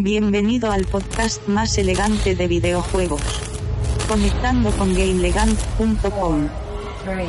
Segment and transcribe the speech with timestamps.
[0.00, 3.20] Bienvenido al podcast más elegante de videojuegos.
[4.06, 6.48] Conectando con GameLegant.com.
[7.04, 7.28] 3,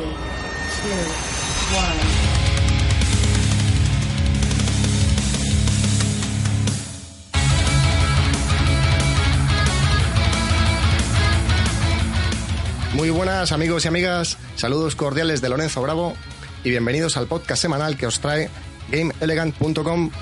[12.94, 12.94] 1.
[12.94, 16.14] Muy buenas amigos y amigas, saludos cordiales de Lorenzo Bravo
[16.62, 18.48] y bienvenidos al podcast semanal que os trae
[18.92, 20.12] GameElegant.com.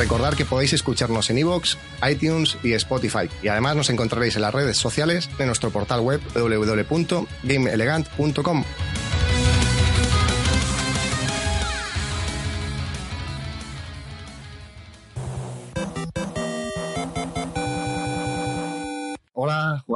[0.00, 1.76] Recordad que podéis escucharnos en iVoox,
[2.10, 3.28] iTunes y Spotify.
[3.42, 8.64] Y además nos encontraréis en las redes sociales de nuestro portal web www.gameelegant.com.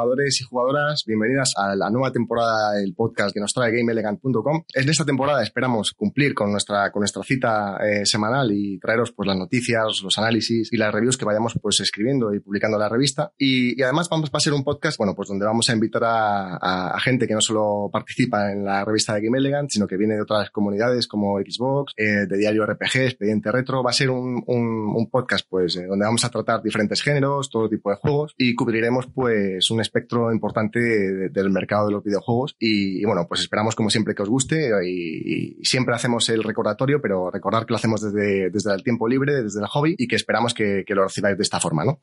[0.04, 4.64] jugadores y jugadoras, bienvenidas a la nueva temporada del podcast que nos trae GameElegant.com.
[4.74, 9.26] En esta temporada esperamos cumplir con nuestra, con nuestra cita eh, semanal y traeros pues,
[9.26, 12.88] las noticias, los análisis y las reviews que vayamos pues, escribiendo y publicando en la
[12.90, 13.32] revista.
[13.38, 16.56] Y, y además vamos a ser un podcast bueno, pues, donde vamos a invitar a,
[16.56, 19.96] a- a gente que no solo participa en la revista de Game Elegant, sino que
[19.96, 23.82] viene de otras comunidades como Xbox, eh, de Diario RPG, Expediente Retro.
[23.82, 27.48] Va a ser un, un, un podcast pues, eh, donde vamos a tratar diferentes géneros,
[27.48, 32.02] todo tipo de juegos y cubriremos pues un espectro importante de- del mercado de los
[32.02, 36.42] videojuegos y, bueno, pues esperamos como siempre que os guste y, y siempre hacemos el
[36.42, 40.08] recordatorio, pero recordar que lo hacemos desde, desde el tiempo libre, desde el hobby y
[40.08, 42.00] que esperamos que, que lo recibáis de esta forma, ¿no?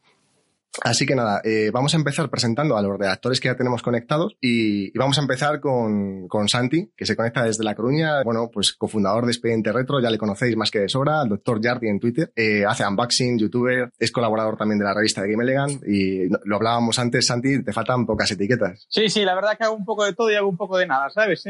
[0.84, 4.38] Así que nada, eh, vamos a empezar presentando a los redactores que ya tenemos conectados
[4.40, 8.74] y, vamos a empezar con, con Santi, que se conecta desde La Coruña, bueno, pues
[8.74, 12.32] cofundador de Expediente Retro, ya le conocéis más que de sobra, doctor Yardi en Twitter,
[12.36, 16.56] eh, hace unboxing, youtuber, es colaborador también de la revista de Game Elegant y lo
[16.56, 18.86] hablábamos antes, Santi, te faltan pocas etiquetas.
[18.90, 20.88] Sí, sí, la verdad que hago un poco de todo y hago un poco de
[20.88, 21.44] nada, ¿sabes?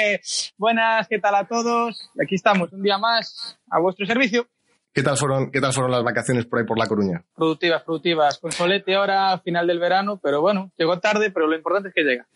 [0.56, 2.10] Buenas, ¿qué tal a todos?
[2.22, 4.48] Aquí estamos, un día más a vuestro servicio.
[4.96, 7.22] ¿Qué tal fueron, qué tal fueron las vacaciones por ahí por La Coruña?
[7.34, 11.90] Productivas, productivas, con solete ahora, final del verano, pero bueno, llegó tarde, pero lo importante
[11.90, 12.26] es que llega.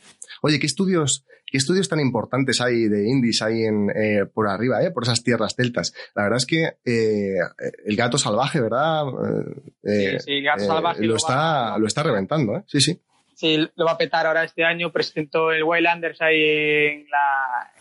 [0.42, 4.82] Oye, ¿qué estudios, qué estudios tan importantes hay de indies ahí en, eh, por arriba,
[4.82, 5.94] eh, por esas tierras celtas?
[6.14, 7.38] La verdad es que eh,
[7.86, 9.04] el gato salvaje, ¿verdad?
[9.82, 12.62] Eh, Sí, sí, Gato Salvaje lo, lo está, lo está reventando, ¿eh?
[12.66, 13.00] Sí, sí.
[13.34, 17.72] Sí, lo va a petar ahora este año, presentó el Wildlanders ahí en la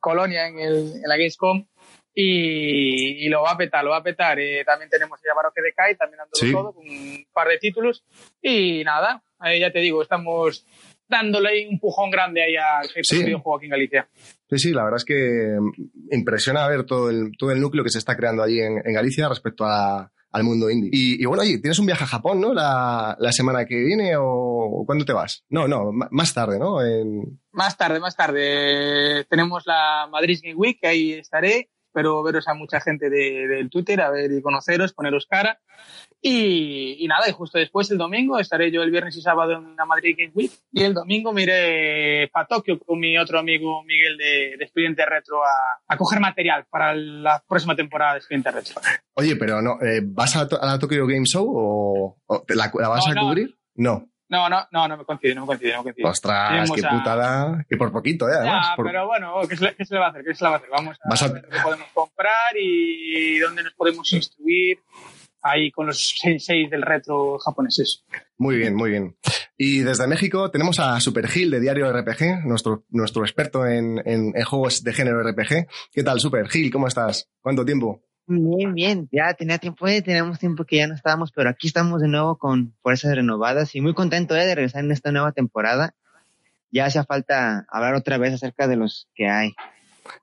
[0.00, 1.66] colonia, en, el, en la Gamescom.
[2.14, 4.38] Y, y lo va a petar, lo va a petar.
[4.38, 6.52] Eh, también tenemos ya Baroque de Kai, también dándolo Sí.
[6.52, 8.04] todo, con un par de títulos.
[8.40, 10.64] Y nada, ahí ya te digo, estamos
[11.08, 13.24] dándole un empujón grande ahí al Sí.
[13.24, 14.08] videojuego aquí en Galicia.
[14.48, 17.90] Sí, sí, la verdad es que mm, impresiona ver todo el, todo el núcleo que
[17.90, 20.90] se está creando allí en, en Galicia respecto a- al mundo indie.
[20.92, 22.52] Y, y bueno, oye, tienes un viaje a Japón, ¿no?
[22.52, 25.44] La, la semana que viene o ¿cuándo te vas?
[25.48, 26.84] No, no, más tarde, ¿no?
[26.84, 29.24] En- Más tarde, más tarde.
[29.30, 31.68] Tenemos la Madrid Game Week, que ahí estaré.
[31.94, 35.60] Espero veros a mucha gente de- del Twitter, a ver y conoceros, poneros cara.
[36.20, 39.76] Y, y nada, y justo después, el domingo, estaré yo el viernes y sábado en
[39.76, 40.50] la Madrid Game Week.
[40.72, 45.06] Y el domingo me iré para Tokio con mi otro amigo Miguel de, de Expediente
[45.06, 45.48] Retro a,
[45.86, 48.80] a coger material para la próxima temporada de Expediente Retro.
[49.14, 52.88] Oye, pero no, eh, ¿vas a, a la Tokyo Game Show o, o la, la
[52.88, 53.28] vas No, a no.
[53.28, 53.56] cubrir?
[53.76, 54.08] No.
[54.34, 56.08] No, no, no, no me coincido, no me coincido, no me coincido.
[56.08, 57.64] Ostras, qué a- putada.
[57.68, 58.32] Que por poquito, ¿eh?
[58.36, 58.66] Además.
[58.70, 60.24] Ya, por- pero bueno, ¿qué se, le, qué se le va a hacer?
[60.24, 60.70] ¿Qué se le va a hacer?
[60.70, 64.78] Vamos a a- ver qué podemos comprar y dónde nos podemos instruir
[65.42, 68.04] ahí con los senseis del retro japoneses.
[68.38, 69.16] Muy bien, muy bien.
[69.56, 74.32] Y desde México tenemos a Super Gil de Diario RPG, nuestro, nuestro experto en, en-
[74.34, 75.68] en juegos de género RPG.
[75.92, 76.72] ¿Qué tal, Super Gil?
[76.72, 77.28] ¿Cómo estás?
[77.40, 78.02] ¿Cuánto tiempo?
[78.26, 82.00] Bien, bien, ya tenía tiempo, eh, teníamos tiempo que ya no estábamos, pero aquí estamos
[82.00, 85.94] de nuevo con fuerzas renovadas y muy contento eh, de regresar en esta nueva temporada.
[86.70, 89.52] Ya hacía falta hablar otra vez acerca de los que hay.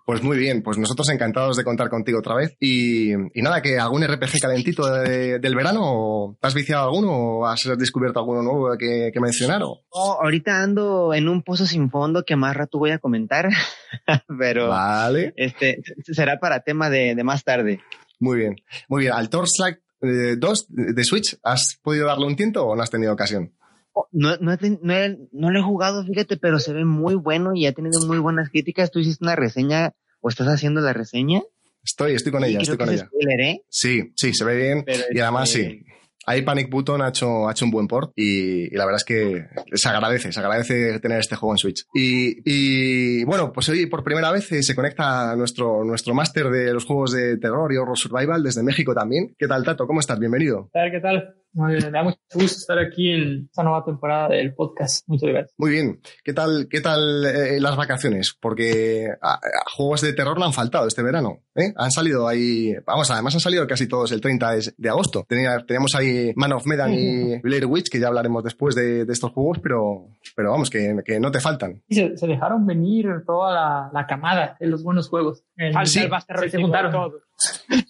[0.05, 2.55] Pues muy bien, pues nosotros encantados de contar contigo otra vez.
[2.59, 7.11] Y, y nada, que algún RPG calentito de- del verano, ¿o ¿te has viciado alguno
[7.11, 9.61] o has descubierto alguno nuevo que, que mencionar?
[9.63, 9.81] o?
[9.89, 13.49] Oh, ahorita ando en un pozo sin fondo que más rato voy a comentar,
[14.39, 17.79] pero Vale, este será para tema de, de más tarde.
[18.19, 18.55] muy bien.
[18.87, 22.81] Muy bien, al Torchlight eh, 2 de Switch, ¿has podido darle un tiento o no
[22.83, 23.51] has tenido ocasión?
[23.93, 27.51] Oh, No, no, no, he- no lo he jugado, fíjate, pero se ve muy bueno
[27.55, 28.91] y ha tenido muy buenas críticas.
[28.91, 31.41] Tú hiciste una reseña o estás haciendo la reseña.
[31.83, 33.07] Estoy, estoy con ella, estoy con es ella.
[33.07, 33.61] spoiler, ¿eh?
[33.69, 34.83] Sí, sí, se ve bien.
[34.85, 35.85] Pero, y además este, sí.
[36.27, 39.03] Ahí Panic Button ha hecho, ha hecho un buen port y, y la verdad es
[39.03, 39.43] que
[39.73, 41.83] se agradece, se agradece tener este juego en Switch.
[41.95, 46.71] Y, y bueno, pues hoy por primera vez eh, se conecta nuestro, nuestro máster de
[46.75, 49.33] los juegos de terror y horror survival desde México también.
[49.39, 49.87] ¿Qué tal, Tato?
[49.87, 50.19] ¿Cómo estás?
[50.19, 50.69] Bienvenido.
[50.75, 55.05] A ver, Me da mucho gusto estar aquí en esta nueva temporada del podcast.
[55.07, 55.53] Muchas gracias.
[55.57, 55.99] Muy bien.
[56.23, 58.33] ¿Qué tal, qué tal eh, las vacaciones?
[58.39, 59.39] Porque a,
[59.75, 61.39] juegos de terror no han faltado este verano.
[61.55, 61.73] ¿eh?
[61.75, 65.25] Han salido ahí, vamos, además han salido casi todos el 30 de, agosto.
[65.27, 69.59] teníamos ahí Man of Medan y Blair Witch, que ya hablaremos después de, estos juegos,
[69.61, 70.07] pero,
[70.37, 71.81] pero vamos, que, que no te faltan.
[71.89, 75.43] Se, se, dejaron venir toda la, la, camada de los buenos juegos.
[75.73, 76.71] Falta el más terrorífico.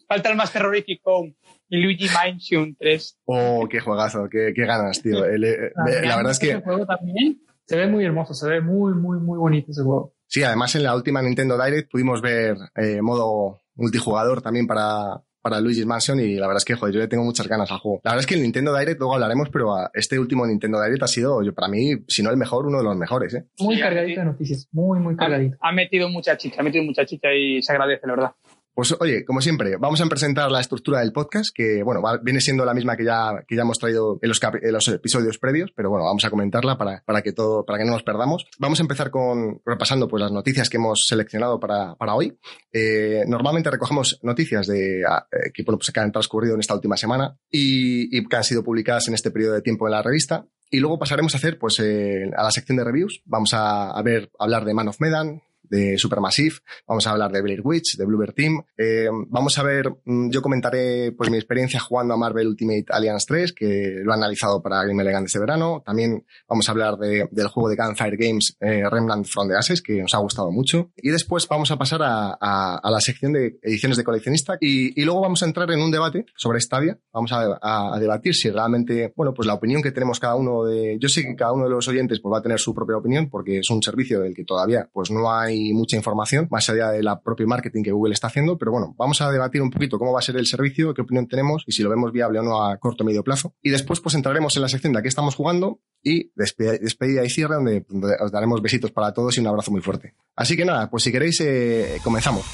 [0.08, 1.36] Falta el más terrorífico y
[1.72, 3.20] Luigi Mansion 3.
[3.26, 5.26] Oh, qué juegazo, qué, qué ganas, tío.
[5.26, 6.56] Eh, la verdad es que...
[6.56, 10.14] juego también se ve muy hermoso, se ve muy, muy, muy bonito ese juego.
[10.28, 15.60] Sí, además en la última Nintendo Direct pudimos ver eh, modo multijugador también para, para
[15.60, 18.02] Luigi's Mansion y la verdad es que, joder, yo le tengo muchas ganas al juego.
[18.04, 21.08] La verdad es que el Nintendo Direct, luego hablaremos, pero este último Nintendo Direct ha
[21.08, 23.46] sido, yo, para mí, si no el mejor, uno de los mejores, ¿eh?
[23.60, 25.58] Muy cargadito de noticias, muy, muy cargadito.
[25.62, 28.32] Ha, metido mucha chicha, ha metido mucha chicha y se agradece, la verdad.
[28.82, 32.66] Pues oye, como siempre, vamos a presentar la estructura del podcast, que bueno, viene siendo
[32.66, 34.28] la misma que ya, que ya hemos traído en
[34.74, 37.92] los, episodios previos, pero bueno, vamos a comentarla para, para que todo, para que no
[37.92, 38.48] nos perdamos.
[38.58, 42.36] Vamos a empezar con, repasando pues las noticias que hemos seleccionado para, para hoy.
[42.74, 47.38] Eh, normalmente recogemos noticias de, eh, que, pues que han transcurrido en esta última semana
[47.52, 50.48] y, que han sido publicadas en este periodo de tiempo en la revista.
[50.72, 53.22] Y luego pasaremos a hacer, pues, eh, a la sección de reviews.
[53.26, 57.42] Vamos a, a ver, hablar de Man of Medan, de Supermassive, vamos a hablar de
[57.42, 61.80] Blair Witch, de Bluebird Team, eh, vamos a ver, mm, yo comentaré pues mi experiencia
[61.80, 65.82] jugando a Marvel Ultimate Alliance 3, que lo he analizado para Game Elegant este verano,
[65.86, 69.82] también vamos a hablar de, del juego de Gunfire Games eh, Remnant from the Ashes,
[69.82, 73.58] que nos ha gustado mucho, y después vamos a pasar a, a, la sección de
[73.62, 74.58] ediciones de coleccionista.
[74.60, 78.36] Y, y, luego vamos a entrar en un debate sobre Stadia, vamos a, a, debatir
[78.36, 81.54] si realmente, bueno, pues la opinión que tenemos cada uno de, yo sé que cada
[81.54, 84.20] uno de los oyentes pues va a tener su propia opinión porque es un servicio
[84.20, 87.92] del que todavía pues no hay mucha información, más allá de la propia marketing que
[87.92, 90.46] Google está haciendo, pero bueno, vamos a debatir un poquito cómo va a ser el
[90.46, 93.24] servicio, qué opinión tenemos y si lo vemos viable o no a corto o medio
[93.24, 93.54] plazo.
[93.62, 97.30] Y después pues entraremos en la sección de a qué estamos jugando y despedida y
[97.30, 97.86] cierre donde,
[98.20, 100.16] os daremos besitos para todos y un abrazo muy fuerte.
[100.36, 102.46] Así que nada, pues si queréis eh, comenzamos.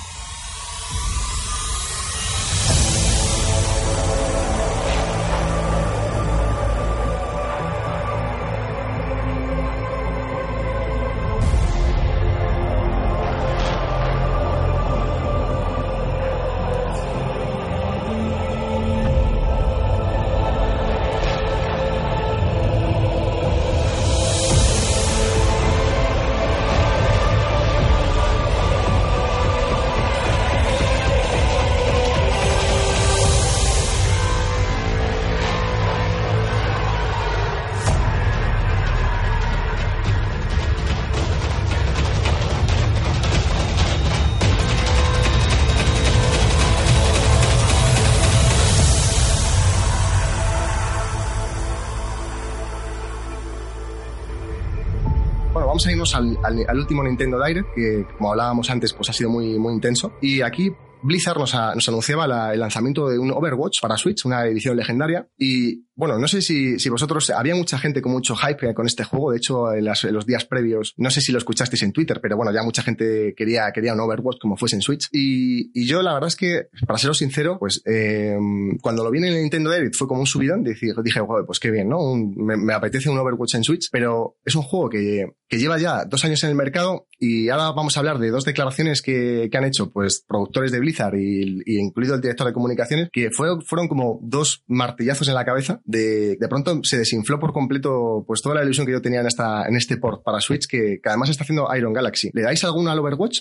[56.47, 60.13] Al, al, último Nintendo Direct, que como hablábamos antes, pues ha sido muy, muy intenso.
[60.21, 60.71] Y aquí
[61.03, 65.27] Blizzard nos, nos anunciaba el lanzamiento de un Overwatch para Switch, una edición legendaria.
[65.37, 69.03] Y bueno, no sé si, si vosotros, había mucha gente con mucho hype con este
[69.03, 69.31] juego.
[69.31, 72.53] De hecho, en, los días previos, no sé si lo escuchasteis en Twitter, pero bueno,
[72.53, 75.09] ya mucha gente quería, quería un Overwatch como fuese en Switch.
[75.11, 78.37] Y, y yo, la verdad es que, para seros sincero, pues eh,
[78.79, 80.63] cuando lo vi en el Nintendo Direct fue como un subidón.
[80.63, 82.15] Dije, dije pues qué bien, ¿no?
[82.15, 86.05] me, me, apetece un Overwatch en Switch, pero es un juego que, que lleva ya
[86.05, 89.57] dos años en el mercado y ahora vamos a hablar de dos declaraciones que, que
[89.57, 93.49] han hecho, pues, productores de Blizzard y, y, incluido el director de comunicaciones, que fue,
[93.65, 98.41] fueron como dos martillazos en la cabeza de, de pronto se desinfló por completo pues
[98.41, 101.29] toda la ilusión que yo tenía en, esta, en este port para Switch que, además
[101.29, 102.29] está haciendo Iron Galaxy.
[102.33, 103.39] ¿Le dais alguna al Overwatch?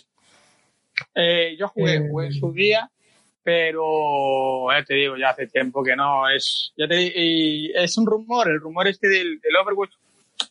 [1.15, 2.89] Eh, yo jugué, en su día,
[3.43, 6.29] pero ya te digo, ya hace tiempo que no.
[6.29, 9.95] Es, ya te, y es un rumor, el rumor este del, del Overwatch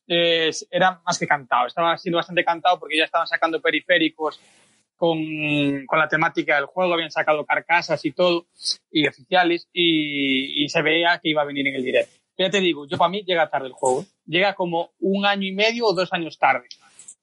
[0.08, 4.40] era más que cantado, estaba siendo bastante cantado porque ya estaban sacando periféricos
[4.96, 5.20] con,
[5.86, 8.48] con, la temática del juego, habían sacado carcasas y todo,
[8.92, 12.60] y oficiales, y, y, se veía que iba a venir en el directo ya te
[12.60, 14.06] digo, yo para mí llega tarde el juego.
[14.26, 16.68] Llega como un año y medio o dos años tarde.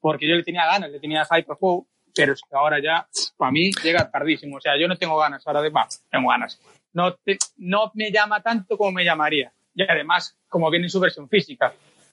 [0.01, 3.07] Porque yo le tenía ganas, le tenía hype al juego, pero es que ahora ya,
[3.37, 4.57] para mí, llega tardísimo.
[4.57, 6.61] O sea, yo no tengo ganas ahora de más, tengo ganas.
[6.93, 7.17] No,
[7.59, 9.53] no me llama tanto como me llamaría.
[9.75, 11.73] Y además, como viene en su versión física,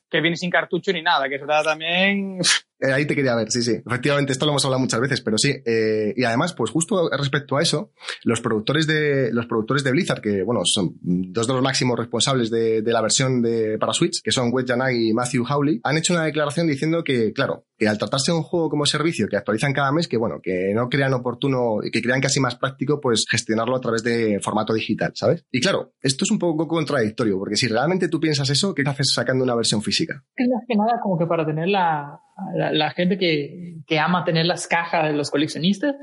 [0.09, 2.39] que viene sin cartucho ni nada, que eso da también
[2.79, 3.81] Eh, ahí te quería ver, sí, sí.
[3.85, 5.53] Efectivamente, esto lo hemos hablado muchas veces, pero sí.
[5.65, 7.91] Eh, y además, pues justo respecto a eso,
[8.23, 12.49] los productores de los productores de Blizzard, que bueno, son dos de los máximos responsables
[12.49, 16.13] de, la versión de para Switch, que son Wes Janai y Matthew Hawley, han hecho
[16.13, 19.73] una declaración diciendo que, claro, que al tratarse de un juego como servicio que actualizan
[19.73, 23.25] cada mes, que bueno, que no crean oportuno y que crean casi más práctico, pues
[23.29, 25.45] gestionarlo a través de formato digital, ¿sabes?
[25.51, 29.13] Y claro, esto es un poco contradictorio, porque si realmente tú piensas eso, ¿qué haces
[29.13, 30.23] sacando una versión física?
[30.35, 32.19] Es más que nada como que para tener la,
[32.55, 35.95] la, gente que, que, ama tener las cajas de los coleccionistas,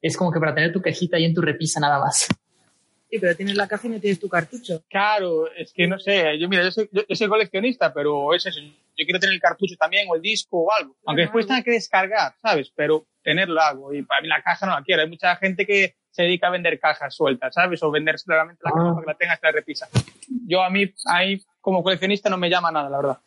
[0.00, 2.28] es como que para tener tu cajita ahí en tu repisa nada más.
[3.10, 4.84] Sí, pero tienes la caja y no tienes tu cartucho.
[4.88, 8.60] Claro, es que no sé, yo mira, yo soy, yo, soy coleccionista, pero es eso,
[8.60, 11.72] yo quiero tener el cartucho también o el disco o algo, aunque después tenga que
[11.72, 12.72] descargar, ¿sabes?
[12.74, 15.02] Pero tenerlo hago y para mí la caja no la quiero.
[15.02, 17.82] Hay mucha gente que se dedica a vender cajas sueltas, ¿sabes?
[17.82, 18.94] O vender solamente la caja ah.
[18.94, 19.88] para que la tengas en la repisa.
[20.46, 23.18] Yo a mí, ahí como coleccionista no me llama nada, la verdad.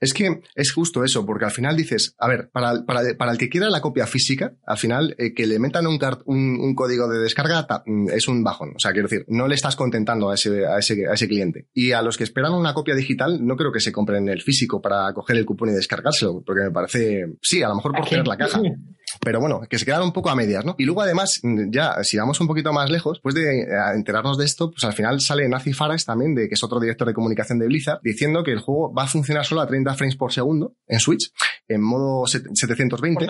[0.00, 3.38] Es que es justo eso, porque al final dices, a ver, para, para, para el
[3.38, 7.18] que quiera la copia física, al final eh, que le metan un, un, código de
[7.18, 8.72] descarga mm, es un bajón.
[8.76, 11.68] O sea, quiero decir, no le estás contentando a ese, a, ese, a ese cliente.
[11.72, 14.80] Y a los que esperan una copia digital, no creo que se compren el físico
[14.80, 18.26] para coger el cupón y descargárselo, porque me parece, sí, a lo mejor por tener
[18.26, 18.60] la caja.
[19.26, 20.76] Pero bueno, que se quedaron un poco a medias, ¿no?
[20.78, 23.66] Y luego además, ya, si vamos un poquito más lejos, pues de eh,
[23.96, 27.08] enterarnos de esto, pues al final sale Nazi Faras también, de, que es otro director
[27.08, 30.14] de comunicación de Blizzard, diciendo que el juego va a funcionar solo a 30 frames
[30.14, 31.32] por segundo en Switch,
[31.66, 33.26] en modo 720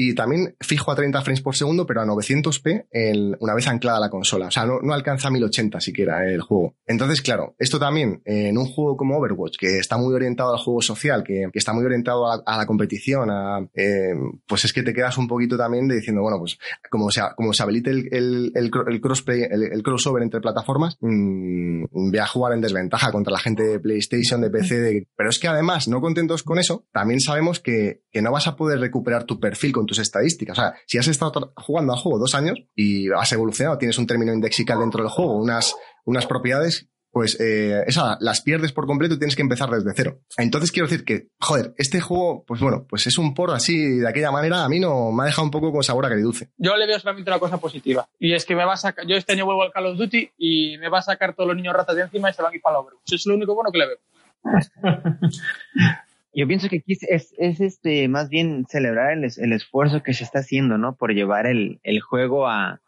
[0.00, 4.08] y también fijo a 30 frames por segundo, pero a 900p una vez anclada la
[4.08, 4.46] consola.
[4.46, 6.76] O sea, no, no alcanza a 1080 siquiera el juego.
[6.86, 10.82] Entonces, claro, esto también en un juego como Overwatch, que está muy orientado al juego
[10.82, 14.14] social, que, está muy orientado a, la competición, a, eh,
[14.46, 17.52] pues es que te quedas un poquito también de diciendo, bueno, pues como se, como
[17.52, 23.10] se habilite el, el, crossplay, el, crossover entre plataformas, mmm, voy a jugar en desventaja
[23.10, 26.86] contra la gente de PlayStation, de PC, pero es que además, no contentos con eso,
[26.92, 30.58] también sabemos que, que no vas a poder recuperar tu perfil con tus estadísticas.
[30.58, 34.06] O sea, si has estado jugando al juego dos años y has evolucionado, tienes un
[34.06, 39.14] término indexical dentro del juego, unas, unas propiedades, pues eh, esa las pierdes por completo
[39.14, 40.20] y tienes que empezar desde cero.
[40.36, 44.08] Entonces quiero decir que, joder, este juego, pues bueno, pues es un por así, de
[44.08, 46.50] aquella manera, a mí no me ha dejado un poco con sabor agridulce.
[46.58, 49.16] Yo le veo solamente una cosa positiva, y es que me va a sacar, yo
[49.16, 51.74] este año vuelvo al Call of Duty y me va a sacar todos los niños
[51.74, 53.06] ratas de encima y se van a ir para el Overwatch.
[53.06, 53.98] Eso es lo único bueno que le veo.
[56.38, 60.22] Yo pienso que aquí es, es este más bien celebrar el, el, esfuerzo que se
[60.22, 60.94] está haciendo, ¿no?
[60.94, 62.80] Por llevar el, el juego a,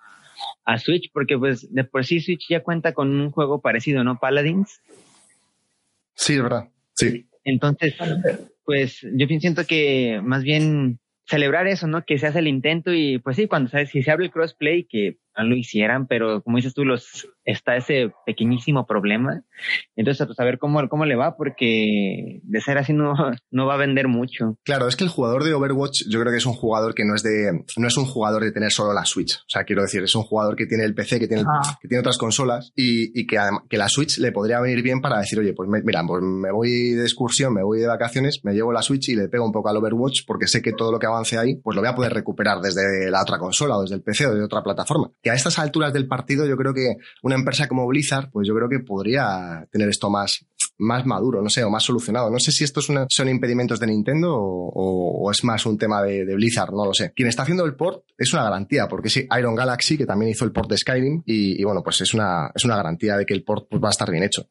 [0.64, 4.20] a Switch, porque pues de por sí Switch ya cuenta con un juego parecido, ¿no?
[4.20, 4.80] Paladins.
[6.14, 6.68] Sí, es verdad.
[6.94, 7.26] Sí.
[7.42, 7.96] Entonces,
[8.64, 12.04] pues yo siento que más bien celebrar eso, ¿no?
[12.04, 14.84] Que se hace el intento y pues sí, cuando sabes, si se abre el crossplay,
[14.84, 19.42] que no lo hicieran, pero como dices tú, los está ese pequeñísimo problema.
[19.96, 23.14] Entonces, pues a ver cómo, cómo le va, porque de ser así no,
[23.50, 24.58] no va a vender mucho.
[24.64, 27.14] Claro, es que el jugador de Overwatch yo creo que es un jugador que no
[27.14, 29.36] es de, no es un jugador de tener solo la Switch.
[29.36, 31.78] O sea, quiero decir, es un jugador que tiene el PC, que tiene, ah.
[31.80, 35.18] que tiene otras consolas y, y que, que la Switch le podría venir bien para
[35.18, 38.72] decir, oye, pues mira, pues me voy de excursión, me voy de vacaciones, me llevo
[38.72, 41.06] la Switch y le pego un poco al Overwatch porque sé que todo lo que
[41.06, 44.02] avance ahí, pues lo voy a poder recuperar desde la otra consola o desde el
[44.02, 45.10] PC o de otra plataforma.
[45.22, 48.54] Que a estas alturas del partido yo creo que una empresa como Blizzard, pues yo
[48.54, 50.46] creo que podría tener esto más,
[50.78, 52.30] más maduro, no sé, o más solucionado.
[52.30, 56.72] No sé si estos son impedimentos de Nintendo o, es más un tema de, Blizzard,
[56.72, 57.12] no lo sé.
[57.14, 60.44] Quien está haciendo el port es una garantía, porque sí, Iron Galaxy, que también hizo
[60.44, 63.44] el port de Skyrim, y, bueno, pues es una, es una garantía de que el
[63.44, 64.48] port pues, va a estar bien hecho.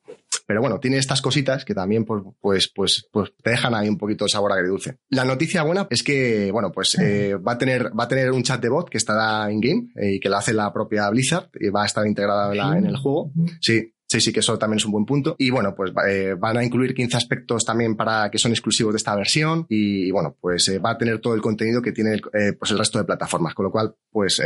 [0.50, 4.00] Pero bueno, tiene estas cositas que también pues, pues, pues, pues te dejan ahí un
[4.00, 4.98] poquito de sabor agridulce.
[5.10, 8.42] La noticia buena es que, bueno, pues eh, va, a tener, va a tener un
[8.42, 11.70] chat de bot que estará in-game eh, y que lo hace la propia Blizzard y
[11.70, 13.32] va a estar integrada en el juego.
[13.62, 15.36] Sí, Sí, sí, que eso también es un buen punto.
[15.38, 18.98] Y bueno, pues eh, van a incluir 15 aspectos también para que son exclusivos de
[18.98, 22.54] esta versión y, bueno, pues eh, va a tener todo el contenido que tiene eh,
[22.58, 24.42] pues el resto de plataformas, con lo cual, pues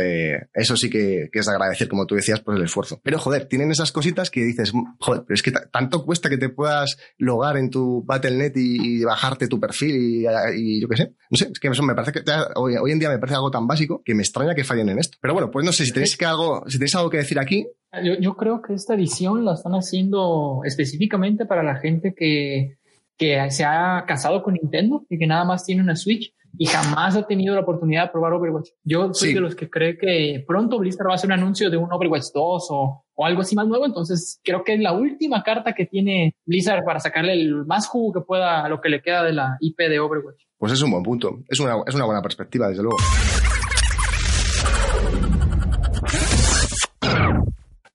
[0.52, 3.00] eso sí que, es de agradecer, como tú decías, por el esfuerzo.
[3.02, 6.50] Pero joder, tienen esas cositas que dices, joder, pero es que tanto cuesta que te
[6.50, 11.14] puedas logar en tu Battle.net y, bajarte tu perfil y, yo qué sé.
[11.30, 12.22] No sé, es que eso me parece que
[12.56, 14.98] hoy, hoy en día me parece algo tan básico que me extraña que fallen en
[14.98, 15.16] esto.
[15.22, 17.66] Pero bueno, pues no sé si tenéis que algo, si tenéis algo que decir aquí,
[18.02, 22.76] yo, yo, creo que esta edición la están haciendo específicamente para la gente que,
[23.16, 27.16] que se ha casado con Nintendo y que nada más tiene una Switch y jamás
[27.16, 28.70] ha tenido la oportunidad de probar Overwatch.
[28.84, 31.76] Yo soy de los que cree que pronto Blizzard va a hacer un anuncio de
[31.76, 33.86] un Overwatch 2 o, o, algo así más nuevo.
[33.86, 38.12] Entonces creo que es la última carta que tiene Blizzard para sacarle el más jugo
[38.12, 40.42] que pueda a lo que le queda de la IP de Overwatch.
[40.58, 41.40] Pues es un buen punto.
[41.48, 42.98] Es una, es una buena perspectiva, desde luego.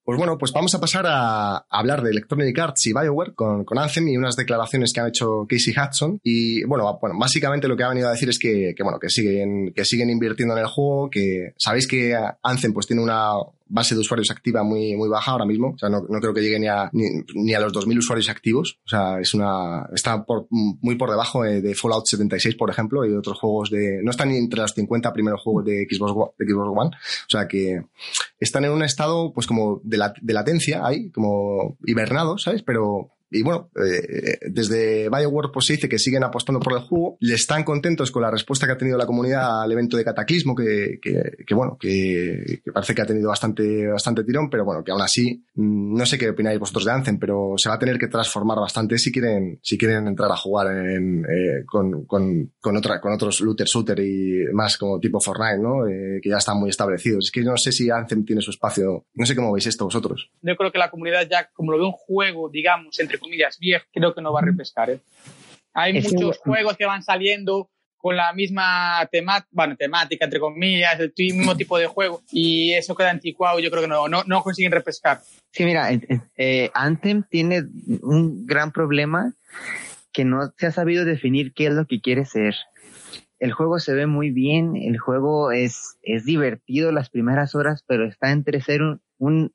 [0.09, 3.77] Pues bueno, pues vamos a pasar a hablar de Electronic Arts y BioWare con, con
[3.77, 6.19] Anthem y unas declaraciones que han hecho Casey Hudson.
[6.23, 9.07] Y bueno, bueno, básicamente lo que ha venido a decir es que, que bueno, que
[9.11, 13.33] siguen, que siguen invirtiendo en el juego, que sabéis que Anthem pues tiene una,
[13.69, 15.73] base de usuarios activa muy, muy baja ahora mismo.
[15.75, 18.29] O sea, no, no creo que llegue ni a, ni, ni a los 2.000 usuarios
[18.29, 18.79] activos.
[18.85, 23.13] O sea, es una, está por, muy por debajo de, Fallout 76, por ejemplo, y
[23.13, 26.77] otros juegos de, no están ni entre los 50 primeros juegos de Xbox, de Xbox
[26.77, 26.89] One.
[26.89, 27.81] O sea, que
[28.39, 32.63] están en un estado, pues como de, la, de latencia ahí, como hibernados, ¿sabes?
[32.63, 37.17] Pero, y bueno, eh, desde Bioware pues se dice que siguen apostando por el juego,
[37.19, 40.55] le están contentos con la respuesta que ha tenido la comunidad al evento de Cataclismo,
[40.55, 45.01] que, que, bueno, que, parece que ha tenido bastante, bastante tirón, pero bueno, que aún
[45.01, 48.07] así, mm, no sé qué opináis vosotros de Anthem, pero se va a tener que
[48.07, 52.99] transformar bastante si quieren, si quieren entrar a jugar en, eh, con, con, con, otra,
[52.99, 55.87] con otros looter shooter y más como tipo Fortnite, ¿no?
[55.87, 57.25] Eh, que ya están muy establecidos.
[57.25, 60.31] Es que no sé si Anthem tiene su espacio, no sé cómo veis esto vosotros.
[60.41, 63.85] Yo creo que la comunidad ya, como lo ve un juego, digamos, entre comillas, viejo,
[63.91, 64.89] creo que no va a repescar.
[64.89, 64.99] ¿eh?
[65.73, 70.97] Hay es muchos juegos que van saliendo con la misma tema, bueno, temática, entre comillas,
[70.99, 74.41] el mismo tipo de juego, y eso queda anticuado, yo creo que no, no, no
[74.41, 75.19] consiguen repescar.
[75.51, 75.89] Sí, mira,
[76.37, 77.63] eh, Anthem tiene
[78.01, 79.33] un gran problema
[80.13, 82.55] que no se ha sabido definir qué es lo que quiere ser.
[83.37, 88.07] El juego se ve muy bien, el juego es, es divertido las primeras horas, pero
[88.07, 89.53] está entre ser un, un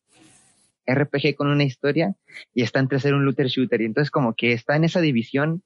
[0.87, 2.15] RPG con una historia
[2.55, 3.81] y está entre ser un looter shooter.
[3.81, 5.63] Y entonces como que está en esa división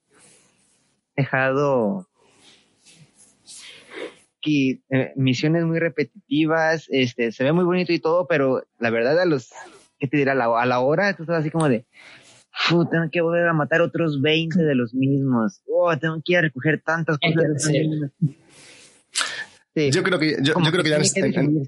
[1.15, 2.07] dejado
[4.41, 9.19] que eh, misiones muy repetitivas, este, se ve muy bonito y todo, pero la verdad
[9.19, 9.51] a los,
[9.99, 10.31] ¿qué te dirá?
[10.31, 11.85] A la, a la hora tú estás así como de,
[12.89, 16.41] tengo que volver a matar otros 20 de los mismos, oh, tengo que ir a
[16.41, 17.71] recoger tantas cosas.
[17.73, 18.09] De
[19.75, 19.91] sí.
[19.91, 21.65] Yo creo que, yo, yo creo que ya en, este, en,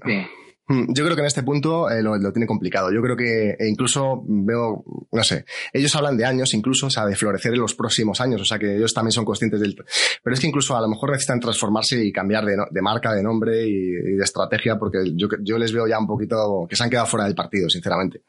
[0.68, 2.92] yo creo que en este punto eh, lo, lo, tiene complicado.
[2.92, 7.04] Yo creo que e incluso veo, no sé, ellos hablan de años incluso, o sea,
[7.04, 9.74] de florecer en los próximos años, o sea, que ellos también son conscientes del...
[10.22, 13.12] Pero es que incluso a lo mejor necesitan transformarse y cambiar de, no, de marca,
[13.12, 16.76] de nombre y, y, de estrategia, porque yo, yo les veo ya un poquito que
[16.76, 18.22] se han quedado fuera del partido, sinceramente.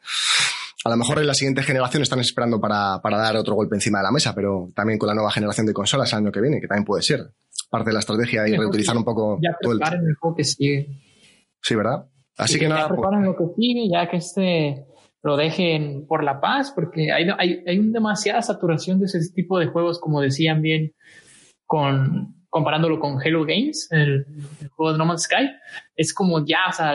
[0.84, 3.98] A lo mejor en la siguiente generación están esperando para, para dar otro golpe encima
[3.98, 6.60] de la mesa, pero también con la nueva generación de consolas el año que viene,
[6.60, 7.32] que también puede ser
[7.70, 9.80] parte de la estrategia y reutilizar un poco ya todo el...
[9.80, 11.00] el juego que sigue.
[11.62, 12.04] Sí, ¿verdad?
[12.36, 12.88] Así sí, que nada.
[12.88, 14.86] Preparan lo que sigue, ya que este
[15.22, 19.66] lo dejen por la paz, porque hay, hay, hay demasiada saturación de ese tipo de
[19.66, 20.92] juegos, como decían bien,
[21.64, 24.26] con, comparándolo con Hello Games, el,
[24.60, 25.50] el juego de No Man's Sky.
[25.96, 26.94] Es como ya, o sea,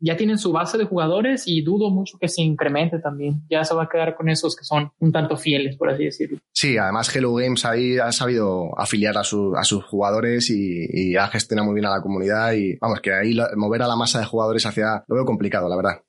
[0.00, 3.42] ya tienen su base de jugadores y dudo mucho que se incremente también.
[3.48, 6.38] Ya se va a quedar con esos que son un tanto fieles, por así decirlo.
[6.52, 11.28] Sí, además Hello Games ahí ha sabido afiliar a, su, a sus jugadores y, ha
[11.28, 14.26] gestionado muy bien a la comunidad y vamos, que ahí mover a la masa de
[14.26, 15.04] jugadores hacia...
[15.08, 16.02] Lo veo complicado, la verdad.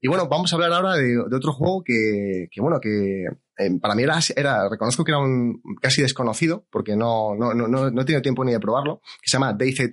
[0.00, 3.24] Y bueno, vamos a hablar ahora de, de otro juego que, que, bueno, que
[3.58, 7.66] eh, para mí era, era, reconozco que era un casi desconocido, porque no, no, no,
[7.68, 9.90] no he tenido tiempo ni de probarlo, que se llama DayZ.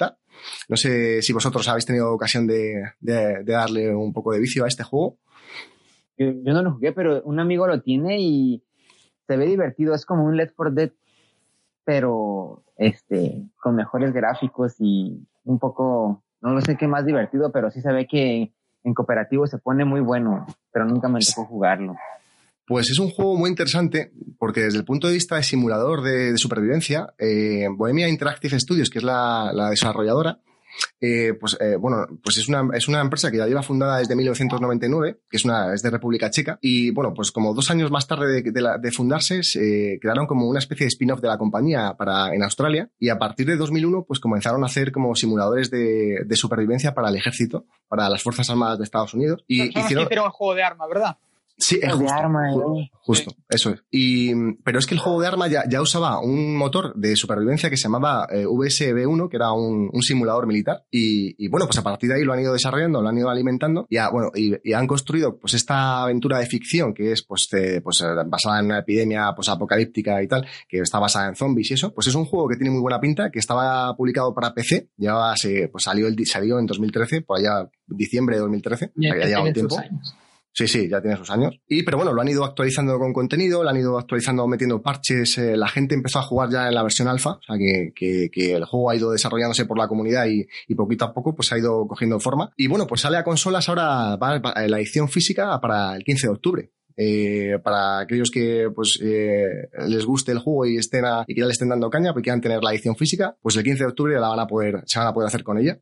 [0.68, 4.66] No sé si vosotros habéis tenido ocasión de, de, de darle un poco de vicio
[4.66, 5.18] a este juego.
[6.18, 8.64] Yo, yo, no lo jugué, pero un amigo lo tiene y
[9.26, 9.96] se ve divertido.
[9.96, 10.92] Es como un Left 4 Dead,
[11.86, 17.72] pero este, con mejores gráficos y un poco, no lo sé qué más divertido, pero
[17.72, 21.96] sí se ve que en cooperativo se pone muy bueno, pero nunca me tocó jugarlo.
[22.66, 26.32] Pues es un juego muy interesante porque desde el punto de vista de simulador de,
[26.32, 30.40] de supervivencia, eh, Bohemia Interactive Studios, que es la, la desarrolladora,
[31.02, 34.16] eh, pues eh, bueno, pues es una, es una empresa que ya lleva fundada desde
[34.16, 38.08] 1999, que es una, es de República Checa, y bueno, pues como dos años más
[38.08, 41.38] tarde de, de, la, de fundarse, se crearon como una especie de spin-off de la
[41.38, 45.70] compañía para, en Australia, y a partir de 2001, pues comenzaron a hacer como simuladores
[45.70, 49.44] de, de supervivencia para el ejército, para las Fuerzas Armadas de Estados Unidos.
[49.48, 51.18] Y hicieron, hicieron un juego de armas, ¿verdad?
[51.58, 53.38] Sí, es justo, arma, ju justo sí.
[53.50, 53.84] eso es.
[53.92, 57.70] Y, pero es que el juego de arma ya, ya usaba un motor de supervivencia
[57.70, 60.86] que se llamaba eh, VSB1, que era un, un simulador militar.
[60.90, 63.30] Y, y, bueno, pues a partir de ahí lo han ido desarrollando, lo han ido
[63.30, 63.86] alimentando.
[63.90, 67.48] Y, a, bueno, y, y, han construido pues esta aventura de ficción que es pues,
[67.54, 71.70] eh, pues basada en una epidemia pues, apocalíptica y tal, que está basada en zombies
[71.70, 71.94] y eso.
[71.94, 74.90] Pues es un juego que tiene muy buena pinta, que estaba publicado para PC.
[74.98, 78.92] Ya se, pues salió, el, salió en 2013, por allá diciembre de 2013.
[78.96, 79.78] Ya, ya lleva un tiempo.
[79.78, 80.16] Años.
[80.56, 81.56] Sí, sí, ya tiene sus años.
[81.68, 85.38] Y, pero bueno, lo han ido actualizando con contenido, lo han ido actualizando metiendo parches.
[85.40, 88.30] Eh, la gente empezó a jugar ya en la versión alfa, o sea que, que,
[88.32, 91.52] que el juego ha ido desarrollándose por la comunidad y, y, poquito a poco pues
[91.52, 92.52] ha ido cogiendo forma.
[92.56, 96.28] Y bueno, pues sale a consolas ahora va, va, la edición física para el 15
[96.28, 96.72] de octubre.
[96.96, 99.46] Eh, para aquellos que pues eh,
[99.88, 102.26] les guste el juego y estén a- y que ya le estén dando caña, porque
[102.26, 105.00] quieran tener la edición física, pues el 15 de octubre la van a poder, se
[105.00, 105.80] van a poder hacer con ella.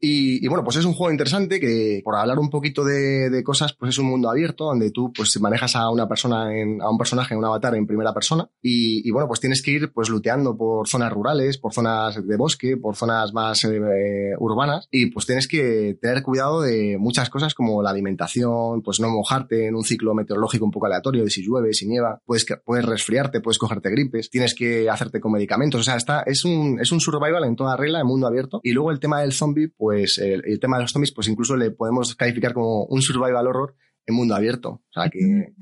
[0.00, 3.44] Y, y bueno, pues es un juego interesante que, por hablar un poquito de, de
[3.44, 6.88] cosas, pues es un mundo abierto donde tú pues manejas a una persona, en, a
[6.88, 8.48] un personaje, un avatar en primera persona.
[8.62, 12.36] Y, y bueno, pues tienes que ir pues luteando por zonas rurales, por zonas de
[12.36, 14.88] bosque, por zonas más eh, eh, urbanas.
[14.90, 19.66] Y pues tienes que tener cuidado de muchas cosas como la alimentación, pues no mojarte
[19.66, 23.40] en un ciclo meteorológico un poco aleatorio de si llueve, si nieva, puedes, puedes resfriarte,
[23.40, 25.82] puedes cogerte gripes, tienes que hacerte con medicamentos.
[25.82, 28.60] O sea, está, es un, es un survival en toda regla, en mundo abierto.
[28.62, 31.56] Y luego el tema del zombie, pues el, el tema de los zombies, pues incluso
[31.56, 33.76] le podemos calificar como un survival horror
[34.06, 34.70] en mundo abierto.
[34.88, 35.18] O sea que.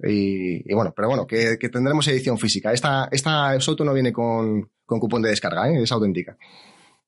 [0.00, 2.72] Y, y bueno, pero bueno, que, que tendremos edición física.
[2.72, 5.82] Esta, esta Soto no viene con, con cupón de descarga, ¿eh?
[5.82, 6.36] es auténtica.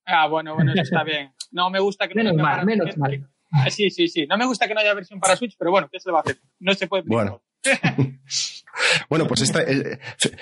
[0.05, 1.31] Ah, bueno, bueno, eso está bien.
[1.53, 3.31] No me gusta que no Menos haya mal, para- menos mal.
[3.53, 4.27] Ah, Sí, sí, sí.
[4.27, 6.19] No me gusta que no haya versión para Switch, pero bueno, ¿qué se le va
[6.19, 6.41] a hacer?
[6.59, 7.05] No se puede.
[7.07, 7.41] Bueno.
[9.09, 9.99] Bueno, pues esta, eh,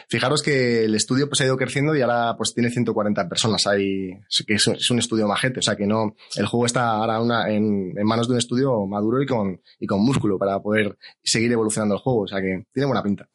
[0.09, 3.67] fijaros que el estudio pues ha ido creciendo y ahora pues tiene 140 personas.
[3.67, 4.11] Hay,
[4.47, 7.93] es, un- es un estudio majete, o sea que no, el juego está ahora en
[8.05, 12.01] manos de un estudio maduro y con, y con músculo para poder seguir evolucionando el
[12.01, 13.29] juego, o sea que tiene buena pinta.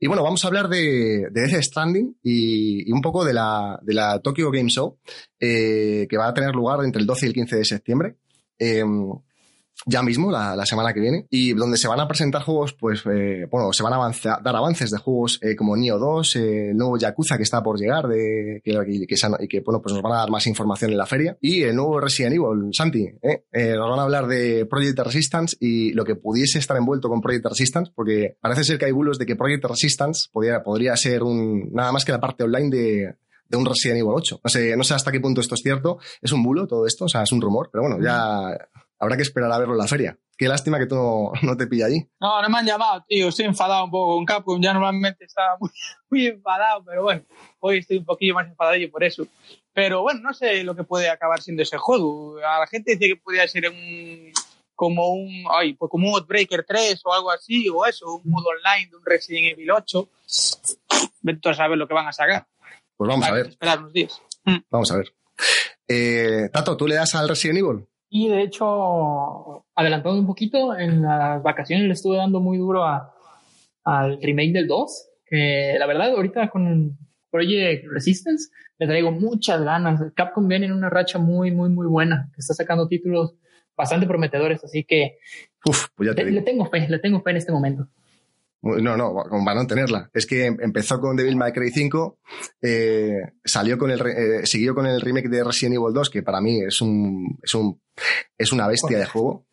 [0.00, 3.78] Y bueno, vamos a hablar de, de Death Stranding y, y un poco de la,
[3.82, 4.98] de la Tokyo Game Show,
[5.40, 8.16] eh, que va a tener lugar entre el 12 y el 15 de septiembre.
[8.58, 8.84] Eh,
[9.86, 13.46] ya mismo, la, semana que viene, y donde se van a presentar juegos, pues, eh,
[13.50, 16.96] bueno, se van a dar avances de juegos eh, como Nioh 2, eh, el nuevo
[16.96, 19.06] Yakuza que está por llegar, de, que, y
[19.48, 22.00] que, bueno, pues nos van a dar más información en la feria, y el nuevo
[22.00, 23.06] Resident Evil, Santi.
[23.22, 27.20] Eh, nos van a hablar de Project Resistance y lo que pudiese estar envuelto con
[27.20, 31.22] Project Resistance, porque parece ser que hay bulos de que Project Resistance podría, podría ser
[31.22, 33.14] un, nada más que la parte online de,
[33.48, 34.40] de un Resident Evil 8.
[34.42, 35.98] No sé, no sé hasta qué punto esto es cierto.
[36.20, 38.56] Es un bulo todo esto, o sea, es un rumor, pero bueno, ya
[38.98, 40.18] habrá que esperar a verlo en la feria.
[40.36, 40.96] Qué lástima que tú
[41.42, 42.08] no, te pilla allí.
[42.20, 43.28] No, no me han llamado, tío.
[43.28, 44.60] Estoy enfadado un poco con Capcom.
[44.60, 45.70] Ya normalmente estaba muy,
[46.10, 47.22] muy enfadado, pero bueno,
[47.60, 49.26] hoy estoy un poquillo más enfadadillo por eso.
[49.72, 52.38] Pero bueno, no sé lo que puede acabar siendo ese juego.
[52.38, 54.32] A la gente dice que podría ser un
[54.76, 58.46] como un ay, pues como un Outbreaker 3 o algo así, o eso, un modo
[58.48, 60.08] online de un Resident Evil 8.
[61.22, 62.46] Vete a saber lo que van a sacar.
[62.96, 64.22] Pues vamos a ver, Esperar unos días.
[64.70, 65.14] vamos a ver.
[65.88, 67.86] Eh, Tato, ¿tú le das al Resident Evil?
[68.08, 73.12] Y de hecho, adelantando un poquito, en las vacaciones le estuve dando muy duro a,
[73.84, 76.96] al remake del 2, que la verdad ahorita con
[77.30, 80.00] Project Resistance le traigo muchas ganas.
[80.14, 83.34] Capcom viene en una racha muy, muy, muy buena, que está sacando títulos
[83.76, 85.18] bastante prometedores, así que
[85.66, 87.88] Uf, pues ya te le, tengo fe, le tengo fe en este momento.
[88.64, 90.10] No, no, para no tenerla.
[90.14, 92.18] Es que empezó con Devil May Cry 5,
[92.62, 93.12] eh,
[93.44, 96.60] salió con el, eh, siguió con el remake de Resident Evil 2, que para mí
[96.62, 97.80] es un, es un,
[98.38, 99.46] es una bestia de juego.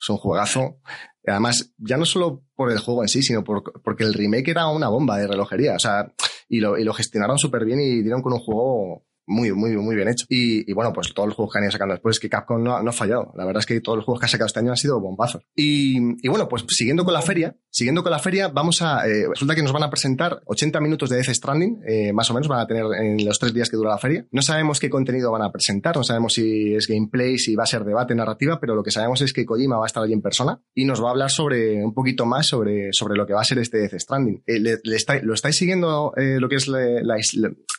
[0.00, 0.78] Es un juegazo.
[1.26, 4.66] Además, ya no solo por el juego en sí, sino por- porque el remake era
[4.68, 5.74] una bomba de relojería.
[5.74, 6.12] O sea,
[6.48, 9.94] y lo, y lo gestionaron súper bien y dieron con un juego muy, muy, muy
[9.96, 10.26] bien hecho.
[10.28, 12.82] Y, y bueno, pues todos los juegos que han ido sacando después, que Capcom no,
[12.82, 13.32] no ha fallado.
[13.36, 15.42] La verdad es que todos los juegos que ha sacado este año han sido bombazos.
[15.54, 19.26] Y, y bueno, pues siguiendo con la feria, siguiendo con la feria, vamos a, eh,
[19.28, 22.48] resulta que nos van a presentar 80 minutos de Death Stranding, eh, más o menos
[22.48, 24.26] van a tener en los tres días que dura la feria.
[24.32, 27.66] No sabemos qué contenido van a presentar, no sabemos si es gameplay, si va a
[27.66, 30.22] ser debate, narrativa, pero lo que sabemos es que Kojima va a estar allí en
[30.22, 33.40] persona y nos va a hablar sobre un poquito más sobre, sobre lo que va
[33.42, 34.42] a ser este Death Stranding.
[34.46, 37.16] Eh, le- le estáis- ¿Lo estáis siguiendo eh, lo que es la, la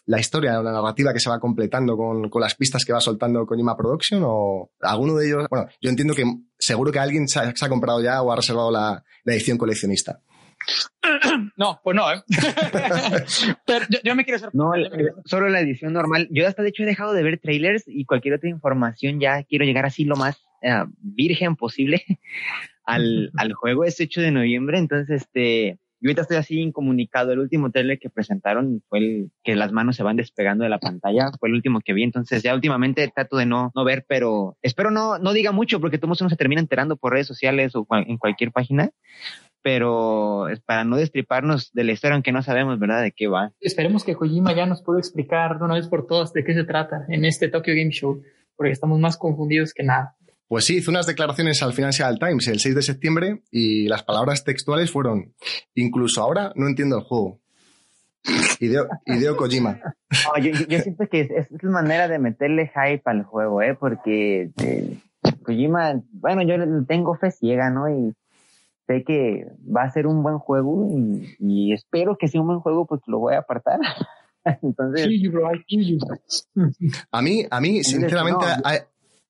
[0.07, 3.45] la historia, la narrativa que se va completando con, con las pistas que va soltando
[3.45, 5.47] Kojima Production o alguno de ellos?
[5.49, 6.23] Bueno, yo entiendo que
[6.57, 9.57] seguro que alguien se ha, se ha comprado ya o ha reservado la, la edición
[9.57, 10.21] coleccionista.
[11.57, 12.21] No, pues no, ¿eh?
[13.65, 14.49] Pero yo, yo me quiero ser.
[14.53, 16.27] No, ser- solo la edición normal.
[16.31, 19.19] Yo hasta de hecho he dejado de ver trailers y cualquier otra información.
[19.19, 22.03] Ya quiero llegar así lo más eh, virgen posible
[22.85, 23.83] al, al juego.
[23.83, 25.77] Es 8 de noviembre, entonces este...
[26.01, 27.31] Yo ahorita estoy así incomunicado.
[27.31, 30.79] El último trailer que presentaron fue el que las manos se van despegando de la
[30.79, 31.29] pantalla.
[31.39, 32.01] Fue el último que vi.
[32.01, 35.99] Entonces ya últimamente trato de no, no ver, pero espero no, no diga mucho porque
[35.99, 38.89] todos uno se termina enterando por redes sociales o en cualquier página.
[39.61, 43.51] Pero para no destriparnos de la historia, aunque no sabemos, ¿verdad?, de qué va.
[43.59, 46.63] Esperemos que Kojima ya nos pueda explicar de una vez por todas de qué se
[46.63, 48.23] trata en este Tokyo Game Show,
[48.55, 50.15] porque estamos más confundidos que nada.
[50.51, 54.43] Pues sí, hizo unas declaraciones al Financial Times el 6 de septiembre y las palabras
[54.43, 55.33] textuales fueron,
[55.75, 57.39] incluso ahora no entiendo el juego.
[58.59, 59.79] Hideo, Hideo Kojima.
[59.79, 63.75] No, yo, yo- yo siento que es, es manera de meterle hype al juego, ¿eh?
[63.79, 64.97] Porque eh,
[65.43, 67.87] Kojima, bueno, yo tengo fe ciega, ¿no?
[67.89, 68.13] Y
[68.87, 72.59] sé que va a ser un buen juego y, y espero que sea un buen
[72.59, 73.79] juego porque lo voy a apartar.
[74.61, 75.05] Entonces.
[77.09, 78.61] A mí, a mí, sinceramente, no.
[78.65, 78.79] hay,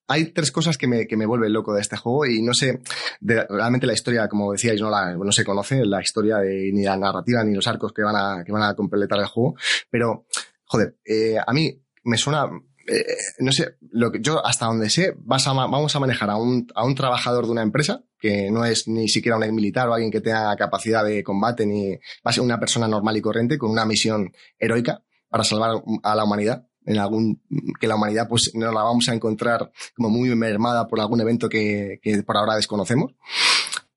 [0.07, 2.81] hay tres cosas que me, que me vuelven loco de este juego y no sé,
[3.19, 6.83] de, realmente la historia, como decíais, no, la, no se conoce, la historia de, ni
[6.83, 9.55] la narrativa ni los arcos que van a, que van a completar el juego,
[9.89, 10.25] pero,
[10.65, 12.49] joder, eh, a mí me suena,
[12.87, 13.05] eh,
[13.39, 16.67] no sé, lo que yo hasta donde sé, vas a, vamos a manejar a un,
[16.75, 20.11] a un trabajador de una empresa que no es ni siquiera un militar o alguien
[20.11, 23.71] que tenga capacidad de combate, ni va a ser una persona normal y corriente con
[23.71, 27.41] una misión heroica para salvar a la humanidad en algún
[27.79, 31.49] que la humanidad pues no la vamos a encontrar como muy mermada por algún evento
[31.49, 33.13] que, que por ahora desconocemos.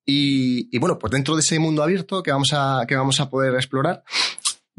[0.07, 3.31] Y, y, bueno pues dentro de ese mundo abierto que vamos a que vamos a
[3.31, 4.05] poder explorar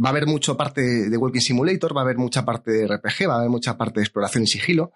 [0.03, 3.27] va a haber mucha parte de Walking Simulator va a haber mucha parte de RPG
[3.27, 4.91] va a haber mucha parte de exploración y sigilo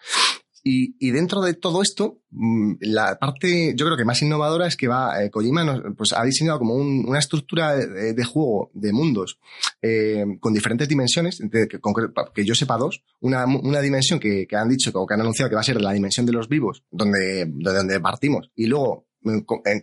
[0.64, 4.76] y, y, dentro de todo esto, mm, la parte, yo creo que más innovadora es
[4.76, 8.92] que va, eh, Kojima nos, pues ha diseñado como un, una estructura de, juego de
[8.94, 9.40] mundos
[9.82, 11.80] eh, con diferentes dimensiones, de, que,
[12.34, 13.04] que, yo sepa dos.
[13.22, 15.94] Una, una dimensión que, que, han dicho que han anunciado que va a ser la
[15.94, 18.52] dimensión de los vivos, donde, de donde partimos.
[18.56, 19.09] Y luego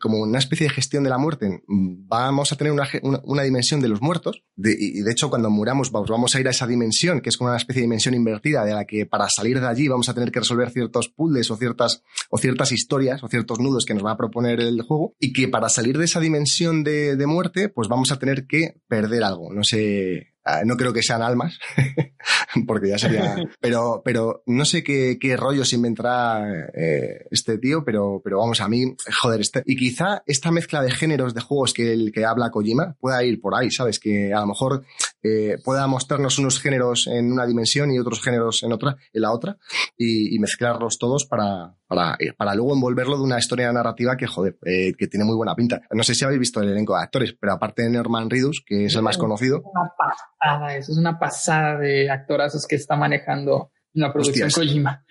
[0.00, 2.88] como una especie de gestión de la muerte, vamos a tener una,
[3.24, 6.50] una, dimensión de los muertos, y de hecho cuando muramos vamos, vamos a ir a
[6.50, 9.60] esa dimensión, que es como una especie de dimensión invertida, de la que para salir
[9.60, 13.28] de allí vamos a tener que resolver ciertos puzzles o ciertas, o ciertas historias o
[13.28, 16.20] ciertos nudos que nos va a proponer el juego, y que para salir de esa
[16.20, 19.52] dimensión de, de muerte, pues vamos a tener que perder algo.
[19.52, 21.58] No sé, no creo que sean almas,
[22.66, 23.36] porque ya sería.
[23.60, 28.68] Pero, pero no sé qué, qué rollos inventará eh, este tío, pero, pero vamos, a
[28.68, 32.50] mí, joder, este, y quizá esta mezcla de géneros de juegos que el que habla
[32.50, 33.98] Kojima pueda ir por ahí, ¿sabes?
[33.98, 34.84] Que a lo mejor
[35.22, 39.32] eh, pueda mostrarnos unos géneros en una dimensión y otros géneros en otra, en la
[39.32, 39.58] otra,
[39.96, 44.58] y, y mezclarlos todos para, para, para luego envolverlo de una historia narrativa que, joder,
[44.64, 45.80] eh, que tiene muy buena pinta.
[45.90, 48.86] No sé si habéis visto el elenco de actores, pero aparte de Norman Reedus, que
[48.86, 49.62] es el más conocido.
[49.64, 55.04] Una pasada, eso es una pasada de actorazos que está manejando la producción Hostia, Kojima.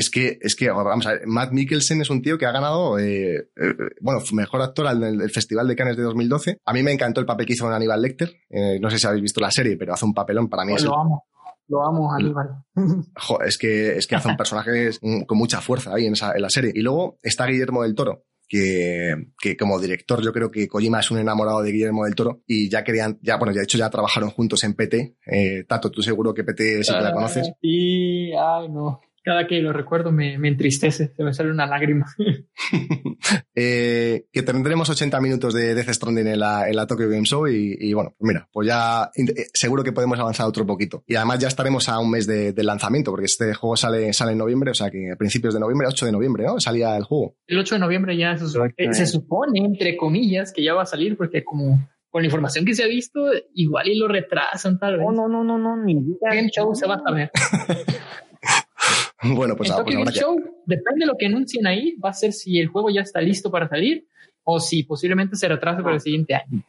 [0.00, 2.98] Es que, es que, vamos a ver, Matt Mikkelsen es un tío que ha ganado,
[2.98, 6.58] eh, eh, bueno, mejor actor en el, Festival de Cannes de 2012.
[6.64, 8.32] A mí me encantó el papel que hizo en Aníbal Lecter.
[8.48, 10.72] Eh, no sé si habéis visto la serie, pero hace un papelón para mí.
[10.72, 11.26] Pues es lo amo.
[11.70, 12.64] Lo amo, Aníbal.
[13.16, 14.90] Jo, es que, es que hace un personaje
[15.26, 16.72] con mucha fuerza ahí en, esa, en la serie.
[16.74, 21.10] Y luego está Guillermo del Toro, que, que, como director yo creo que Kojima es
[21.10, 23.88] un enamorado de Guillermo del Toro y ya querían, ya bueno, ya de hecho ya
[23.88, 25.16] trabajaron juntos en PT.
[25.26, 27.52] Eh, Tato, tú seguro que PT sí que la conoces.
[27.62, 29.00] Sí, ay no.
[29.22, 32.06] Cada que lo recuerdo me, me entristece, se me sale una lágrima.
[33.54, 37.46] eh, que tendremos 80 minutos de Death Stranding en la, en la Tokyo Game Show
[37.46, 41.04] y, y, bueno, mira, pues ya eh, seguro que podemos avanzar otro poquito.
[41.06, 44.32] Y además ya estaremos a un mes de, de, lanzamiento, porque este juego sale, sale
[44.32, 46.58] en noviembre, o sea que a principios de noviembre, 8 de noviembre, ¿no?
[46.58, 47.36] Salía el juego.
[47.46, 48.44] El 8 de noviembre ya se,
[48.76, 51.78] eh, se supone, entre comillas, que ya va a salir, porque como
[52.10, 53.20] con la información que se ha visto,
[53.54, 55.06] igual y lo retrasan tal vez.
[55.06, 55.94] No, no, no, no, no, ni
[56.32, 57.30] En show se va a saber.
[59.22, 60.50] Bueno, pues, el pues ahora Show, que...
[60.66, 63.50] depende de lo que anuncien ahí, va a ser si el juego ya está listo
[63.50, 64.06] para salir
[64.52, 66.62] o si posiblemente se retrase para el siguiente año.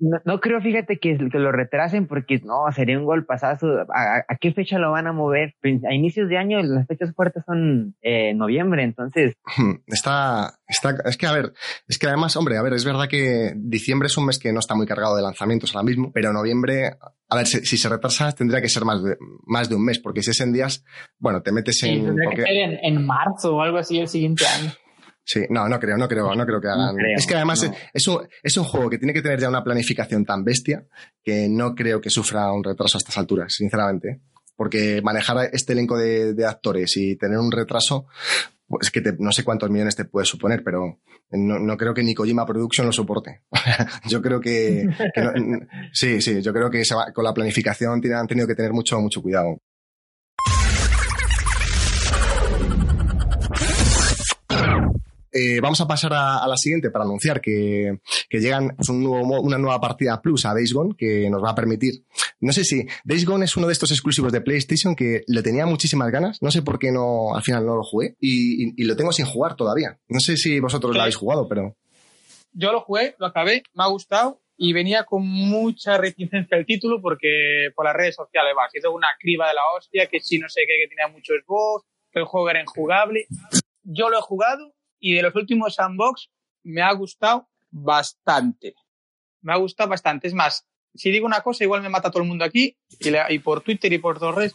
[0.00, 3.66] No, no, creo, fíjate, que, que, lo retrasen porque no, sería un golpazazo.
[3.94, 5.54] ¿A, ¿A, qué fecha lo van a mover?
[5.88, 9.34] A inicios de año las fechas fuertes son eh, noviembre, entonces.
[9.86, 11.52] Está, está, es que a ver,
[11.88, 14.58] es que además, hombre, a ver, es verdad que diciembre es un mes que no
[14.58, 16.96] está muy cargado de lanzamientos ahora mismo, pero noviembre,
[17.28, 19.16] a ver, si, si se retrasa tendría que ser más de,
[19.46, 20.84] más de un mes, porque si es en días,
[21.18, 21.94] bueno, te metes en...
[21.94, 22.42] Sí, tendría porque...
[22.42, 24.72] que ser en, en marzo o algo así el siguiente año.
[25.24, 26.88] Sí, no, no creo, no creo, no creo que hagan.
[26.88, 27.74] No creo, es que además no.
[27.92, 30.86] es, un, es un juego que tiene que tener ya una planificación tan bestia
[31.22, 34.20] que no creo que sufra un retraso a estas alturas, sinceramente.
[34.56, 38.06] Porque manejar este elenco de, de actores y tener un retraso,
[38.66, 42.02] pues que te, no sé cuántos millones te puede suponer, pero no, no, creo que
[42.02, 43.42] ni Kojima Production lo soporte.
[44.08, 45.32] yo creo que, que no,
[45.92, 48.72] sí, sí, yo creo que se va, con la planificación tienen, han tenido que tener
[48.72, 49.60] mucho, mucho cuidado.
[55.36, 57.98] Eh, vamos a pasar a, a, la siguiente para anunciar que,
[58.30, 61.50] que llegan pues, un nuevo, una nueva partida plus a Days Gone que nos va
[61.50, 62.04] a permitir.
[62.38, 65.66] No sé si Days Gone es uno de estos exclusivos de PlayStation que le tenía
[65.66, 66.40] muchísimas ganas.
[66.40, 69.10] No sé por qué no al final no lo jugué y, y, y lo tengo
[69.10, 69.98] sin jugar todavía.
[70.06, 70.96] No sé si vosotros sí.
[70.96, 71.76] lo habéis jugado, pero.
[72.52, 77.00] Yo lo jugué, lo acabé, me ha gustado y venía con mucha reticencia el título
[77.02, 80.48] porque por las redes sociales va, sido una criba de la hostia, que sí no
[80.48, 83.26] sé qué, que tenía muchos bugs, que el juego era injugable.
[83.82, 84.73] Yo lo he jugado
[85.04, 86.30] y de los últimos sandbox
[86.62, 88.74] me ha gustado bastante.
[89.42, 90.28] Me ha gustado bastante.
[90.28, 93.30] Es más, si digo una cosa, igual me mata todo el mundo aquí y, la,
[93.30, 94.54] y por Twitter y por todas redes,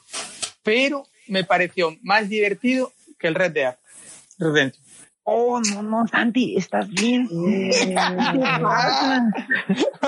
[0.63, 3.77] pero me pareció más divertido que el Red Dead
[4.39, 4.83] Redemption.
[5.23, 7.27] Oh, no, no, Santi, ¿estás bien?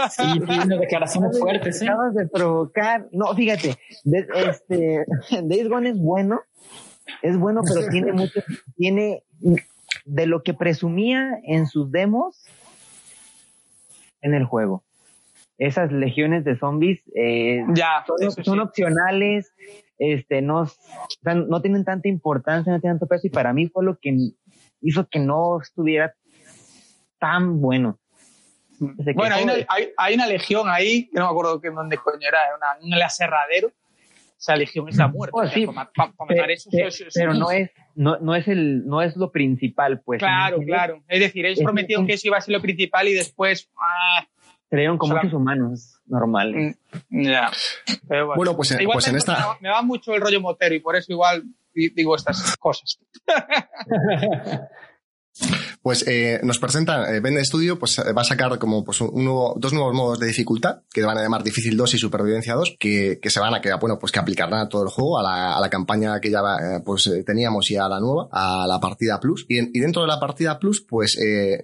[0.09, 1.85] Sí, tiene declaraciones fuertes, ¿eh?
[1.85, 3.07] Acabas de provocar.
[3.11, 5.05] No, fíjate, de, este,
[5.43, 6.41] Days Gone es bueno,
[7.21, 8.41] Es bueno, pero tiene mucho,
[8.75, 9.23] tiene
[10.05, 12.45] de lo que presumía en sus demos
[14.21, 14.83] en el juego.
[15.57, 18.59] Esas legiones de zombies eh, Ya, son, eso son sí.
[18.61, 19.53] opcionales,
[19.99, 20.67] este, no, o
[21.21, 24.15] sea, no tienen tanta importancia, no tienen tanto peso y para mí fue lo que
[24.81, 26.15] hizo que no estuviera
[27.19, 27.99] tan bueno.
[28.79, 29.53] Que Bueno, hay una,
[29.97, 33.71] hay una legión ahí, que no me acuerdo que dónde coño era, una, un aserradero.
[34.41, 35.37] Esa legión es la muerte.
[35.39, 35.67] O sea, sí.
[35.67, 38.47] para, para- para matar Pe- eso, pe- eso- eso- pero no es, no, no es
[38.47, 40.17] el, no es lo principal, pues.
[40.17, 41.03] Claro, claro.
[41.07, 43.69] Es decir, ellos Es prometieron que eso iba a ser lo principal y después.
[43.77, 44.25] ah,
[44.67, 46.75] Creyeron con Solam- muchos humanos normales.
[47.09, 47.51] mm, ya.
[48.07, 50.41] Pero bueno, Bueno, pues, eh, Igual pues en me- esta- me va- mucho el rollo
[50.41, 52.97] motero y por eso igual di- digo estas cosas.
[55.81, 59.73] Pues eh, nos presenta, eh, Vende Studio, pues eh, va a sacar como pues, dos
[59.73, 63.39] nuevos modos de dificultad que van a llamar Difícil 2 y Supervivencia 2, que, se
[63.39, 66.29] van a que, bueno, pues que aplicarán a todo el juego, a la, campaña que
[66.29, 69.45] ya eh, pues teníamos y a la nueva, a la partida Plus.
[69.49, 71.17] Y, en- y dentro de la partida Plus, pues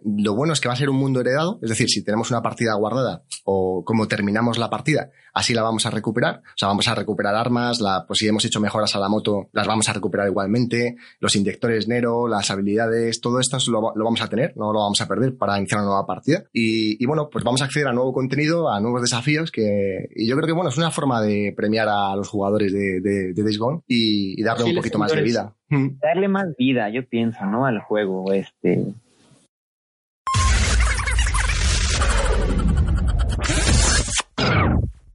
[0.03, 2.41] lo bueno es que va a ser un mundo heredado, es decir, si tenemos una
[2.41, 6.37] partida guardada o como terminamos la partida, así la vamos a recuperar.
[6.37, 9.49] O sea, vamos a recuperar armas, la, pues si hemos hecho mejoras a la moto,
[9.53, 14.21] las vamos a recuperar igualmente, los inyectores Nero, las habilidades, todo esto lo, lo vamos
[14.21, 16.43] a tener, no lo vamos a perder para iniciar una nueva partida.
[16.51, 20.27] Y, y bueno, pues vamos a acceder a nuevo contenido, a nuevos desafíos que, y
[20.27, 23.43] yo creo que bueno, es una forma de premiar a los jugadores de, de, de
[23.43, 25.53] Days Gone y, y darle un poquito más de vida.
[25.69, 25.99] Mm.
[26.01, 27.65] Darle más vida, yo pienso, ¿no?
[27.65, 28.83] Al juego, este.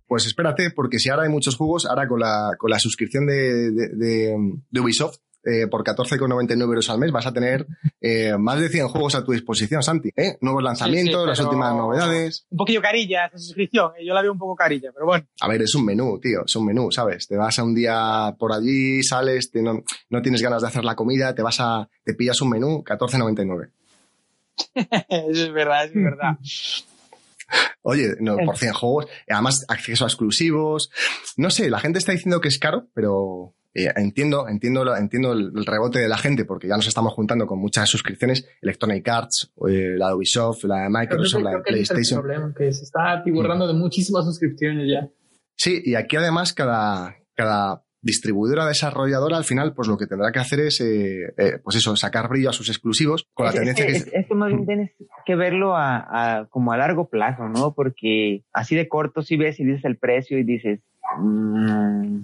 [0.07, 3.71] Pues espérate, porque si ahora hay muchos juegos, ahora con la, con la suscripción de-
[3.71, 7.67] de Ubisoft, eh, por 14,99 euros al mes vas a tener
[8.01, 10.11] eh, más de 100 juegos a tu disposición, Santi.
[10.17, 10.39] ¿eh?
[10.41, 12.47] Nuevos lanzamientos, Sí, sí, las últimas novedades.
[12.51, 13.93] Un poquillo carilla esa suscripción.
[14.05, 15.27] Yo la veo un poco carilla, pero bueno.
[15.41, 17.27] A ver, es un menú, tío, es un menú, ¿sabes?
[17.27, 20.85] Te vas a un día por allí, sales, te- no, no tienes ganas de hacer
[20.85, 23.71] la comida, te vas a, te pillas un menú, 14,99.
[25.09, 26.39] Eso es verdad, es verdad.
[27.83, 30.91] Oye, no, por 100 juegos, además acceso a exclusivos.
[31.37, 35.33] No sé, la gente está diciendo que es caro, pero eh, entiendo, entiendo, lo- entiendo
[35.33, 39.09] el, el rebote de la gente porque ya nos estamos juntando con muchas suscripciones, Electronic
[39.09, 42.21] Arts, eh, la de Ubisoft, la de Microsoft, la de ese es el PlayStation.
[42.21, 45.09] problema, que se está atiborrando de muchísimas suscripciones ya.
[45.57, 50.41] Sí, y aquí además cada, cada distribuidora desarrolladora al final pues lo que tendrá que
[50.41, 53.85] hacer es eh, eh, pues eso, sacar brillo a sus exclusivos con la Es- tendencia
[53.87, 54.11] es, que...
[54.11, 54.91] es- esto más bien tienes
[55.25, 55.99] que verlo a,
[56.41, 57.75] a- como a largo plazo, ¿no?
[57.75, 60.81] Porque así de corto si ves y dices el precio y dices
[61.17, 62.23] mm,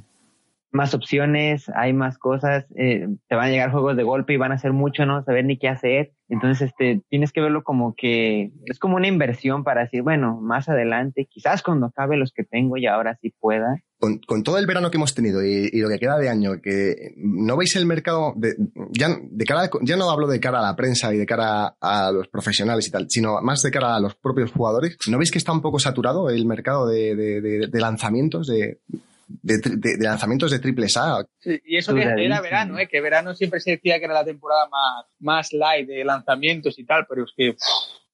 [0.70, 4.52] más opciones, hay más cosas, eh, te van a llegar juegos de golpe y van
[4.52, 6.12] a ser mucho, no saber ni qué hacer.
[6.28, 10.68] Entonces, este, tienes que verlo como que es como una inversión para decir, bueno, más
[10.68, 13.76] adelante, quizás cuando acabe los que tengo y ahora sí pueda.
[13.98, 17.14] con, con todo el verano que hemos tenido y, lo que queda de año, que
[17.16, 18.54] no veis el mercado, de,
[18.92, 22.12] ya, de cara, ya no hablo de cara a la prensa y de cara a
[22.12, 25.38] los profesionales y tal, sino más de cara a los propios jugadores, ¿no veis que
[25.38, 28.80] está un poco saturado el mercado de, de- de- de lanzamientos, de,
[29.28, 31.24] de, de- de lanzamientos de triples A?
[31.38, 32.88] Sí, y eso que era verano, ¿eh?
[32.88, 36.84] que verano siempre se decía que era la temporada más, más light de lanzamientos y
[36.86, 37.54] tal, pero es que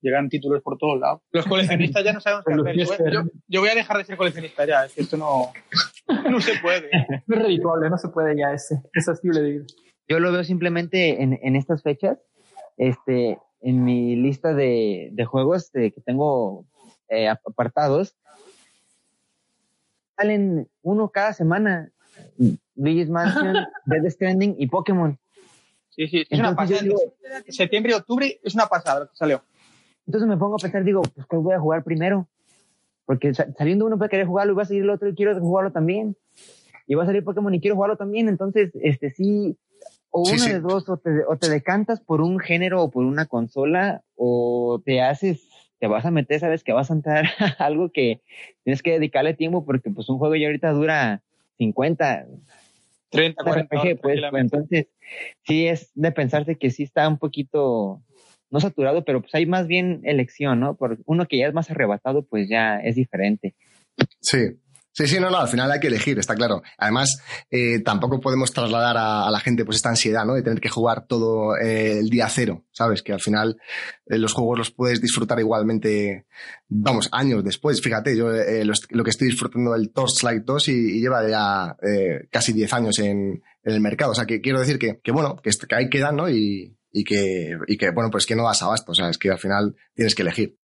[0.01, 1.23] llegan títulos por todos lados.
[1.33, 3.13] Los coleccionistas ya no sabemos qué hacer.
[3.13, 5.53] Yo, yo- yo voy a dejar de ser coleccionista ya, es que esto no,
[6.31, 6.91] no se puede.
[7.27, 9.65] No es redituable, no se puede ya ese, ese estilo de vida.
[10.09, 12.19] Yo lo veo simplemente en, en estas fechas,
[12.77, 16.67] este, en mi lista de, de juegos de- que tengo
[17.09, 18.15] eh, ap- apartados,
[20.17, 21.91] salen uno cada semana.
[22.77, 23.55] Luigi's Mansion,
[23.87, 25.19] Dead Stranding y Pokémon.
[25.91, 26.83] Sí, sí, es una Entonces pasada.
[26.83, 29.43] digo- Septiembre y octubre es una pasada lo que salió.
[30.07, 32.29] Entonces me pongo a pensar, digo, pues ¿cuál voy a jugar primero?
[33.07, 35.39] Porque sa- saliendo uno puede querer jugarlo y va a salir el otro y quiero
[35.39, 36.17] jugarlo también.
[36.87, 38.29] Y va a salir Pokémon y quiero jugarlo también.
[38.29, 39.57] Entonces, este sí,
[40.11, 40.53] o Sí, uno sí.
[40.53, 44.81] de dos, o te, o te decantas por un género o por una consola, o
[44.85, 45.49] te haces,
[45.85, 47.27] te vas a meter, sabes que vas a entrar
[47.59, 48.23] a algo que
[48.63, 51.21] tienes que dedicarle tiempo porque pues un juego ya ahorita dura
[51.59, 52.27] 50,
[53.11, 54.87] 30, un 40 RPG, horas, pues, pues, entonces
[55.43, 58.01] sí es de pensarse que sí está un poquito
[58.51, 60.75] no saturado, pero pues hay más bien elección, ¿no?
[60.75, 63.55] Por uno que ya es más arrebatado, pues ya es diferente.
[64.21, 64.39] Sí.
[64.97, 66.63] Sí, sí, no, no, al final hay que elegir, está claro.
[66.79, 67.19] Además,
[67.51, 70.35] eh, tampoco podemos trasladar a, a la gente pues esta ansiedad, ¿no?
[70.35, 73.03] De tener que jugar todo eh, el día cero, ¿sabes?
[73.03, 73.57] Que al final
[74.07, 76.27] eh, los juegos los puedes disfrutar igualmente,
[76.69, 77.83] vamos, años después.
[77.83, 81.29] Fíjate, yo eh, lo, est- lo que estoy disfrutando del Torchlight 2 y, y lleva
[81.29, 84.13] ya eh, casi 10 años en, en el mercado.
[84.13, 86.31] O sea, que quiero decir que, que bueno, que, que ahí quedan, ¿no?
[86.31, 89.29] Y, y que, y que, bueno, pues que no das abasto, o sea, es que
[89.31, 90.57] al final tienes que elegir.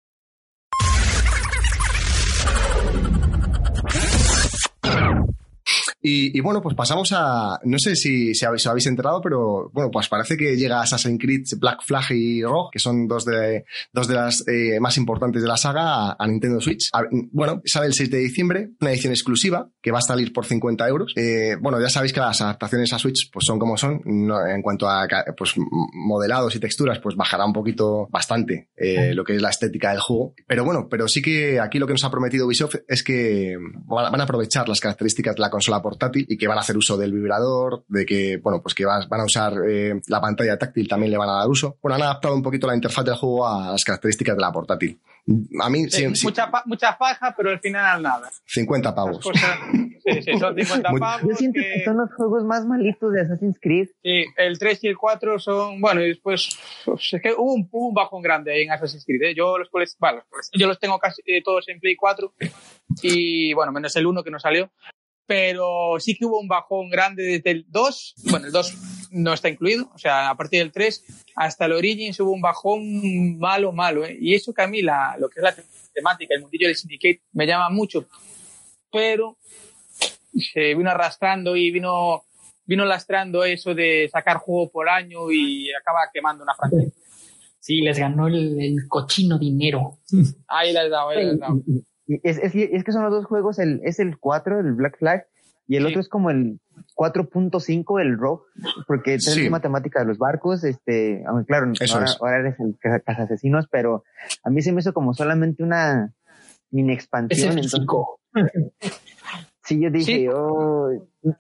[6.03, 10.37] Y, bueno, pues pasamos a, no sé si, si habéis, enterado, pero bueno, pues parece
[10.37, 14.43] que llega Assassin's Creed Black Flag y Rogue, que son dos de, dos de las
[14.49, 16.91] eh, más importantes de la saga, a, Nintendo Switch.
[17.33, 20.89] Bueno, sale el 6 de diciembre, una edición exclusiva que va a salir por 50
[20.89, 21.13] euros.
[21.17, 24.01] Eh, bueno, ya sabéis que las adaptaciones a Switch pues son como son.
[24.05, 29.37] En cuanto a pues, modelados y texturas, pues bajará un poquito bastante eh, lo que
[29.37, 30.35] es la estética del juego.
[30.47, 34.21] Pero bueno, pero sí que aquí lo que nos ha prometido Ubisoft es que van
[34.21, 37.13] a aprovechar las características de la consola portátil y que van a hacer uso del
[37.13, 41.11] vibrador, de que, bueno, pues que vas- van a usar eh, la pantalla táctil, también
[41.13, 41.77] le van a dar uso.
[41.83, 45.01] Bueno, han adaptado un poquito la interfaz del juego a las características de la portátil.
[45.63, 48.31] A mí, sí, Sí, Mucha, pa- mucha faja, pero al final nada.
[48.47, 49.19] 50 Las pavos.
[49.23, 49.51] cosas,
[50.05, 51.29] sí, sí, son 50 Muy- pavos.
[51.29, 53.89] Yo siento que- que son los juegos más malitos de Assassin's Creed.
[54.03, 57.69] Sí, el 3 y el 4 son, bueno, y después, pues, es que hubo un,
[57.71, 59.35] un bajón grande ahí en Assassin's Creed, ¿eh?
[59.37, 59.69] Yo los,
[59.99, 60.23] bueno,
[60.55, 62.33] yo los tengo casi eh, todos en Play 4
[63.03, 64.71] y, bueno, menos el 1 que no salió,
[65.31, 69.49] pero sí que hubo un bajón grande desde el 2, bueno, el 2 no está
[69.49, 71.05] incluido, o sea, a partir del 3
[71.37, 74.19] hasta el Origins hubo un bajón malo, malo, ¿eh?
[74.21, 75.55] Y eso que a mí, la, lo que es la
[75.95, 78.09] temática, el mundillo del Syndicate, me llama mucho,
[78.91, 79.39] pero
[80.35, 82.25] se vino arrastrando y vino
[82.65, 86.91] vino lastrando eso de sacar juego por año y acaba quemando una franquicia.
[87.61, 90.01] Sí, les ganó el, el cochino dinero.
[90.49, 91.63] Ahí la he dado, ahí la he dado.
[92.23, 95.27] Es, es, es que son los dos juegos, el, es el 4, el Black Flag,
[95.69, 95.89] y el Sí.
[95.91, 96.59] otro es como el
[96.97, 98.43] 4.5, el Rogue,
[98.87, 99.45] porque es Sí.
[99.45, 102.17] la matemática de los barcos, este, aunque claro, Eso ahora, es.
[102.21, 104.03] ahora eres el caza asesinos, pero
[104.43, 106.13] a mí se me hizo como solamente una
[106.71, 107.53] mini Es expansión.
[107.53, 108.21] el entonces, físico.
[109.65, 110.29] sí, yo dije, Sí.
[110.33, 110.91] oh,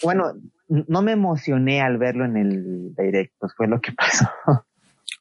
[0.04, 0.32] bueno,
[0.68, 4.28] no me emocioné al verlo en el direct, pues fue lo que pasó.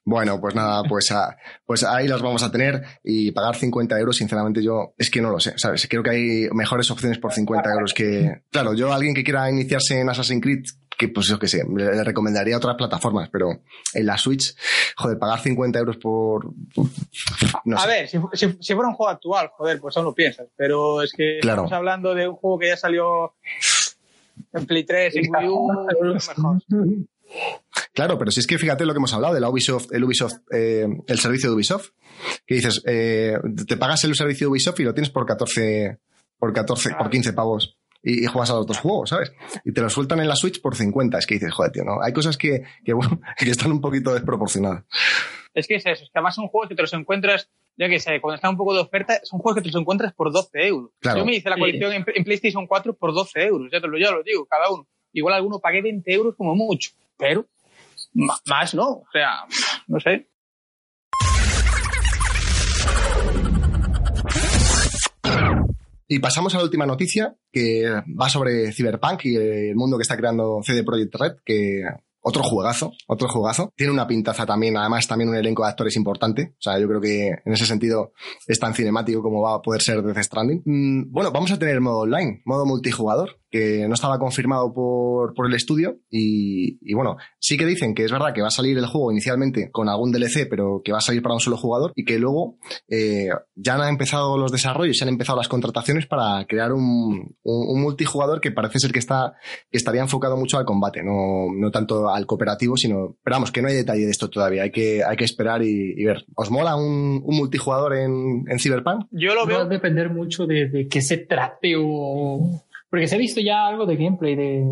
[0.10, 4.18] Bueno, pues nada, pues, a- pues ahí las vamos a tener y pagar 50 euros,
[4.18, 5.88] sinceramente yo es que no lo sé, ¿sabes?
[5.88, 8.42] Creo que hay mejores opciones por 50 euros que...
[8.52, 10.64] Claro, yo alguien que quiera iniciarse en Assassin's Creed,
[10.98, 13.62] que pues yo qué sé, le, recomendaría otras plataformas, pero
[13.94, 14.56] en la Switch,
[14.98, 16.52] joder, pagar 50 euros por...
[17.66, 17.88] No a sé.
[17.88, 20.48] ver, si, si, si fuera un juego actual, joder, pues aún lo piensas.
[20.58, 21.62] Pero es que Claro.
[21.66, 23.34] estamos hablando de un juego que ya salió
[24.54, 25.68] en Play 3, en Wii U,
[26.14, 26.62] mejor.
[27.94, 30.38] Claro, pero si es que fíjate lo que hemos hablado de la Ubisoft, el Ubisoft,
[30.52, 31.90] eh, el servicio de Ubisoft,
[32.46, 36.00] que dices, eh, te pagas el servicio de Ubisoft y lo tienes por 14,
[36.38, 37.78] por 14, por 15 pavos.
[38.02, 39.34] Y, y juegas a los dos juegos, ¿sabes?
[39.66, 41.18] Y te lo sueltan en la Switch por 50.
[41.18, 42.02] Es que dices, joder, tío, ¿no?
[42.02, 44.86] Hay cosas que, que, bueno, que están un poquito desproporcionadas.
[45.54, 48.00] Es que es eso, es que además son juegos que te los encuentras, ya que
[48.00, 50.50] sé, cuando está un poco de oferta, son juegos que te los encuentras por 12
[50.68, 50.92] euros.
[51.00, 51.20] Claro.
[51.20, 51.62] Yo me hice la Sí.
[51.62, 54.72] colección en, en PlayStation 4 por 12 euros, ya te lo, ya lo digo, cada
[54.72, 54.88] uno.
[55.12, 57.46] Igual alguno pagué 20 euros como mucho, pero
[58.14, 59.46] más no, o sea,
[59.88, 60.28] no sé.
[66.08, 67.84] Y pasamos a la última noticia, que
[68.20, 71.84] va sobre Cyberpunk y el mundo que está creando CD Projekt Red, que
[72.22, 73.72] otro juegazo, otro juegazo.
[73.76, 76.56] Tiene una pintaza también, además también un elenco de actores importante.
[76.58, 78.14] O sea, yo creo que en ese sentido
[78.48, 80.64] es tan cinemático como va a poder ser Death Stranding.
[80.66, 85.48] Mm, bueno, vamos a tener modo online, modo multijugador, que no estaba confirmado por, por
[85.48, 85.98] el estudio.
[86.10, 89.12] Y, y bueno, sí que dicen que es verdad que va a salir el juego
[89.12, 92.20] inicialmente con algún DLC, pero que va a salir para un solo jugador y que
[92.20, 97.36] luego eh, ya han empezado los desarrollos, ya han empezado las contrataciones para crear un,
[97.44, 99.34] un- un multijugador que parece ser que está
[99.72, 103.62] que estaría enfocado mucho al combate, no, no tanto al cooperativo, sino, pero vamos, que
[103.62, 106.26] no hay detalle de esto todavía, hay que, hay que esperar y, y ver.
[106.36, 109.06] ¿Os mola un, un multijugador en, en Cyberpunk?
[109.12, 112.62] Yo lo Va a veo, depender mucho de, de qué se trate o...
[112.90, 114.66] Porque se ha visto ya algo de gameplay de...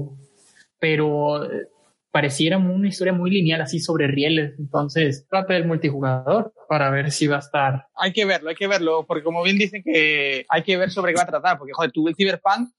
[0.79, 1.67] Pero eh,
[2.11, 4.55] pareciera una historia muy lineal así sobre rieles.
[4.57, 7.87] Entonces, trata del multijugador para ver si va a estar...
[7.95, 11.13] hay que verlo, hay que verlo, porque como bien dicen que hay que ver sobre
[11.13, 12.69] qué va a tratar, porque joder, tú el Cyberpunk,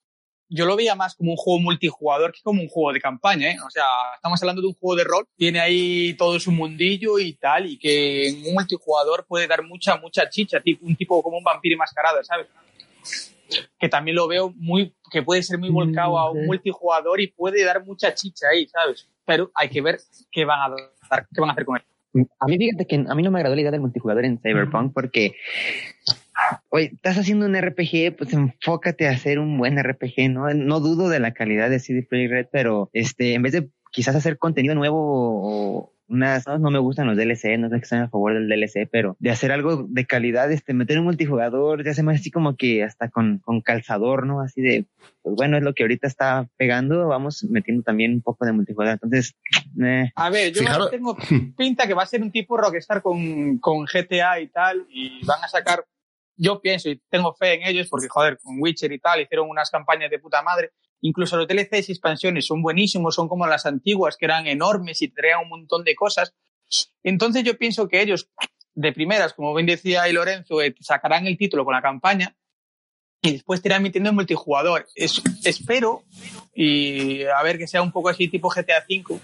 [0.50, 3.56] yo lo veía más como un juego multijugador que como un juego de campaña, ¿eh?
[3.64, 3.84] O sea,
[4.16, 7.78] estamos hablando de un juego de rol, tiene ahí todo su mundillo y tal, y
[7.78, 11.74] que en un multijugador puede dar mucha, mucha chicha, tipo, un tipo como un vampiro
[11.74, 12.46] enmascarado, ¿sabes?
[13.78, 17.28] Que también lo veo muy, que puede ser muy volcado a un Mm, multijugador y
[17.28, 19.08] puede dar mucha chicha ahí, ¿sabes?
[19.24, 19.98] Pero hay que ver
[20.30, 20.74] qué van a
[21.10, 22.26] dar, qué van a hacer con él.
[22.40, 24.92] A mí, fíjate que a mí no me agradó la idea del multijugador en Cyberpunk
[24.94, 25.36] porque,
[26.70, 30.52] oye, estás haciendo un RPG, pues enfócate a hacer un buen RPG, ¿no?
[30.54, 34.16] No dudo de la calidad de CD Projekt Red, pero este, en vez de quizás
[34.16, 38.02] hacer contenido nuevo o unas, no, no me gustan los DLC, no sé que están
[38.02, 41.94] a favor del DLC, pero de hacer algo de calidad, este, meter un multijugador, ya
[41.94, 44.40] se me hace así como que hasta con, con calzador, ¿no?
[44.40, 44.86] Así de,
[45.22, 48.94] pues bueno, es lo que ahorita está pegando, vamos metiendo también un poco de multijugador.
[48.94, 49.34] Entonces,
[49.84, 51.16] eh, A ver, yo Fijaros- tengo
[51.56, 55.42] pinta que va a ser un tipo Rockstar con, con GTA y tal, y van
[55.44, 55.84] a sacar
[56.38, 59.70] yo pienso y tengo fe en ellos porque, joder, con Witcher y tal, hicieron unas
[59.70, 60.70] campañas de puta madre.
[61.00, 65.08] Incluso los DLCs y expansiones son buenísimos, son como las antiguas, que eran enormes y
[65.08, 66.34] traían un montón de cosas.
[67.02, 68.28] Entonces yo pienso que ellos,
[68.74, 72.36] de primeras, como bien decía ahí Lorenzo, eh, sacarán el título con la campaña
[73.20, 74.86] y después te irán metiendo en multijugador.
[74.94, 76.04] Es, espero,
[76.54, 79.20] y a ver que sea un poco así tipo GTA V,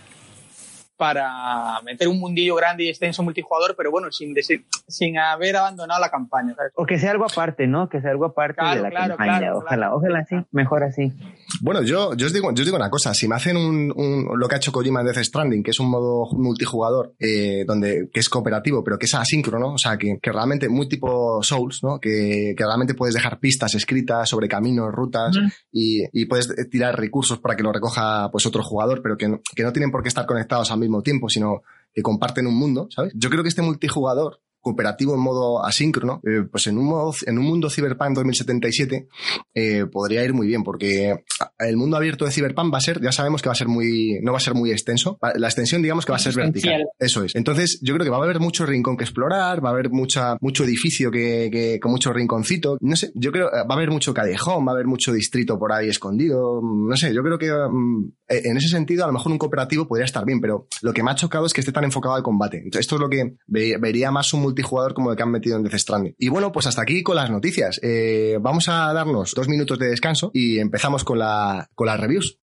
[0.97, 4.35] para meter un mundillo grande y extenso multijugador, pero bueno, sin,
[4.87, 6.55] sin haber abandonado la campaña.
[6.75, 7.89] O que sea algo aparte, ¿no?
[7.89, 9.55] Que sea algo aparte de la campaña.
[9.55, 11.13] ojalá, ojalá así, mejor así.
[11.61, 14.39] Bueno, yo, yo, os digo, yo os digo una cosa, si me hacen un, un,
[14.39, 18.09] lo que ha hecho Kojima en Death Stranding, que es un modo multijugador, eh, donde,
[18.13, 21.83] que es cooperativo, pero que es asíncrono, o sea, que, que realmente muy tipo Souls,
[21.83, 21.99] ¿no?
[21.99, 25.37] Que, que realmente puedes dejar pistas escritas sobre caminos, rutas,
[25.73, 29.63] y, y, puedes tirar recursos para que lo recoja pues otro jugador, pero que, que
[29.63, 31.62] no tienen por qué estar conectados a mismo tiempo, sino
[31.93, 33.12] que comparten un mundo, ¿sabes?
[33.16, 37.39] Yo creo que este multijugador cooperativo en modo asíncrono, eh, pues en un, modo, en
[37.39, 39.09] un mundo Cyberpunk 2077
[39.55, 41.25] eh, podría ir muy bien, porque
[41.59, 44.19] el mundo abierto de Cyberpunk va a ser, ya sabemos que va a ser muy,
[44.23, 46.85] no va a ser muy extenso, la extensión digamos que va a ser vertical.
[46.99, 47.35] Eso es.
[47.35, 50.39] Entonces yo creo que va a haber mucho rincón que explorar, va a haber mucha,
[50.41, 54.15] mucho edificio que, que con mucho rinconcito, no sé, yo creo, va a haber mucho
[54.15, 58.12] callejón, va a haber mucho distrito por ahí escondido, no sé, yo creo que mm,
[58.29, 61.11] en ese sentido a lo mejor un cooperativo podría estar bien, pero lo que me
[61.11, 62.59] ha chocado es que esté tan enfocado al combate.
[62.59, 65.65] Entonces, esto es lo que vería más un multijugador como el que han metido en
[65.65, 66.15] Death Stranding.
[66.19, 67.81] Y bueno, pues hasta aquí con las noticias.
[67.83, 72.39] Eh, vamos a darnos dos minutos de descanso y empezamos con, la, con las reviews.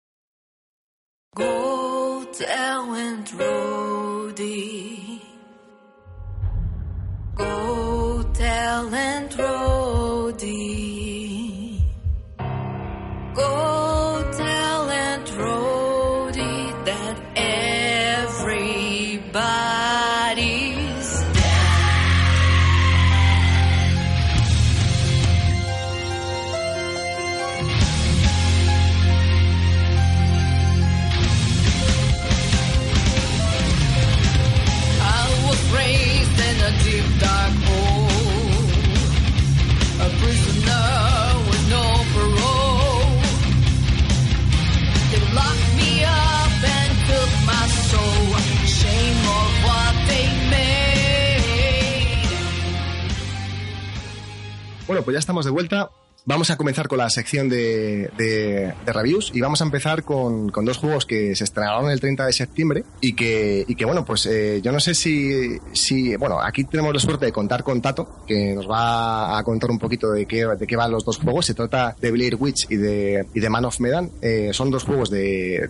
[55.04, 55.90] Pues ya estamos de vuelta.
[56.24, 60.64] Vamos a comenzar con la sección de, de, reviews y vamos a empezar con, con,
[60.64, 64.26] dos juegos que se estrenaron el 30 de septiembre y que, y que bueno, pues
[64.26, 68.22] eh, yo no sé si, si, bueno, aquí tenemos la suerte de contar con Tato,
[68.24, 71.46] que nos va a contar un poquito de qué, de qué van los dos juegos.
[71.46, 74.12] Se trata de Blair Witch y de, y de Man of Medan.
[74.20, 75.68] Eh, son dos juegos de,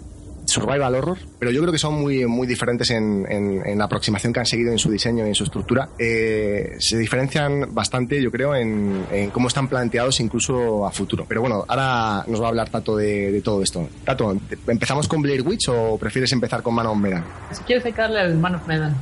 [0.52, 4.40] survival horror, pero yo creo que son muy, muy diferentes en, en, la aproximación que
[4.40, 5.88] han seguido en su diseño y en su estructura.
[5.98, 11.24] Eh, se diferencian bastante, yo creo, en, en, cómo están planteados incluso a futuro.
[11.28, 13.88] Pero bueno, ahora nos va a hablar Tato de, de todo esto.
[14.04, 14.36] Tato,
[14.68, 17.24] ¿empezamos con Blair Witch o prefieres empezar con Man of Medan?
[17.50, 18.94] Si quieres sacarle al Man of Medan.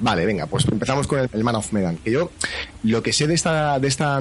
[0.00, 1.96] Vale, venga, pues empezamos con el, Man of Medan.
[1.98, 2.30] Que yo
[2.82, 4.18] lo que sé de esta, de esta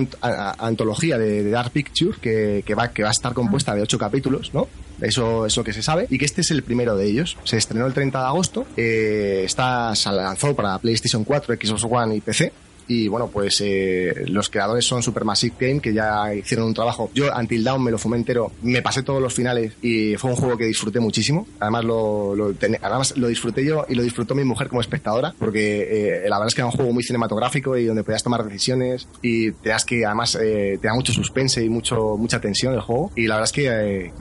[0.59, 4.53] antología de, Dark Picture, que, que, va, que va a estar compuesta de ocho capítulos,
[4.53, 4.67] ¿no?
[5.03, 6.07] Eso es lo que se sabe.
[6.09, 7.37] Y que este es el primero de ellos.
[7.43, 8.65] Se estrenó el 30 de agosto.
[8.77, 12.53] Eh, está, se lanzó para PlayStation 4, Xbox One y PC.
[12.87, 17.09] Y bueno, pues eh, los creadores son Supermassive Game, que ya hicieron un trabajo.
[17.13, 20.35] Yo, Until Dawn, me lo fumé entero, me pasé todos los finales y fue un
[20.35, 21.47] juego que disfruté muchísimo.
[21.59, 26.23] Además, lo, lo además, lo disfruté yo y lo disfrutó mi mujer como espectadora, porque
[26.23, 29.07] eh, la verdad es que era un juego muy cinematográfico y donde podías tomar decisiones
[29.21, 32.81] y te das que además eh, te da mucho suspense y mucho, mucha tensión el
[32.81, 33.11] juego.
[33.15, 34.11] Y la verdad es que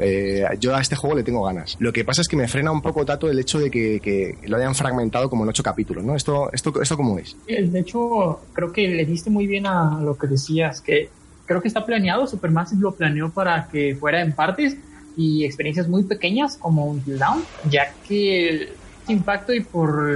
[0.60, 1.76] yo a este juego le tengo ganas.
[1.78, 4.36] Lo que pasa es que me frena un poco, Tato, el hecho de que, que
[4.48, 6.14] lo hayan fragmentado como en ocho capítulos, ¿no?
[6.16, 7.36] ¿Esto, esto, esto cómo es?
[7.46, 11.10] De hecho, creo que le diste muy bien a lo que decías, que
[11.46, 14.76] creo que está planeado, Supermassive lo planeó para que fuera en partes
[15.16, 18.68] y experiencias muy pequeñas como un Down, ya que el
[19.08, 20.10] impacto y por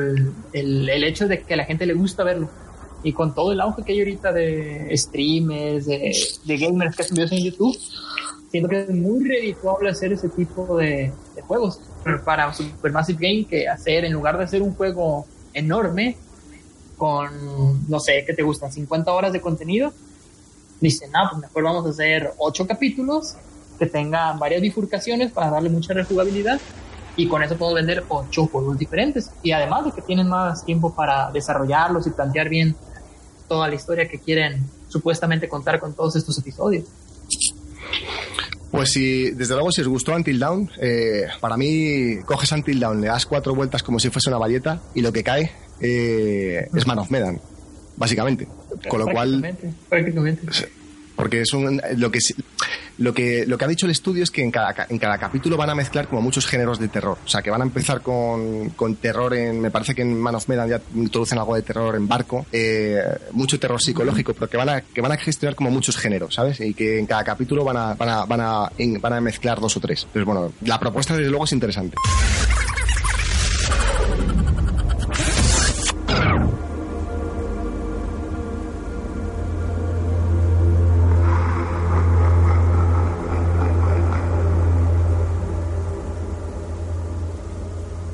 [0.53, 2.49] el, el, hecho de que a la gente le gusta verlo.
[3.03, 7.15] Y con todo el auge que hay ahorita de streamers, de, de gamers que hacen
[7.15, 7.77] videos en YouTube,
[8.51, 11.81] siento que es muy redituable hacer ese tipo de, de juegos.
[12.03, 16.17] Pero para Supermassive Game, que hacer, en lugar de hacer un juego enorme,
[16.97, 18.73] con, no sé, ¿qué te gustan?
[18.73, 19.93] 50 horas de contenido.
[20.81, 23.35] Dicen, no, pues mejor vamos a hacer 8 capítulos
[23.79, 26.61] que tengan varias bifurcaciones para darle mucha rejugabilidad
[27.17, 29.31] y con eso puedo vender 8 juegos diferentes.
[29.43, 32.77] Y además de que tienen más tiempo para desarrollarlos y plantear bien
[33.49, 36.85] toda la historia que quieren supuestamente contar con todos estos episodios.
[38.71, 43.01] Pues si, desde luego, si os gustó Until Down, eh, para mí coges Until Down,
[43.01, 46.87] le das cuatro vueltas como si fuese una valleta y lo que cae eh, es
[46.87, 47.41] Man of Medan.
[47.97, 48.47] básicamente.
[48.89, 49.41] Con lo cual,
[49.89, 50.69] Prácticamente,
[51.15, 52.19] porque es un, lo que
[52.99, 55.17] lo que lo que ha dicho el estudio es que en cada, ca- en cada
[55.19, 57.17] capítulo van a mezclar como muchos géneros de terror.
[57.25, 59.61] O sea, que van a empezar con, con terror en.
[59.61, 62.45] Me parece que en Man of Medan ya introducen algo de terror en barco.
[62.53, 62.99] eh,
[63.33, 66.61] mucho terror psicológico, pero que van, a, que van a gestionar como muchos géneros, ¿sabes?
[66.61, 68.71] Y que en cada capítulo van a, van a, van a,
[69.01, 70.03] van a mezclar dos o tres.
[70.05, 71.97] Entonces, bueno, la propuesta desde luego es interesante.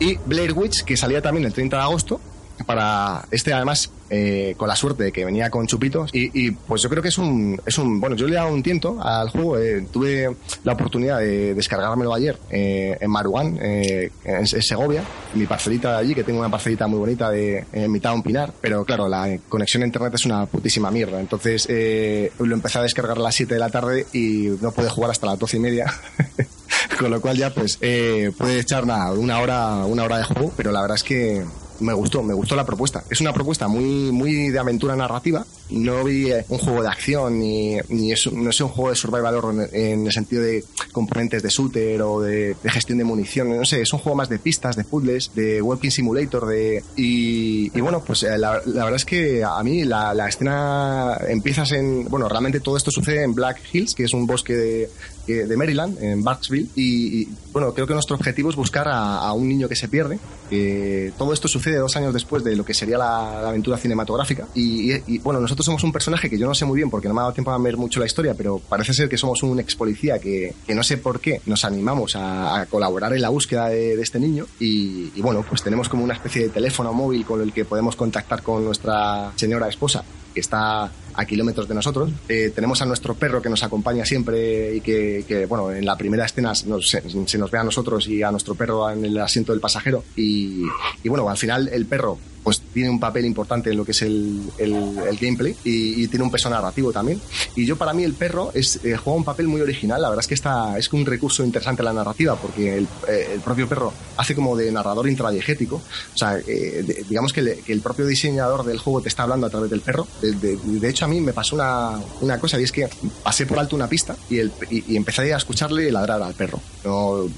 [0.03, 2.20] Y Blair Witch, que salía también el 30 de agosto,
[2.66, 6.11] para este además eh, con la suerte de que venía con chupitos.
[6.12, 8.62] Y, pues yo creo que es un es un bueno yo le he dado un
[8.62, 10.34] tiento al juego eh, tuve
[10.64, 15.03] la oportunidad de descargármelo ayer eh, en Maruán eh, en, en Segovia
[15.34, 18.53] mi parcelita de allí que tengo una parcelita muy bonita de mitad de un pinar.
[18.61, 21.20] Pero claro la conexión a internet es una putísima mierda.
[21.20, 24.88] Entonces eh, lo empecé a descargar a las 7 de la tarde y no pude
[24.88, 25.86] jugar hasta las 12 y media
[26.98, 30.52] con lo cual ya pues eh, puede echar nada, una hora una hora de juego
[30.56, 31.44] pero la verdad es que
[31.82, 33.04] me gustó, me gustó la propuesta.
[33.10, 35.44] Es una propuesta muy, muy de aventura narrativa.
[35.70, 38.96] No vi eh, un juego de acción ni, ni es, no es un juego de
[38.96, 43.56] survival en, el sentido de componentes de shooter o de, gestión de munición.
[43.56, 47.76] No sé, es un juego más de pistas, de puzzles, de walking simulator, de y,
[47.76, 51.72] y bueno, pues eh, la, la verdad es que a mí la, la escena empiezas
[51.72, 54.90] en bueno, realmente todo esto sucede en Black Hills, que es un bosque de,
[55.26, 59.48] eh, de Maryland, en Barksville, y, bueno, creo que nuestro objetivo es buscar a, un
[59.48, 60.18] niño que se pierde.
[60.50, 64.48] Eh, todo esto sucede dos años después de lo que sería la, aventura cinematográfica.
[64.54, 67.20] Y, bueno, nosotros somos un personaje que yo no sé muy bien porque no me
[67.20, 69.76] ha dado tiempo a ver mucho la historia, pero parece ser que somos un ex
[69.76, 74.00] policía que, que no sé por qué nos animamos a, colaborar en la búsqueda de,
[74.00, 74.46] este niño.
[74.58, 78.42] Y bueno, pues tenemos como una especie de teléfono móvil con el que podemos contactar
[78.42, 82.10] con nuestra señora esposa que está a kilómetros de nosotros.
[82.28, 85.96] Eh, tenemos a nuestro perro que nos acompaña siempre y que, que bueno, en la
[85.96, 89.18] primera escena nos, se, se, nos ve a nosotros y a nuestro perro en el
[89.18, 90.04] asiento del pasajero.
[90.16, 90.64] Y,
[91.02, 94.02] y bueno, al final el perro pues tiene un papel importante en lo que es
[94.02, 97.20] el, el, el gameplay y, y, tiene un peso narrativo también.
[97.54, 100.22] Y yo para mí el perro es, eh, juega un papel muy original, la verdad
[100.22, 103.92] es que está, es un recurso interesante la narrativa porque el, eh, el propio perro
[104.16, 108.06] hace como de narrador intradiegético, o sea, eh, de, digamos que, le, que, el propio
[108.06, 110.06] diseñador del juego te está hablando a través del perro.
[110.20, 112.88] De, de, de hecho a mí me pasó una, una, cosa y es que
[113.22, 116.61] pasé por alto una pista y, el, y, y empecé a escucharle ladrar al perro.
[116.84, 117.28] No,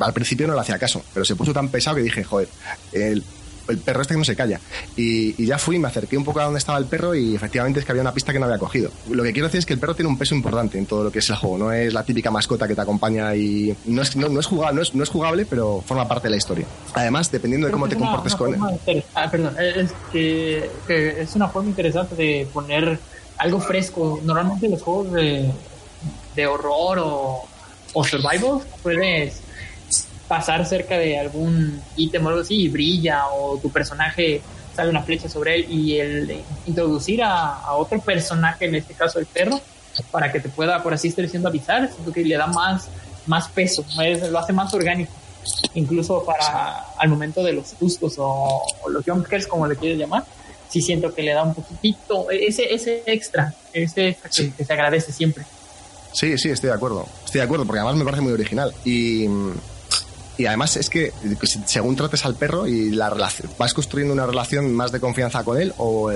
[0.00, 2.48] al principio no le hacía caso, pero se puso tan pesado que dije, joder,
[2.92, 3.24] el,
[3.68, 4.60] el perro este que no se calla.
[4.96, 7.80] Y, y, ya fui, me acerqué un poco a donde estaba el perro y efectivamente
[7.80, 8.90] es que había una pista que no había cogido.
[9.10, 11.12] Lo que quiero decir es que el perro tiene un peso importante en todo lo
[11.12, 11.58] que es el juego.
[11.58, 14.76] No es la típica mascota que te acompaña y no es, no, no es, jugable,
[14.76, 16.66] no es, no es jugable, pero forma parte de la historia.
[16.94, 19.04] Además, dependiendo de cómo te una, comportes una con él.
[19.14, 22.98] Ah, perdón, es que, que, es una forma interesante de poner
[23.38, 24.20] algo fresco.
[24.22, 25.50] Normalmente los juegos de,
[26.34, 27.44] de horror o,
[27.92, 29.40] o survival puedes
[30.28, 34.42] pasar cerca de algún ítem o algo así y brilla o tu personaje
[34.76, 39.18] sale una flecha sobre él y el introducir a, a, otro personaje, en este caso
[39.18, 39.60] el perro,
[40.12, 42.88] para que te pueda, por así estar diciendo, avisar, siento que le da más,
[43.26, 45.10] más peso, es, lo hace más orgánico,
[45.74, 50.24] incluso para al momento de los sustos o, o los jumpscares, como le quieres llamar,
[50.68, 54.52] sí siento que le da un poquitito, ese, ese extra, ese extra que, sí.
[54.56, 55.44] que se agradece siempre.
[56.12, 57.06] Sí, sí, estoy de acuerdo.
[57.24, 58.72] Estoy de acuerdo, porque además me parece muy original.
[58.84, 59.26] Y,
[60.38, 61.12] y además es que
[61.66, 65.60] según trates al perro y la relación, vas construyendo una relación más de confianza con
[65.60, 66.12] él o,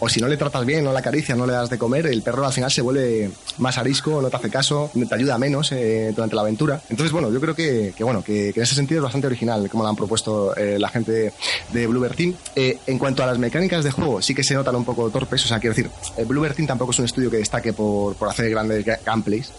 [0.00, 2.22] o si no le tratas bien, no le acaricias, no le das de comer, el
[2.22, 6.12] perro al final se vuelve más arisco, no te hace caso, te ayuda menos eh,
[6.14, 6.80] durante la aventura.
[6.88, 9.82] Entonces, bueno, yo creo que, que bueno, que, en ese sentido es bastante original como
[9.82, 11.32] lo han propuesto eh, la gente de,
[11.72, 12.34] de Bluebird Team.
[12.56, 15.44] Eh, en cuanto a las mecánicas de juego, sí que se notan un poco torpes,
[15.44, 15.90] o sea, quiero decir,
[16.26, 19.52] Bluebird Team tampoco es un estudio que destaque por, por hacer grandes gameplays.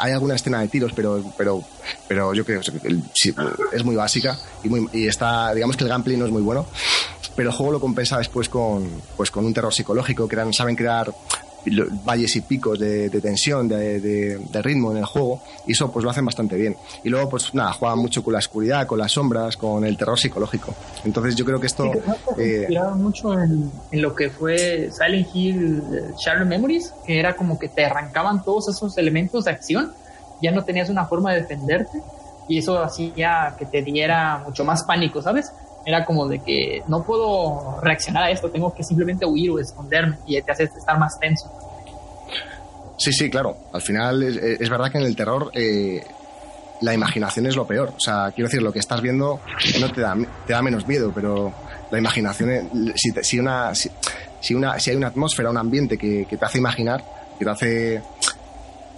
[0.00, 1.62] Hay alguna escena de tiros, pero, pero,
[2.08, 2.98] pero yo creo que
[3.72, 4.38] es muy básica
[4.92, 6.66] y, está, digamos que el gameplay no es muy bueno
[7.36, 11.12] pero el juego lo compensa después con, pues con un terror psicológico, crean, saben crear
[12.04, 15.90] valles y picos de, de tensión, de, de, de, ritmo en el juego, y eso
[15.90, 16.76] pues lo hacen bastante bien.
[17.02, 20.18] Y luego, pues nada, juegan mucho con la oscuridad, con las sombras, con el terror
[20.18, 20.74] psicológico.
[21.04, 21.90] Entonces yo creo que esto...
[22.36, 25.82] Sí, eh, mucho en, en, lo que fue Silent Hill
[26.18, 29.92] Shattered Memories, que era como que te arrancaban todos esos elementos de acción,
[30.42, 32.02] ya no tenías una forma de defenderte,
[32.48, 35.52] y eso hacía que te diera mucho más pánico, ¿sabes?
[35.84, 40.18] Era como de que no puedo reaccionar a esto, tengo que simplemente huir o esconderme
[40.26, 41.50] y te hace estar más tenso.
[42.96, 43.56] Sí, sí, claro.
[43.72, 46.02] Al final es, es verdad que en el terror eh,
[46.80, 47.92] la imaginación es lo peor.
[47.96, 49.40] O sea, quiero decir, lo que estás viendo
[49.80, 50.16] no te da,
[50.46, 51.52] te da menos miedo, pero
[51.90, 53.74] la imaginación, si, te, si una...
[53.74, 53.90] Si,
[54.40, 57.02] si, una, si hay una atmósfera, un ambiente que, que te hace imaginar,
[57.38, 58.02] que te hace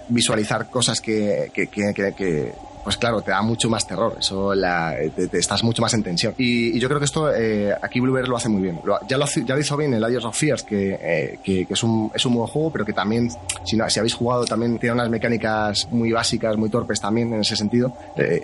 [0.09, 2.53] visualizar cosas que, que, que
[2.87, 6.35] pues claro, te da mucho más terror, eso la, te, estás mucho más en tensión.
[6.39, 8.79] Y, yo creo que esto eh, aquí Blueberry lo hace muy bien.
[9.09, 11.83] ya, lo, ya lo hizo bien en Layers of Fears, que, eh, que, que, es,
[11.83, 13.29] un, es un buen juego, pero que también,
[13.65, 17.41] si, no, si habéis jugado, también tiene unas mecánicas muy básicas, muy torpes también en
[17.41, 17.93] ese sentido.
[18.17, 18.43] Eh,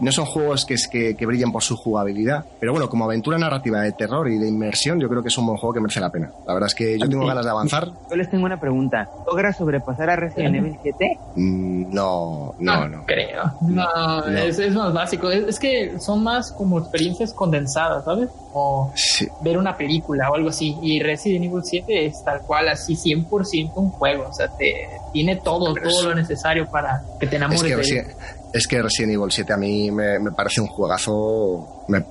[0.00, 3.82] no son juegos que, que, que brillen por su jugabilidad, pero bueno, como aventura narrativa
[3.82, 6.08] de terror y de inmersión, yo creo que es un buen juego que merece la
[6.08, 6.30] pena.
[6.46, 7.90] La verdad es que yo tengo ganas de avanzar.
[8.08, 9.10] Yo les tengo una pregunta.
[9.26, 11.18] ¿Logras sobrepasar a Resident Evil 7?
[11.36, 13.04] Mm, no, no, no.
[13.04, 13.42] Creo.
[13.74, 15.30] No, Es, es, más básico.
[15.30, 18.28] Es, es, que son más como experiencias condensadas, ¿sabes?
[18.52, 19.28] O sí.
[19.42, 20.76] ver una película o algo así.
[20.82, 24.28] Y Resident Evil 7 es tal cual, así 100% un juego.
[24.28, 26.06] O sea, te, tiene todo, Pero todo es...
[26.06, 28.16] lo necesario para que te enamores es que de Resident, él.
[28.52, 31.84] Es que Resident Evil 7 a mí me, me parece un juegazo.
[31.88, 32.04] Me,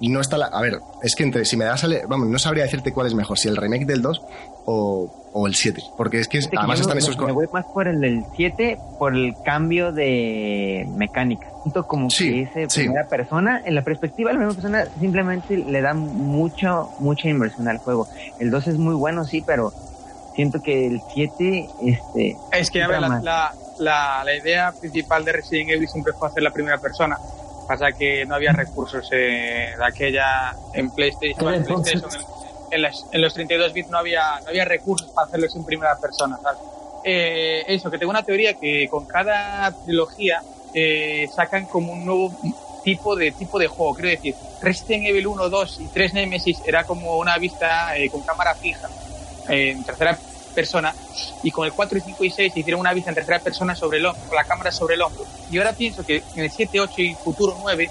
[0.00, 2.64] no está la, a ver, es que entre si me das a vamos, no sabría
[2.64, 4.22] decirte cuál es mejor, si el remake del 2
[4.66, 7.46] o, o el 7, porque es que Fíjate además yo están me, esos me voy
[7.52, 11.46] más por el del 7 por el cambio de mecánica.
[11.62, 12.80] Siento como Sí, que ese sí.
[12.82, 17.68] primera persona, en la perspectiva de la primera persona, simplemente le da mucho, mucha inversión
[17.68, 18.08] al juego.
[18.38, 19.72] El 2 es muy bueno, sí, pero
[20.34, 22.36] siento que el 7, este.
[22.52, 26.42] Es que, a ver, la, la, la idea principal de Resident Evil siempre fue hacer
[26.42, 27.18] la primera persona.
[27.68, 31.54] Pasa que no había recursos eh, de aquella en PlayStation.
[31.54, 32.26] En, PlayStation, en,
[32.70, 35.96] en, las, en los 32 bits no había, no había recursos para hacerlo en primera
[35.98, 36.38] persona.
[36.42, 36.58] ¿sabes?
[37.04, 40.42] Eh, eso, que tengo una teoría que con cada trilogía
[40.74, 42.32] eh, sacan como un nuevo
[42.82, 43.94] tipo de tipo de juego.
[43.94, 48.22] Quiero decir, Resident Evil 1, 2 y 3 Nemesis era como una vista eh, con
[48.22, 48.88] cámara fija
[49.48, 50.18] en tercera
[50.58, 50.92] persona
[51.44, 53.98] y con el 4 y 5 y 6 hicieron una vista en tercera persona sobre
[53.98, 55.24] el hombro, con la cámara sobre el hombro.
[55.52, 57.88] Y ahora pienso que en el 7, 8 y futuro 9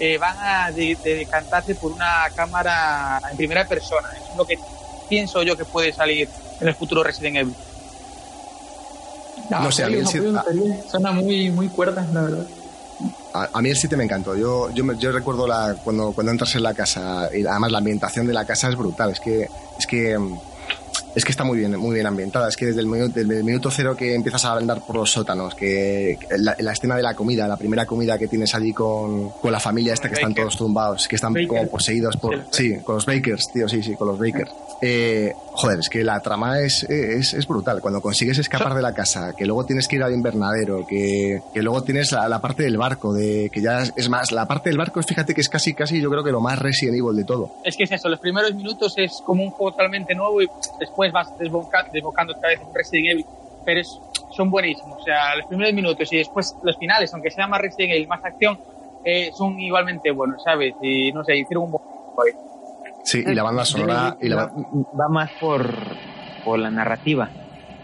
[0.00, 4.08] eh, van a de, de decantarse por una cámara en primera persona.
[4.16, 4.58] Es lo que
[5.10, 6.26] pienso yo que puede salir
[6.58, 7.54] en el futuro Resident Evil.
[9.50, 10.32] No, no sé, a mí el 7...
[10.90, 12.46] Suena muy, muy cuerda, la verdad.
[13.34, 14.34] A, a, mí el 7 me encantó.
[14.34, 18.26] Yo, yo, yo recuerdo la, cuando, cuando entras en la casa, y además la ambientación
[18.26, 19.10] de la casa es brutal.
[19.10, 19.48] Es que,
[19.78, 20.18] es que
[21.16, 22.46] es que está muy bien, muy bien ambientada.
[22.46, 25.10] Es que desde el minuto, desde el minuto cero que empiezas a andar por los
[25.10, 29.30] sótanos, que la, la, escena de la comida, la primera comida que tienes allí con,
[29.30, 31.48] con la familia esta que están todos tumbados, que están Baker.
[31.48, 34.52] como poseídos por, sí, con los Bakers, tío, sí, sí, con los Bakers.
[34.82, 37.80] Eh, joder, es que la trama es, es, es, brutal.
[37.80, 41.62] Cuando consigues escapar de la casa, que luego tienes que ir al invernadero, que, que
[41.62, 44.78] luego tienes la, la, parte del barco, de que ya es más, la parte del
[44.78, 47.54] barco, fíjate que es casi, casi yo creo que lo más Resident Evil de todo.
[47.64, 50.48] Es que es eso, los primeros minutos es como un juego totalmente nuevo y
[50.78, 53.26] después vas desbocando, desbocando otra vez en Resident Evil,
[53.64, 53.88] pero es,
[54.36, 55.00] son buenísimos.
[55.00, 58.24] O sea, los primeros minutos y después los finales, aunque sea más Resident Evil, más
[58.24, 58.58] acción,
[59.04, 60.74] eh, son igualmente buenos, ¿sabes?
[60.82, 61.82] Y no sé, hicieron un buen
[63.06, 64.16] Sí, y la banda sonora.
[64.20, 64.46] Y la...
[64.46, 65.72] Va, más por,
[66.44, 67.30] por la narrativa.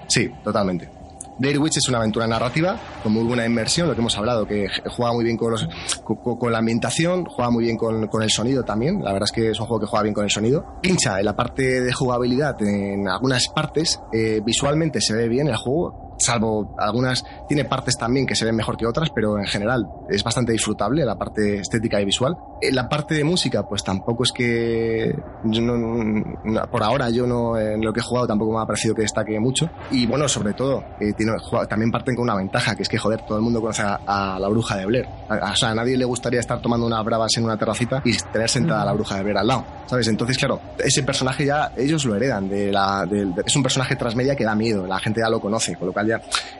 [0.08, 0.90] Sí, totalmente.
[1.38, 4.66] Blair Witch es una aventura narrativa con muy buena inmersión, lo que hemos hablado, que
[4.90, 5.68] juega muy bien con, los,
[6.02, 9.00] con, con la ambientación, juega muy bien con, con, el sonido también.
[9.00, 10.64] La verdad es que es un juego que juega bien con el sonido.
[10.82, 14.00] Pincha en la parte de jugabilidad en algunas partes.
[14.12, 18.56] Eh, visualmente se ve bien el juego, salvo algunas, tiene partes también que se ven
[18.56, 22.36] mejor que otras, pero en general es bastante disfrutable la parte estética y visual.
[22.60, 25.14] En la parte de música, pues tampoco es que,
[25.44, 28.94] no, no, por ahora yo no, en lo que he jugado tampoco me ha parecido
[28.94, 29.68] que destaque mucho.
[29.90, 31.32] Y bueno, sobre todo, eh, tiene,
[31.68, 34.38] también parten con una ventaja, que es que joder, todo el mundo conoce a, a
[34.38, 35.08] la bruja de Blair.
[35.28, 38.16] A, o sea, a nadie le gustaría estar tomando unas bravas en una terracita y
[38.32, 40.06] tener sentada a la bruja de Blair al lado, ¿sabes?
[40.08, 43.96] Entonces, claro, ese personaje ya ellos lo heredan, de la, de, de, es un personaje
[43.96, 46.11] transmedia que da miedo, la gente ya lo conoce, con lo cual ya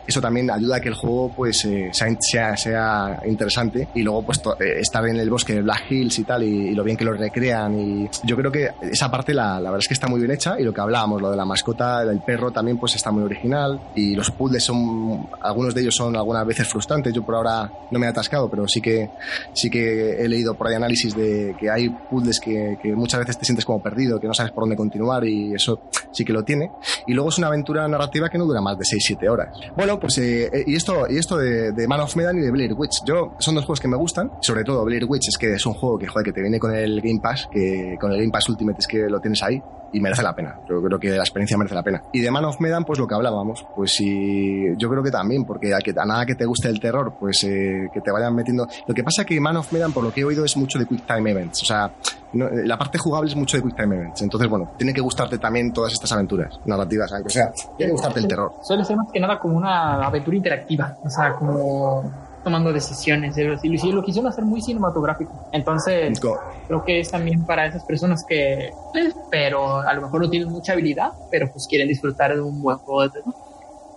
[0.07, 4.41] eso también ayuda a que el juego pues eh, sea, sea, interesante y luego pues
[4.61, 7.05] eh, estar en el bosque de Black Hills y tal y, y, lo bien que
[7.05, 10.21] lo recrean y yo creo que esa parte la, la, verdad es que está muy
[10.21, 13.11] bien hecha y lo que hablábamos lo de la mascota del perro también pues está
[13.11, 17.13] muy original y los puzzles son algunos de ellos son algunas veces frustrantes.
[17.13, 19.11] Yo por ahora no me he atascado pero sí que
[19.53, 23.39] sí que he leído por ahí análisis de que hay puzzles que, que muchas veces
[23.39, 25.81] te sientes como perdido que no sabes por dónde continuar y eso
[26.11, 26.71] sí que lo tiene.
[27.07, 29.42] Y luego es una aventura narrativa que no dura más de 6-7 horas
[29.77, 32.73] bueno, pues eh, y esto, y esto de, de, Man of Medan y de Blair
[32.75, 33.05] Witch.
[33.05, 35.75] Yo, son dos juegos que me gustan, sobre todo Blair Witch es que es un
[35.75, 38.49] juego que, joder, que te viene con el Game Pass, que con el Game Pass
[38.49, 39.63] Ultimate es que lo tienes ahí
[39.93, 40.59] y merece la pena.
[40.69, 42.03] Yo creo que la experiencia merece la pena.
[42.13, 45.45] Y de Man of Medan, pues lo que hablábamos, pues sí, yo creo que también,
[45.45, 48.35] porque a, que, a nada que te guste el terror, pues eh, que te vayan
[48.35, 48.67] metiendo.
[48.87, 50.87] Lo que pasa que Man of Medan, por lo que he oído, es mucho de
[50.87, 51.63] Quick Time Events.
[51.63, 51.93] O sea,
[52.33, 54.23] no, la parte jugable es mucho de Quick Time Events.
[54.23, 57.13] Entonces, bueno, tiene que gustarte también todas estas aventuras narrativas.
[57.13, 58.53] O sea, tiene que gustarte el terror.
[58.63, 60.97] Suele ser más que nada como una aventura interactiva.
[61.05, 63.37] O sea, como tomando decisiones.
[63.37, 63.55] Y lo,
[63.93, 65.49] lo quisieron hacer muy cinematográfico.
[65.53, 70.31] Entonces, creo que es también para esas personas que, pues, pero a lo mejor no
[70.31, 73.21] tienen mucha habilidad, pero pues quieren disfrutar de un buen juego de.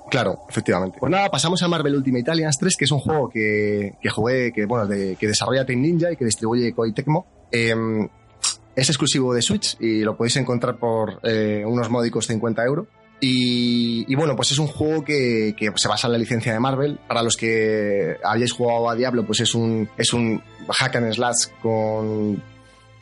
[0.10, 0.98] Claro, efectivamente.
[1.00, 4.52] Pues nada, pasamos a Marvel Ultimate Alliance 3, que es un juego que, que jugué,
[4.54, 7.26] que bueno, de, que desarrolla Team Ninja y que distribuye Koei Tecmo.
[7.52, 8.08] Em,
[8.76, 12.88] es exclusivo de Switch y lo podéis encontrar por eh, unos módicos 50 euros.
[13.20, 17.00] Y, bueno, pues es un juego que, se basa en la licencia de Marvel.
[17.08, 21.48] Para los que hayáis jugado a Diablo, pues es un, es un hack and slash
[21.62, 22.42] con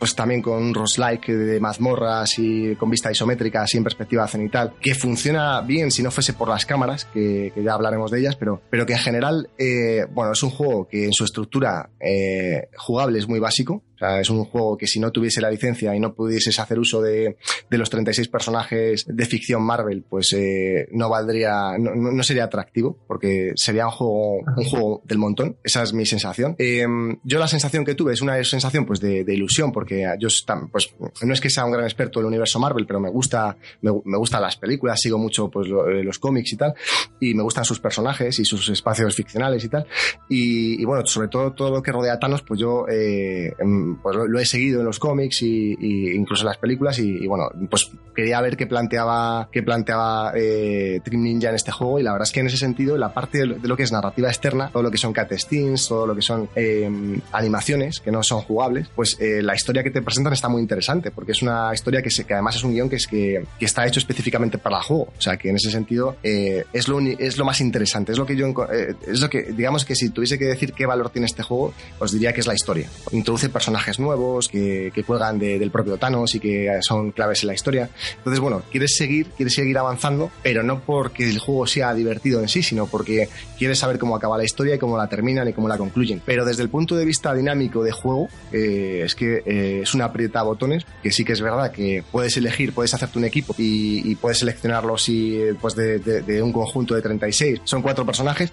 [0.03, 4.95] pues también con un de mazmorras y con vista isométrica, así en perspectiva cenital, que
[4.95, 8.85] funciona bien si no fuese por las cámaras, que, ya hablaremos de ellas, pero, pero
[8.85, 13.29] que en general, eh, bueno, es un juego que en su estructura eh, jugable es
[13.29, 13.81] muy básico,
[14.19, 17.37] es un juego que si no tuviese la licencia y no pudieses hacer uso de,
[17.69, 22.97] de los 36 personajes de ficción Marvel, pues eh, no valdría, no, no, sería atractivo,
[23.07, 25.57] porque sería un juego, un juego del montón.
[25.63, 26.55] Esa es mi sensación.
[26.57, 26.85] Eh,
[27.23, 30.27] yo la sensación que tuve es una sensación pues de, de ilusión, porque yo
[30.71, 33.91] pues, no es que sea un gran experto del universo Marvel, pero me gusta, me,
[34.05, 36.73] me gustan las películas, sigo mucho pues eh, los cómics y tal,
[37.19, 39.85] y me gustan sus personajes y sus espacios ficcionales y tal.
[40.29, 43.92] Y, y bueno, sobre todo todo lo que rodea a Thanos, pues yo eh, em,
[44.01, 45.75] pues lo, he seguido en los cómics y,
[46.15, 51.23] incluso en las películas y, bueno, pues quería ver qué planteaba, qué planteaba eh, Dream
[51.23, 53.45] Ninja en este juego y la verdad es que en ese sentido, la parte de
[53.45, 57.19] lo, que es narrativa externa, todo lo que son cutscenes, todo lo que son em,
[57.31, 61.11] animaciones que no son jugables, pues eh, la historia que te presentan está muy interesante
[61.11, 63.85] porque es una historia que, que además es un guion que, es que, que, está
[63.85, 67.37] hecho específicamente para el juego, o sea que en ese sentido eh, es, lo, es
[67.37, 70.37] lo más interesante, es lo que yo, eh, es lo que, digamos que si tuviese
[70.37, 72.89] que decir qué valor tiene este juego, os diría que es la historia.
[73.11, 77.53] Introduce personajes nuevos que, que juegan del propio Thanos y que son claves en la
[77.53, 77.89] historia.
[78.17, 82.47] Entonces, bueno, quieres seguir, quieres seguir avanzando, pero no porque el juego sea divertido en
[82.47, 85.67] sí, sino porque quieres saber cómo acaba la historia y cómo la terminan y cómo
[85.67, 86.21] la concluyen.
[86.25, 90.05] Pero desde el punto de vista dinámico de juego, eh, es que eh, es una
[90.05, 94.15] aprieta botones, que sí que es verdad que puedes elegir, puedes hacerte un equipo y,
[94.15, 97.61] puedes seleccionarlos y, pues de, un conjunto de 36.
[97.63, 98.51] Son cuatro personajes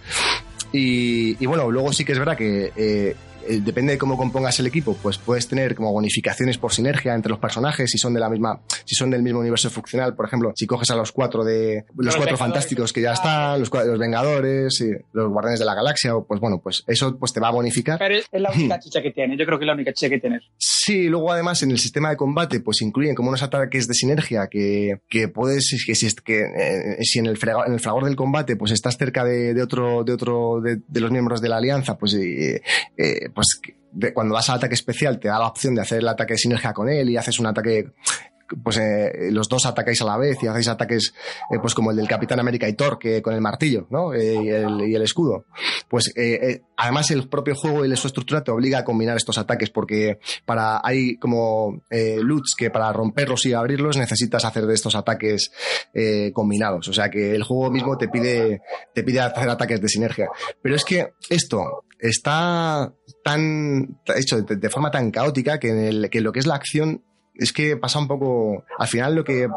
[0.73, 3.17] y, bueno, luego sí que es verdad que eh,
[3.49, 7.31] eh, depende de cómo compongas el equipo, pues puedes tener como bonificaciones por sinergia entre
[7.31, 10.53] los personajes, si son de la misma, si son del mismo universo funcional, por ejemplo,
[10.55, 14.81] si coges a los cuatro de, los, cuatro fantásticos que ya están, los, los Vengadores,
[14.81, 17.99] y los Guardianes de la Galaxia, pues bueno, pues eso pues te va a bonificar.
[17.99, 20.19] Pero es la única chicha que tiene, yo creo que es la única chicha que
[20.19, 20.43] tienes.
[20.83, 24.47] Sí, luego además en el sistema de combate, pues incluyen como unos ataques de sinergia
[24.47, 28.17] que, que puedes, que si, que, eh, si en el, fragor, en el fragor del
[28.17, 31.99] combate, pues estás cerca de, de otro, de otro, de, los miembros de la alianza,
[31.99, 32.63] pues, eh,
[32.97, 33.61] eh, pues
[34.15, 36.73] cuando vas al ataque especial te da la opción de hacer el ataque de sinergia
[36.73, 37.91] con él y haces un ataque
[38.63, 41.15] pues eh, los dos atacáis a la vez y hacéis ataques
[41.51, 44.13] eh, pues como el del Capitán América y Thor que con el martillo ¿no?
[44.15, 45.47] Eh, y, el, y, el, escudo.
[45.89, 46.13] Pues
[46.77, 50.81] además el propio juego y su estructura te obliga a combinar estos ataques porque para
[50.83, 55.51] hay como loots que para romperlos y abrirlos necesitas hacer de estos ataques
[56.33, 56.89] combinados.
[56.89, 58.63] O sea que el juego mismo te pide
[58.95, 60.29] te pide hacer ataques de sinergia.
[60.63, 62.93] Pero es que esto está
[63.25, 66.55] tan hecho de, de forma tan caótica que en, el, que lo que es la
[66.55, 67.05] acción
[67.35, 68.65] es que pasa un poco.
[68.79, 69.49] Al final lo que,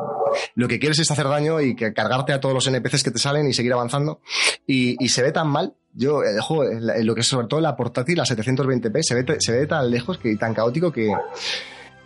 [0.56, 3.20] lo que quieres es hacer daño y que cargarte a todos los NPCs que te
[3.20, 4.22] salen y seguir avanzando.
[4.66, 5.74] Y, y se ve tan mal.
[5.94, 9.52] Yo, el juego, lo que es sobre todo la portátil, la 720p, se ve, se
[9.52, 11.14] ve tan lejos que, y tan caótico que,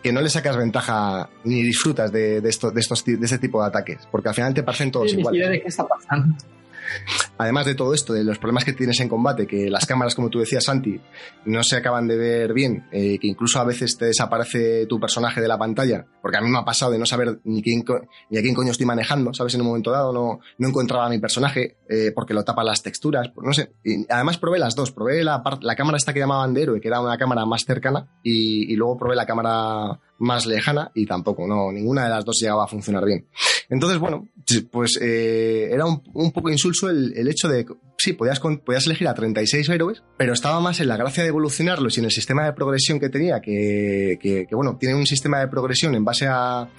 [0.04, 3.62] que no le sacas ventaja ni disfrutas de, de, esto, de, estos, de este tipo
[3.62, 4.08] de ataques.
[4.12, 5.50] Porque al final te parecen todos iguales.
[5.50, 6.36] de qué está pasando.
[7.38, 10.30] Además de todo esto, de los problemas que tienes en combate, que las cámaras, como
[10.30, 11.00] tú decías, Santi,
[11.46, 15.42] no se acaban de ver bien, eh, que incluso a veces te desaparece tu personaje
[15.42, 17.84] de la pantalla, porque a mí me ha pasado de no saber ni, quién,
[18.30, 19.54] ni a quién coño estoy manejando, ¿sabes?
[19.56, 22.82] En un momento dado no, no encontraba a mi personaje eh, porque lo tapan las
[22.82, 23.72] texturas, pues no sé.
[23.84, 26.88] Y además probé las dos, probé la, la cámara esta que llamaban de héroe, que
[26.88, 31.48] era una cámara más cercana, y, y luego probé la cámara más lejana y tampoco,
[31.48, 33.28] no, ninguna de las dos llegaba a funcionar bien.
[33.70, 34.28] Entonces, bueno,
[34.72, 37.66] pues eh, era un, poco insulso el, hecho de,
[37.98, 41.98] sí, podías, podías elegir a 36 héroes, pero estaba más en la gracia de evolucionarlos
[41.98, 45.50] y en el sistema de progresión que tenía, que, que, bueno, tiene un sistema de
[45.50, 46.70] progresión en base a,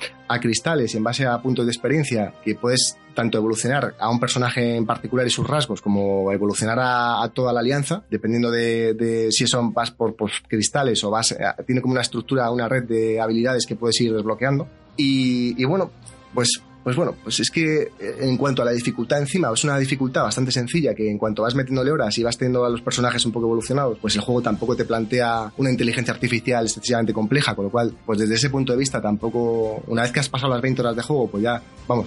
[0.41, 4.77] cristales y en base a puntos de experiencia que puedes tanto evolucionar a un personaje
[4.77, 9.71] en particular y sus rasgos como evolucionar a, toda la alianza, dependiendo de, si eso
[9.73, 11.37] vas por, por cristales o vas,
[11.67, 14.69] tiene como una estructura, una red de habilidades que puedes ir desbloqueando.
[14.97, 15.93] Y bueno,
[16.35, 19.79] pues pues bueno, pues es que eh, en cuanto a la dificultad encima, es una
[19.79, 23.27] dificultad bastante sencilla que en cuanto vas metiéndole horas y vas teniendo a los personajes
[23.27, 27.67] un poco evolucionados, pues el juego tampoco te plantea una inteligencia artificial excesivamente compleja, con
[27.67, 30.63] lo cual, pues desde ese punto de vista tampoco, una vez que has pasado las
[30.63, 32.07] 20 horas de juego, pues ya, vamos,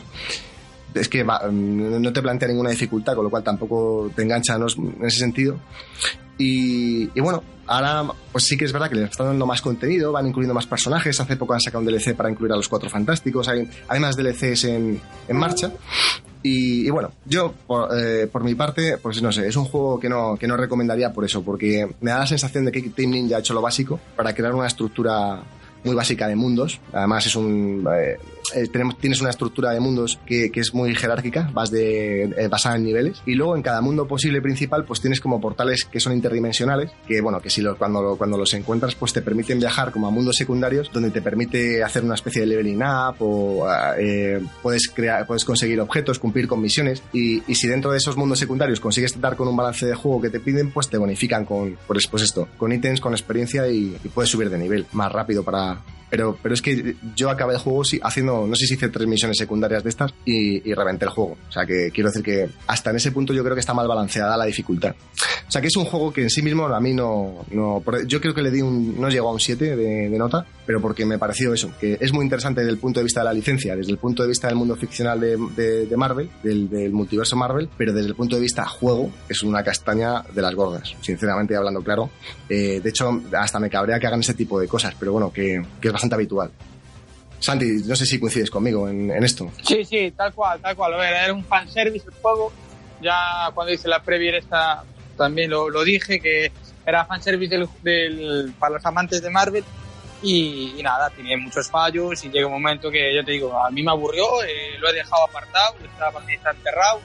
[0.94, 5.20] es que no te plantea ninguna dificultad, con lo cual tampoco te engancha en ese
[5.20, 5.58] sentido.
[6.44, 10.28] Y, bueno, ahora pues sí que es verdad que le están dando más contenido, van
[10.28, 11.20] incluyendo más personajes.
[11.20, 13.48] Hace poco han sacado un DLC para incluir a los cuatro fantásticos.
[13.48, 15.02] Hay, hay más DLCs en,
[15.34, 15.72] marcha.
[16.44, 17.54] Y, bueno, yo
[17.96, 21.14] eh, por, mi parte, pues no sé, es un juego que no, que no recomendaría
[21.14, 24.00] por eso, porque me da la sensación de que Team Ninja ha hecho lo básico
[24.16, 25.44] para crear una estructura
[25.84, 26.80] muy básica de mundos.
[26.92, 27.88] Además es un...
[27.96, 28.18] Eh,
[28.56, 28.68] eh,
[29.00, 33.56] tienes una estructura de mundos que, es muy jerárquica, eh, basada en niveles, y luego
[33.56, 37.50] en cada mundo posible principal pues tienes como portales que son interdimensionales, que bueno, que
[37.50, 41.12] si los, cuando, cuando los encuentras pues te permiten viajar como a mundos secundarios, donde
[41.12, 43.66] te permite hacer una especie de leveling up o
[44.62, 48.80] puedes, crear, puedes conseguir objetos, cumplir con misiones, y, si dentro de esos mundos secundarios
[48.80, 52.08] consigues dar con un balance de juego que te piden, pues te bonifican con, pues,
[52.08, 55.80] pues esto, con ítems, con experiencia y puedes subir de nivel más rápido para,
[56.12, 59.38] pero, pero es que yo acabé el juego haciendo, no sé si hice tres misiones
[59.38, 61.38] secundarias de estas y, y reventé el juego.
[61.48, 63.88] O sea, que quiero decir que hasta en ese punto yo creo que está mal
[63.88, 64.94] balanceada la dificultad.
[65.48, 67.46] O sea, que es un juego que en sí mismo a mí no...
[67.52, 69.00] no yo creo que le di un...
[69.00, 72.14] no llegó a un 7 de, de nota, pero porque me pareció eso, que es
[72.14, 74.48] muy interesante desde el punto de vista de la licencia, desde el punto de vista
[74.48, 78.38] del mundo ficcional de, de, de Marvel, del, del, multiverso Marvel, pero desde el punto
[78.38, 82.10] de vista juego es una castaña de las gordas, sinceramente hablando claro.
[82.48, 85.62] Eh, de hecho, hasta me cabrea que hagan ese tipo de cosas, pero bueno, que,
[85.82, 86.50] que es bastante habitual.
[87.40, 89.52] Santi, no sé si coincides conmigo en, en, esto.
[89.64, 90.94] Sí, sí, tal cual, tal cual.
[90.94, 92.50] A ver, era un fanservice el juego.
[93.02, 94.86] Ya cuando hice la previa esta
[95.18, 96.50] también lo, lo dije, que
[96.86, 99.66] era fanservice del, del, para los amantes de Marvel.
[100.24, 103.72] Y, y, nada, tenía muchos fallos y llega un momento que yo te digo, a
[103.72, 107.02] mí me aburrió, eh, lo he dejado apartado, estaba para mí está enterrado.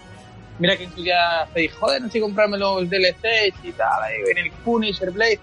[0.59, 4.03] Mira que en tu día te dije, joder, no sé comprarme los DLCs y tal,
[4.03, 5.41] ahí viene el Punisher Blade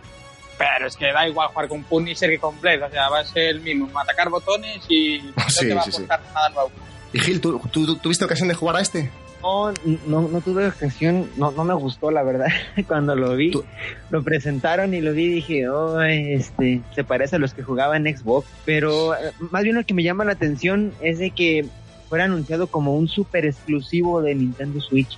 [0.57, 3.25] pero es que da igual jugar con Punisher que con Blade, o sea, va a
[3.25, 6.33] ser el mismo, atacar botones y no sí, te va sí, a aportar sí.
[6.33, 6.71] nada nuevo.
[7.13, 9.11] Y Gil, ¿tú, tú, tuviste ocasión de jugar a este?
[9.43, 9.73] No,
[10.07, 12.47] no, no tuve ocasión, no, no me gustó la verdad.
[12.87, 13.65] Cuando lo vi, ¿Tú?
[14.09, 18.07] lo presentaron y lo vi y dije, oh, este, se parece a los que jugaban
[18.07, 18.47] en Xbox.
[18.63, 21.65] Pero eh, más bien lo que me llama la atención es de que
[22.07, 25.17] fuera anunciado como un super exclusivo de Nintendo Switch.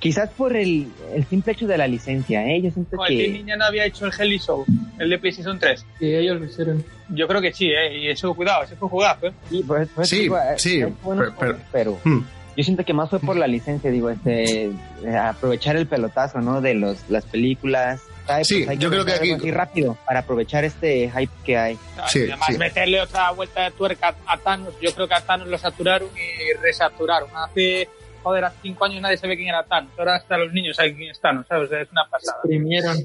[0.00, 2.60] Quizás por el, el simple hecho de la licencia, ¿eh?
[2.60, 3.26] Yo siento no, que...
[3.26, 4.66] El niña no había hecho el Heli Show,
[4.98, 5.86] el de PlayStation 3.
[5.98, 6.84] Sí, ellos lo hicieron.
[7.10, 7.96] Yo creo que sí, ¿eh?
[7.96, 9.32] Y eso, cuidado, ese fue jugado, ¿eh?
[9.48, 11.58] Sí, pues, pues, sí, digo, sí, bueno, pero...
[11.70, 11.98] pero...
[12.02, 12.22] Hmm.
[12.56, 16.60] Yo siento que más fue por la licencia, digo, este, eh, aprovechar el pelotazo, ¿no?
[16.60, 18.48] De los, las películas, ¿sabes?
[18.48, 19.32] Sí, pues hay yo creo que aquí...
[19.32, 21.78] Así rápido para aprovechar este hype que hay.
[22.08, 22.58] Sí, además, sí.
[22.58, 24.74] meterle otra vuelta de tuerca a Thanos.
[24.80, 27.30] Yo creo que a Thanos lo saturaron y resaturaron.
[27.34, 27.88] Hace,
[28.22, 29.92] joder, hace cinco años nadie sabe quién era Thanos.
[29.98, 31.72] Ahora hasta los niños saben quién es Thanos, ¿sabes?
[31.72, 32.38] Es una pasada.
[32.44, 32.96] Exprimieron.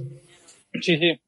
[0.81, 1.21] Sí, sí.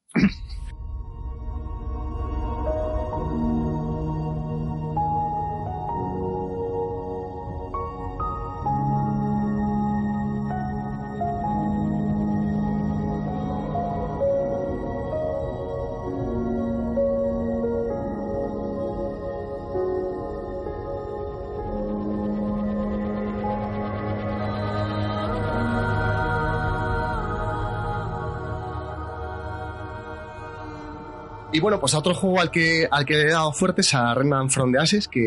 [31.60, 34.14] Y bueno, pues a otro juego al que, al que le he dado fuertes a
[34.14, 35.20] Remnant from the Ashes, que,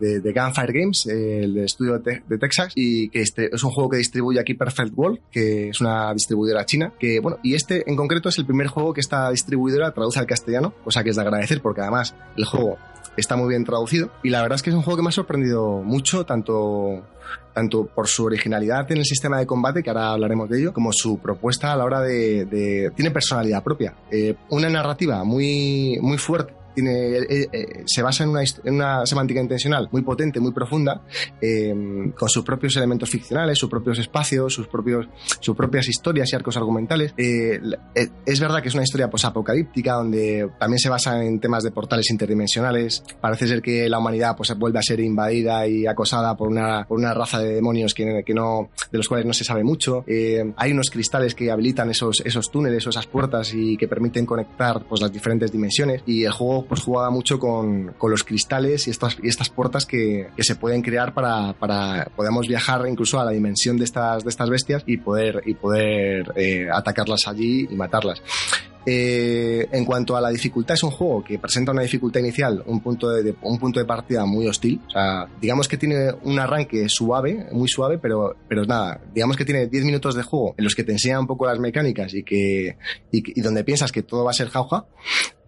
[0.00, 3.98] de, Gunfire Games, el estudio de, de, Texas, y que este es un juego que
[3.98, 8.30] distribuye aquí Perfect World, que es una distribuidora china, que bueno, y este en concreto
[8.30, 11.60] es el primer juego que esta distribuidora traduce al castellano, cosa que es de agradecer
[11.60, 12.78] porque además el juego
[13.16, 15.12] está muy bien traducido y la verdad es que es un juego que me ha
[15.12, 17.02] sorprendido mucho, tanto
[17.52, 20.92] tanto por su originalidad en el sistema de combate, que ahora hablaremos de ello, como
[20.92, 22.92] su propuesta a la hora de...
[22.94, 23.94] tiene personalidad propia.
[24.10, 29.06] Eh, una narrativa muy, muy fuerte tiene, eh, eh, se basa en una, en una,
[29.06, 31.02] semántica intencional muy potente, muy profunda,
[31.40, 31.74] eh,
[32.16, 35.08] con sus propios elementos ficcionales, sus propios espacios, sus, propios,
[35.40, 37.14] sus propias historias y arcos argumentales.
[37.16, 37.58] Eh,
[38.26, 42.10] es verdad que es una historia posapocalíptica donde también se basa en temas de portales
[42.10, 43.02] interdimensionales.
[43.20, 46.98] Parece ser que la humanidad pues, vuelve a ser invadida y acosada por una, por
[46.98, 50.04] una raza de demonios que, que no, de los cuales no se sabe mucho.
[50.06, 54.26] Eh, hay unos cristales que habilitan esos, esos túneles o esas puertas y que permiten
[54.26, 56.02] conectar pues, las diferentes dimensiones.
[56.06, 60.28] Y el juego pues jugaba mucho con, con los cristales y estas, estas puertas que,
[60.36, 64.30] que, se pueden crear para, para podamos viajar incluso a la dimensión de estas, de
[64.30, 68.22] estas bestias y poder, y poder eh, atacarlas allí y matarlas.
[68.88, 72.80] Eh, en cuanto a la dificultad, es un juego que presenta una dificultad inicial, un
[72.80, 74.80] punto de, un punto de partida muy hostil.
[75.40, 79.84] Digamos que tiene un arranque suave, muy suave, pero, pero nada, digamos que tiene 10
[79.84, 82.78] minutos de juego en los que te enseña un poco las mecánicas y que
[83.10, 84.86] y donde piensas que todo va a ser jauja.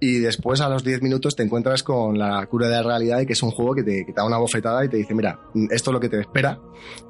[0.00, 3.26] Y después a los 10 minutos te encuentras con la cura de la realidad y
[3.26, 5.40] que es un juego que te, que te da una bofetada y te dice, mira,
[5.70, 6.60] esto es lo que te espera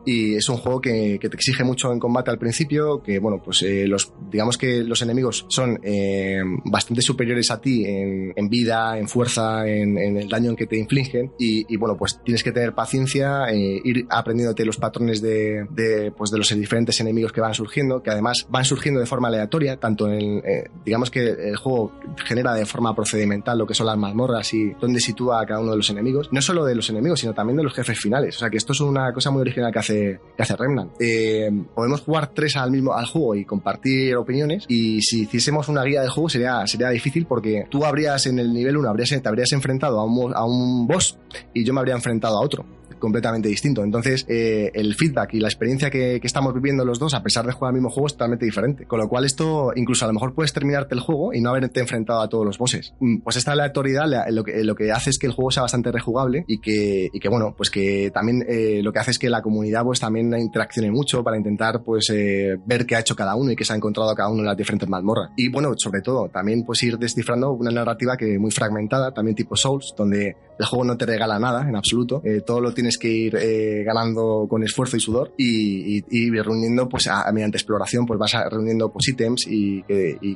[0.05, 3.43] y es un juego que, que te exige mucho en combate al principio, que bueno,
[3.45, 8.49] pues eh, los, digamos que los enemigos son eh, bastante superiores a ti en, en
[8.49, 11.32] vida, en fuerza, en, en, el daño que te infligen.
[11.39, 16.11] Y, y, bueno, pues tienes que tener paciencia, eh, ir aprendiéndote los patrones de, de,
[16.16, 19.76] pues de los diferentes enemigos que van surgiendo, que además van surgiendo de forma aleatoria,
[19.76, 21.93] tanto en, eh, digamos que el juego
[22.24, 25.72] genera de forma procedimental lo que son las mazmorras y dónde sitúa a cada uno
[25.72, 28.38] de los enemigos, no solo de los enemigos, sino también de los jefes finales, o
[28.40, 30.92] sea que esto es una cosa muy original que hace, que hace Remnant.
[31.00, 35.84] Eh, podemos jugar tres al mismo al juego y compartir opiniones y si hiciésemos una
[35.84, 39.28] guía del juego sería, sería difícil porque tú habrías en el nivel 1 habrías, te
[39.28, 41.18] habrías enfrentado a un, a un boss
[41.54, 43.82] y yo me habría enfrentado a otro completamente distinto.
[43.82, 47.53] Entonces, eh, el feedback y la experiencia que, estamos viviendo los dos, a pesar de
[47.53, 48.84] jugar el mismo juego, es totalmente diferente.
[48.84, 51.80] Con lo cual, esto, incluso a lo mejor puedes terminarte el juego y no haberte
[51.80, 52.92] enfrentado a todos los bosses.
[53.01, 55.90] Mm, pues esta aleatoriedad lo que, lo que hace es que el juego sea bastante
[55.90, 59.30] rejugable y que, y que bueno, pues que también eh, lo que hace es que
[59.30, 63.34] la comunidad pues también interaccione mucho para intentar pues eh, ver qué ha hecho cada
[63.34, 65.30] uno y qué se ha encontrado cada uno en las diferentes mazmorras.
[65.36, 69.57] Y bueno, sobre todo, también pues ir descifrando una narrativa que muy fragmentada, también tipo
[69.57, 73.09] Souls, donde el juego no te regala nada en absoluto, eh, todo lo tienes que
[73.09, 76.00] ir eh, ganando con esfuerzo y sudor y,
[76.30, 79.82] reuniendo pues a, mediante exploración pues vas reuniendo pues ítems y,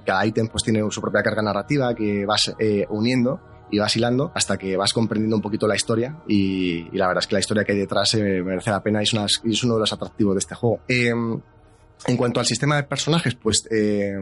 [0.05, 4.31] cada ítem pues tiene su propia carga narrativa que vas eh, uniendo y vas hilando
[4.35, 7.64] hasta que vas comprendiendo un poquito la historia y, la verdad es que la historia
[7.64, 10.81] que hay detrás merece la pena y es, uno de los atractivos de este juego.
[10.89, 11.12] Eh,
[12.07, 14.14] en cuanto al sistema de personajes, pues eh,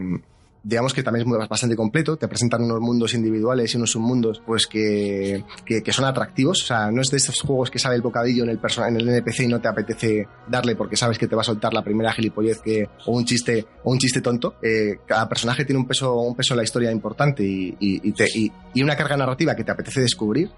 [0.62, 4.66] digamos que también es bastante completo, te presentan unos mundos individuales y unos submundos pues
[4.66, 8.02] que, que, que, son atractivos, o sea, no es de estos juegos que sale el
[8.02, 11.34] bocadillo en el, en el NPC y no te apetece darle porque sabes que te
[11.34, 14.98] va a soltar la primera gilipollez que, o un chiste o un chiste tonto, eh,
[15.06, 18.26] cada personaje tiene un peso, un peso en la historia importante y, y, y, te,
[18.34, 18.52] y,
[18.82, 20.50] una carga narrativa que te apetece descubrir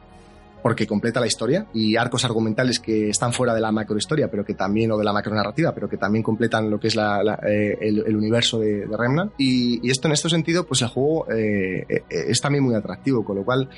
[0.63, 4.55] porque completa la historia y arcos argumentales que están fuera de la macrohistoria, pero que
[4.55, 8.17] también, o de la macronarrativa, pero que también completan lo que es la, eh, el,
[8.17, 9.33] universo de, de Remnant.
[9.39, 13.45] Y, esto en este sentido, pues el juego eh, es también muy atractivo, con lo
[13.45, 13.69] cual,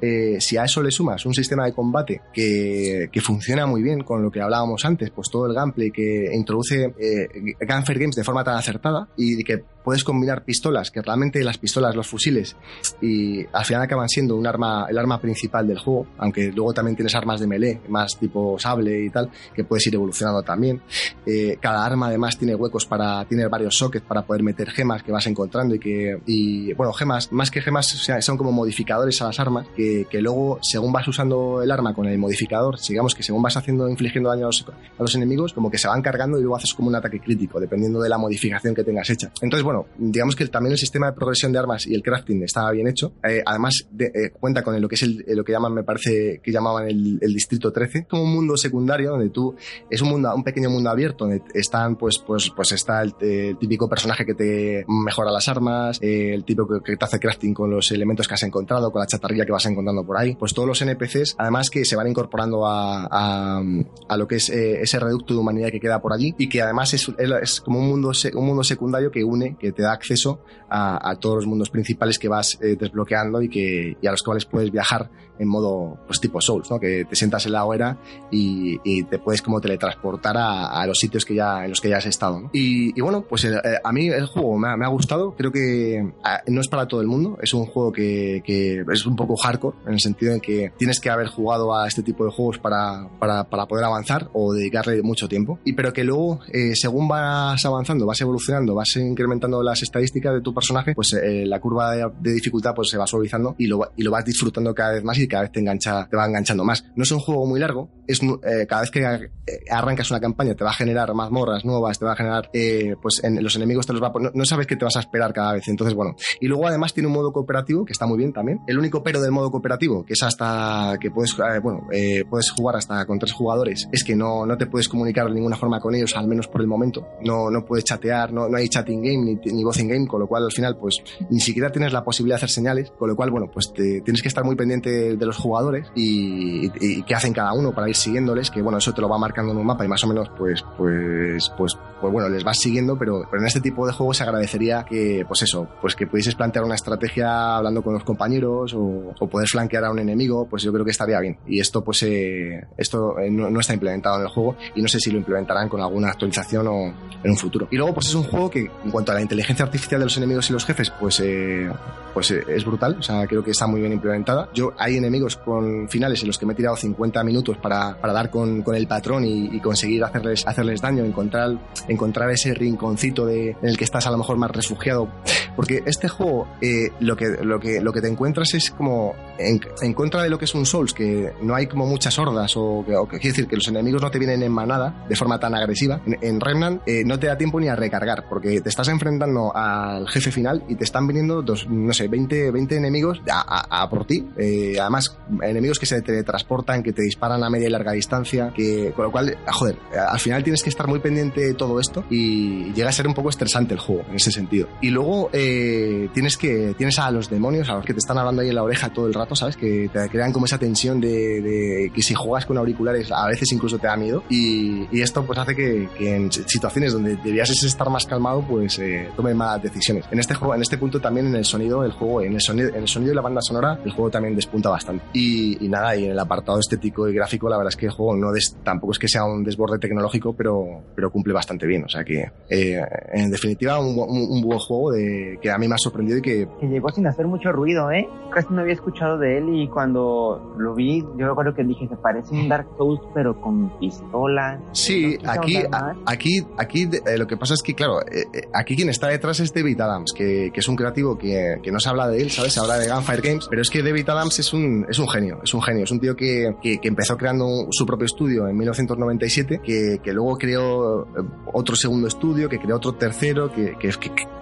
[0.00, 4.22] eh, si a eso le sumas un sistema de combate que, funciona muy bien con
[4.22, 7.28] lo que hablábamos antes, pues todo el gameplay que introduce eh,
[7.66, 11.96] Gunfair Games de forma tan acertada y que puedes combinar pistolas, que realmente las pistolas,
[11.96, 12.56] los fusiles,
[13.00, 16.96] y al final acaban siendo un arma, el arma principal del juego, aunque luego también
[16.96, 20.80] tienes armas de melee, más tipo sable y tal, que puedes ir evolucionando también.
[21.26, 25.12] Eh, cada arma además tiene huecos para, tiene varios sockets para poder meter gemas que
[25.12, 27.86] vas encontrando y que, y bueno, gemas, más que gemas,
[28.20, 32.06] son como modificadores a las armas, que, que, luego, según vas usando el arma con
[32.06, 35.70] el modificador, digamos que según vas haciendo, infligiendo daño a los, a los enemigos, como
[35.70, 38.74] que se van cargando y luego haces como un ataque crítico, dependiendo de la modificación
[38.74, 39.30] que tengas hecha.
[39.42, 42.70] Entonces, bueno, digamos que también el sistema de progresión de armas y el crafting estaba
[42.70, 43.12] bien hecho.
[43.22, 46.13] Eh, además, de, eh, cuenta con lo que es el, lo que llaman, me parece,
[46.42, 49.54] que llamaban el, distrito 13, como un mundo secundario donde tú,
[49.90, 53.14] es un mundo, un pequeño mundo abierto donde están, pues, pues, pues está el,
[53.58, 57.90] típico personaje que te mejora las armas, el tipo que, te hace crafting con los
[57.90, 60.34] elementos que has encontrado, con la chatarrilla que vas encontrando por ahí.
[60.36, 63.62] Pues todos los NPCs, además que se van incorporando a, a,
[64.08, 66.62] a lo que es eh, ese reducto de humanidad que queda por allí y que
[66.62, 67.10] además es,
[67.42, 71.16] es como un mundo, un mundo secundario que une, que te da acceso a, a
[71.16, 74.70] todos los mundos principales que vas eh, desbloqueando y, que, y a los cuales puedes
[74.70, 76.78] viajar en modo pues tipo Souls, ¿no?
[76.78, 77.98] que te sientas en la hoguera
[78.30, 81.88] y, y te puedes como teletransportar a, a, los sitios que ya, en los que
[81.88, 82.40] ya has estado.
[82.40, 82.50] ¿no?
[82.52, 85.50] Y, y, bueno, pues eh, a mí el juego me ha, me ha gustado, creo
[85.50, 86.12] que eh,
[86.48, 89.76] no es para todo el mundo, es un juego que, que, es un poco hardcore,
[89.86, 93.08] en el sentido en que tienes que haber jugado a este tipo de juegos para,
[93.18, 97.64] para, para poder avanzar o dedicarle mucho tiempo, y pero que luego, eh, según vas
[97.64, 102.04] avanzando, vas evolucionando, vas incrementando las estadísticas de tu personaje, pues eh, la curva de,
[102.20, 105.18] de, dificultad pues se va suavizando y lo, y lo vas disfrutando cada vez más
[105.18, 106.84] y cada vez te engancha, te va enganchando más.
[106.96, 109.30] No es un juego muy largo, es eh, cada vez que
[109.70, 113.22] arrancas una campaña te va a generar mazmorras nuevas, te va a generar, eh, pues
[113.22, 115.00] en, los enemigos te los va a poner, no, no, sabes qué te vas a
[115.00, 116.16] esperar cada vez, entonces bueno.
[116.40, 118.60] Y luego además tiene un modo cooperativo que está muy bien también.
[118.66, 121.86] El único pero del modo cooperativo, que es hasta que puedes, eh, bueno,
[122.28, 125.56] puedes jugar hasta con tres jugadores, es que no, no te puedes comunicar de ninguna
[125.56, 127.06] forma con ellos, al menos por el momento.
[127.22, 130.20] No, no puedes chatear, no, no hay chatting game ni, ni voz in game, con
[130.20, 133.16] lo cual al final pues ni siquiera tienes la posibilidad de hacer señales, con lo
[133.16, 137.02] cual bueno, pues te, tienes que estar muy pendiente de los jugadores y, y, y
[137.02, 139.58] qué hacen cada uno para ir siguiéndoles, que bueno, eso te lo va marcando en
[139.58, 143.22] un mapa y más o menos pues, pues, pues, pues bueno, les vas siguiendo, pero,
[143.30, 146.64] pero en este tipo de juegos se agradecería que, pues eso, pues que pudieses plantear
[146.64, 150.84] una estrategia hablando con los compañeros o, poder flanquear a un enemigo, pues yo creo
[150.84, 151.38] que estaría bien.
[151.46, 154.86] Y esto pues eh, esto eh, no, no, está implementado en el juego y no
[154.86, 156.94] sé si lo implementarán con alguna actualización o
[157.24, 157.66] en un futuro.
[157.70, 160.16] Y luego pues es un juego que en cuanto a la inteligencia artificial de los
[160.16, 161.70] enemigos y los jefes, pues, eh,
[162.12, 162.96] pues eh, es brutal.
[162.98, 164.48] O sea, creo que está muy bien implementada.
[164.54, 168.12] Yo hay enemigos con finales en los que me he tirado 50 minutos para, para
[168.12, 171.58] dar con, con el patrón y, y, conseguir hacerles, hacerles daño, encontrar,
[171.88, 175.08] encontrar ese rinconcito de, en el que estás a lo mejor más refugiado.
[175.56, 179.60] Porque este juego, eh, lo, que, lo, que, lo que te encuentras es como en,
[179.82, 182.84] en, contra de lo que es un Souls, que no hay como muchas hordas, o
[182.86, 185.38] que, o que quiere decir que los enemigos no te vienen en manada de forma
[185.38, 186.00] tan agresiva.
[186.06, 189.54] En, en Remnant eh, no te da tiempo ni a recargar, porque te estás enfrentando
[189.54, 193.82] al jefe final y te están viniendo dos, no sé, 20, 20 enemigos a, a,
[193.82, 194.26] a por ti.
[194.36, 199.04] Eh, además, enemigos que se teletransportan, que te disparan a media larga distancia, que con
[199.04, 199.76] lo cual, joder,
[200.08, 203.14] al final tienes que estar muy pendiente de todo esto y llega a ser un
[203.14, 204.68] poco estresante el juego en ese sentido.
[204.80, 208.42] Y luego eh, tienes que tienes a los demonios, a los que te están hablando
[208.42, 209.56] ahí en la oreja todo el rato, ¿sabes?
[209.56, 213.52] Que te crean como esa tensión de, de que si juegas con auriculares a veces
[213.52, 217.50] incluso te da miedo y, y esto pues hace que, que, en situaciones donde debías
[217.50, 220.04] estar más calmado pues eh, tome más decisiones.
[220.10, 222.68] En este juego, en este punto también en el sonido, el juego, en el sonido,
[222.68, 225.04] en el sonido y la banda sonora, el juego también despunta bastante.
[225.12, 227.92] Y, y nada, y en el apartado estético y gráfico, la verdad es que el
[227.92, 231.84] juego no des, tampoco es que sea un desborde tecnológico, pero, pero cumple bastante bien.
[231.84, 232.80] O sea que, eh,
[233.12, 236.22] en definitiva, un, un, un, buen juego de, que a mí me ha sorprendido y
[236.22, 236.48] que...
[236.60, 238.08] Que llegó sin hacer mucho ruido, ¿eh?
[238.32, 241.96] Casi no había escuchado de él y cuando lo vi, yo recuerdo que dije, se
[241.96, 244.60] parece un Dark Souls, pero con pistola.
[244.72, 248.88] Sí, aquí, a, aquí, aquí eh, lo que pasa es que, claro, eh, aquí quien
[248.88, 252.08] está detrás es David Adams, que, que es un creativo que, que, no se habla
[252.08, 252.52] de él, ¿sabes?
[252.52, 255.40] Se habla de Gunfire Games, pero es que David Adams es un, es un genio,
[255.42, 258.56] es un genio, es un tío que, que, que empezó creando su propio estudio en
[258.56, 261.06] 1997, que, que luego creó
[261.52, 263.90] otro segundo estudio, que creó otro tercero, que, que,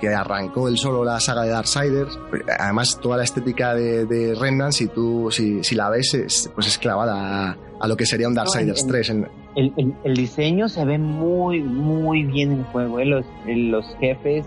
[0.01, 2.19] que, arrancó él solo la saga de Darksiders.
[2.59, 6.67] Además, toda la estética de, de Remnant, si tú, si, si la ves, es, pues
[6.67, 9.11] es clavada a, a, lo que sería un Darksiders no, 3.
[9.11, 9.29] En...
[9.55, 13.05] El, el, el, diseño se ve muy, muy bien en el juego, ¿eh?
[13.05, 14.47] los, los jefes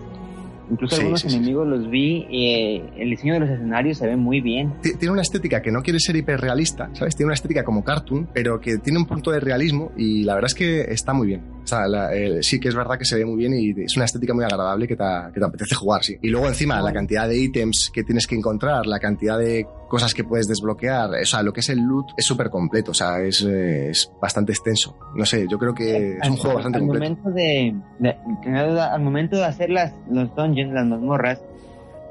[0.70, 1.70] Incluso sí, algunos sí, enemigos sí.
[1.70, 4.74] los vi y eh, el diseño de los escenarios se ve muy bien.
[4.82, 7.14] Tiene una estética que no quiere ser hiperrealista, ¿sabes?
[7.14, 10.48] Tiene una estética como cartoon, pero que tiene un punto de realismo y la verdad
[10.48, 11.42] es que está muy bien.
[11.62, 13.96] O sea, la, eh, sí que es verdad que se ve muy bien y es
[13.96, 16.16] una estética muy agradable que te, que te apetece jugar, sí.
[16.22, 20.14] Y luego encima la cantidad de ítems que tienes que encontrar, la cantidad de cosas
[20.14, 23.20] que puedes desbloquear, o sea, lo que es el loot es súper completo, o sea,
[23.20, 24.96] es, eh, es, bastante extenso.
[25.14, 27.04] No sé, yo creo que es un juego bastante al completo.
[27.04, 31.42] Momento de, de, de, al momento de hacer las, los dungeons, las mazmorras,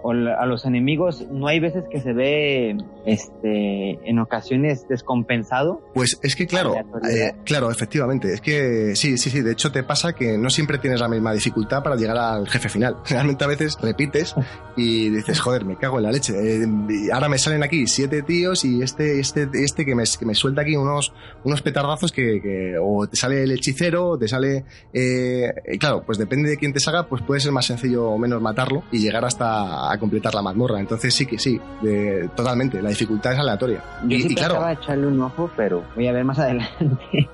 [0.05, 2.77] o a los enemigos, no hay veces que se ve
[3.07, 5.81] este en ocasiones descompensado.
[5.95, 6.75] Pues es que claro,
[7.09, 10.77] eh, claro, efectivamente, es que sí, sí, sí, de hecho te pasa que no siempre
[10.77, 12.97] tienes la misma dificultad para llegar al jefe final.
[13.09, 14.35] Realmente a veces repites
[14.77, 16.33] y dices, joder, me cago en la leche.
[16.35, 16.67] Eh,
[17.11, 20.61] ahora me salen aquí siete tíos y este, este, este que me, que me suelta
[20.61, 21.13] aquí unos,
[21.43, 26.19] unos petardazos que, que o te sale el hechicero, o te sale, eh, claro, pues
[26.19, 29.25] depende de quién te salga, pues puede ser más sencillo o menos matarlo y llegar
[29.25, 30.79] hasta a completar la mazmorra.
[30.79, 32.81] Entonces sí que sí, de, totalmente.
[32.81, 33.83] La dificultad es aleatoria.
[34.03, 37.29] Yo y, sí y claro, echarle un ojo, pero voy a ver más adelante.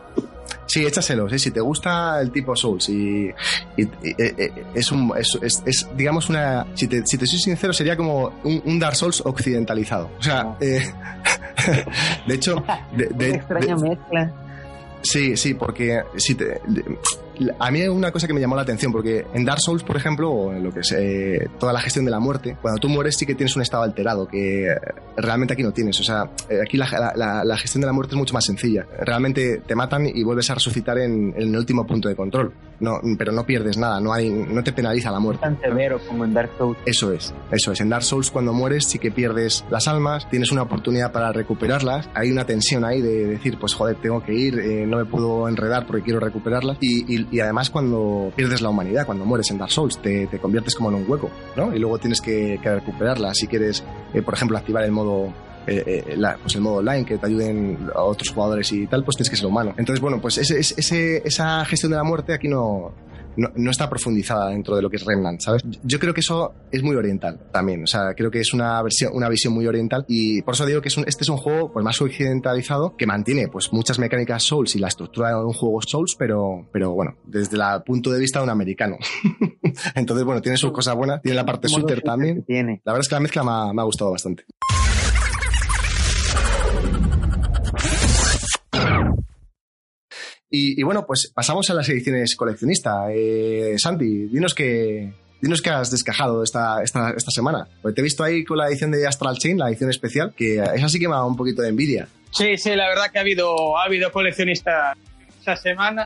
[0.72, 1.38] Sí, échaselo, ¿sí?
[1.38, 3.28] si te gusta el tipo Souls y,
[3.76, 7.40] y, y, y es un es, es, es, digamos una si te, si te soy
[7.40, 10.10] sincero sería como un, un Dark Souls occidentalizado.
[10.18, 10.58] O sea, no.
[10.62, 10.82] eh,
[12.26, 12.64] de hecho,
[12.96, 14.32] de, extraña de, mezcla.
[15.02, 16.62] Sí, sí, porque si te,
[17.60, 20.30] a mí una cosa que me llamó la atención, porque en Dark Souls, por ejemplo,
[20.30, 23.16] o en lo que es eh, toda la gestión de la muerte, cuando tú mueres
[23.18, 24.68] sí que tienes un estado alterado, que
[25.18, 26.00] realmente aquí no tienes.
[26.00, 28.86] O sea, eh, aquí la, la, la, gestión de la muerte es mucho más sencilla.
[29.00, 32.54] Realmente te matan y vuelves a resucitar en el último punto de control.
[32.82, 35.44] No, pero no pierdes nada, no, hay, no te penaliza la muerte.
[35.44, 36.78] Tan severo como en Dark Souls.
[36.86, 37.80] Eso es, eso es.
[37.80, 42.10] En Dark Souls cuando mueres sí que pierdes las almas, tienes una oportunidad para recuperarlas,
[42.16, 45.48] hay una tensión ahí de decir, pues joder, tengo que ir, eh, no me puedo
[45.48, 46.78] enredar porque quiero recuperarlas.
[46.82, 50.40] Y, y, y, además cuando pierdes la humanidad, cuando mueres en Dark Souls, te, te
[50.40, 51.76] conviertes como en un hueco, ¿no?
[51.76, 53.34] Y luego tienes que, que recuperarla.
[53.36, 53.84] Si quieres,
[54.14, 55.32] eh, por ejemplo, activar el modo
[55.68, 59.04] eh, eh, la, pues el modo online, que te ayuden a otros jugadores y tal,
[59.04, 59.74] pues tienes que ser humano.
[59.78, 62.94] Entonces, bueno, pues ese, ese, esa gestión de la muerte aquí no,
[63.38, 65.64] no, no, está profundizada dentro de lo que es Remnant, ¿sabes?
[65.84, 69.12] Yo creo que eso es muy oriental también, o sea, creo que es una, versión,
[69.14, 71.72] una visión muy oriental y por eso digo que es un, este es un juego
[71.72, 75.82] pues, más occidentalizado que mantiene pues muchas mecánicas Souls y la estructura de un juego
[75.82, 78.98] Souls, pero, pero bueno, desde el punto de vista de un americano.
[79.96, 82.44] Entonces, bueno, tiene sus cosas buenas, tiene la parte shooter también.
[82.44, 82.82] Tiene.
[82.84, 84.46] La verdad es que la mezcla me ha, me ha gustado bastante.
[90.54, 93.06] Y, bueno, pues pasamos a las ediciones coleccionista.
[93.10, 97.70] Eh, Santi, dinos que, dinos que has descajado esta, esta, esta semana.
[97.82, 100.56] Pues te he visto ahí con la edición de Astral Chain, la edición especial, que
[100.56, 102.10] esa sí que me ha dado un poquito de envidia.
[102.32, 104.94] Sí, sí, la verdad que ha habido, ha habido coleccionista
[105.40, 106.06] esa semana.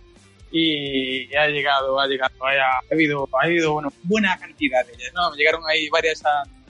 [0.52, 5.34] y ha llegado, ha llegado, ha, habido, ha habido bueno, buena cantidad de ellas, ¿no?
[5.34, 6.22] Llegaron ahí varias,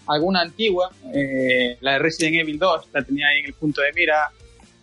[0.07, 3.91] alguna antigua, eh, la de Resident Evil 2, la tenía ahí en el punto de
[3.91, 4.31] mira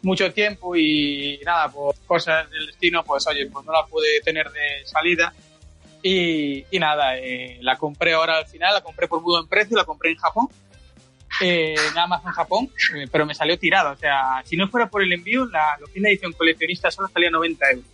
[0.03, 4.51] mucho tiempo y nada, por cosas del destino, pues oye, pues no la pude tener
[4.51, 5.33] de salida.
[6.03, 9.77] Y, y nada, eh, la compré ahora al final, la compré por muy buen precio,
[9.77, 10.49] la compré en Japón,
[11.41, 14.91] eh, nada más en Japón, eh, pero me salió tirada, o sea, si no fuera
[14.91, 17.85] por el envío, la, lo que es la edición coleccionista solo salía 90 euros.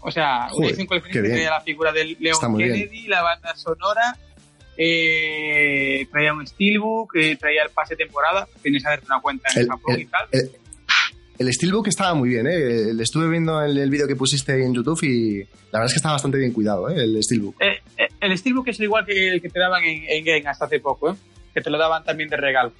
[0.00, 4.16] O sea, una edición coleccionista traía la figura del Leon Kennedy, la banda sonora,
[4.76, 9.68] eh, traía un steelbook, eh, traía el pase temporada, tienes que hacerte una cuenta en
[9.68, 10.28] Japón y tal.
[10.32, 10.52] El,
[11.52, 12.92] steelbook estaba muy bien, ¿eh?
[12.94, 15.98] Le estuve viendo el, el vídeo que pusiste en YouTube y la verdad es que
[15.98, 17.02] está bastante bien cuidado, ¿eh?
[17.02, 17.60] El steelbook.
[17.60, 20.64] Eh, eh, el steelbook es igual que el que te daban en, en Game hasta
[20.64, 21.16] hace poco, ¿eh?
[21.52, 22.72] Que te lo daban también de regalo.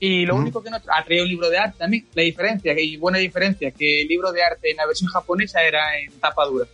[0.00, 2.06] Y lo único que no ha traído un libro de arte también.
[2.14, 5.98] La diferencia, y buena diferencia, que el libro de arte en la versión japonesa era
[5.98, 6.66] en tapa dura.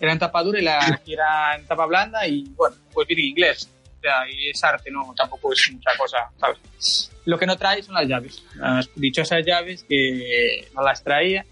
[0.00, 3.26] Era en tapa dura y la era en tapa blanda y bueno, pues bien en
[3.26, 3.70] inglés.
[4.06, 7.10] Sea, y es arte, no, tampoco es mucha cosa, ¿sabes?
[7.24, 8.40] Lo que no trae son las llaves.
[8.54, 11.44] Las dichosas llaves que no las traía.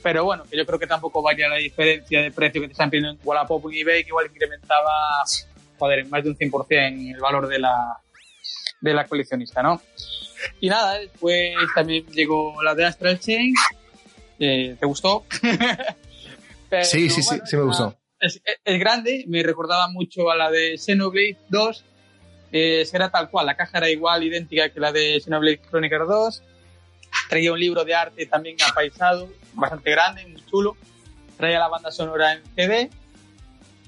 [0.00, 3.10] Pero bueno, yo creo que tampoco varía la diferencia de precio que te están pidiendo
[3.10, 5.24] en Wallapop en eBay, que igual incrementaba,
[5.78, 7.98] joder, en más de un 100% el valor de la,
[8.80, 9.82] de la coleccionista, ¿no?
[10.60, 13.52] Y nada, después también llegó la de Astral Chain.
[14.38, 15.24] Eh, ¿Te gustó?
[16.70, 17.97] Pero, sí, sí, bueno, sí, sí me gustó.
[18.20, 21.84] Es, es, grande, me recordaba mucho a la de Xenoblade 2.
[22.50, 26.42] Eh, era tal cual, la caja era igual, idéntica que la de Xenoblade Chronicles 2.
[27.28, 30.76] Traía un libro de arte también apaisado, bastante grande, muy chulo.
[31.36, 32.90] Traía la banda sonora en CD.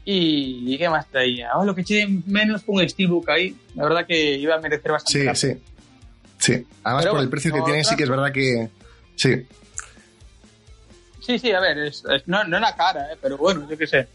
[0.04, 1.56] Y, ¿y qué más traía?
[1.56, 3.56] Oh, lo que eché menos fue un steelbook ahí.
[3.74, 5.34] La verdad que iba a merecer bastante.
[5.34, 5.60] Sí, sí.
[6.38, 8.70] Sí, además Pero por el precio que tiene, sí que es verdad que.
[9.14, 9.46] Sí.
[11.20, 13.16] Sí, sí, a ver, es, es, no, no era cara, ¿eh?
[13.20, 14.08] pero bueno, yo qué sé.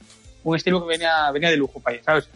[0.45, 2.29] Un estilo que venía, venía de lujo para ahí, ¿sabes?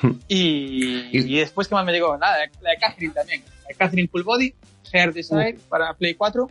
[0.28, 2.16] y, y, después, ¿qué más me llegó?
[2.16, 3.42] Nada, la de Catherine también.
[3.62, 4.54] La de Catherine Full Body,
[4.92, 6.48] Hair Design para Play 4,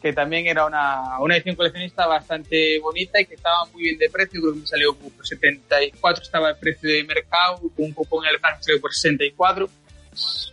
[0.00, 4.08] que también era una, una edición coleccionista bastante bonita y que estaba muy bien de
[4.08, 4.40] precio.
[4.40, 8.40] Creo que me salió por 74, estaba el precio de mercado, un cupón en el
[8.40, 9.68] me salió por 64.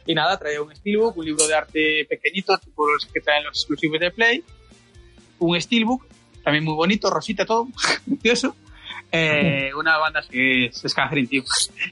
[0.05, 3.59] Y nada, traía un steelbook, un libro de arte pequeñito, tipo los que traen los
[3.59, 4.43] exclusivos de Play
[5.43, 6.05] un steelbook,
[6.43, 7.67] también muy bonito, rosita, todo,
[8.05, 8.55] precioso.
[9.11, 11.43] Eh, una banda que es, es Catherine, tío.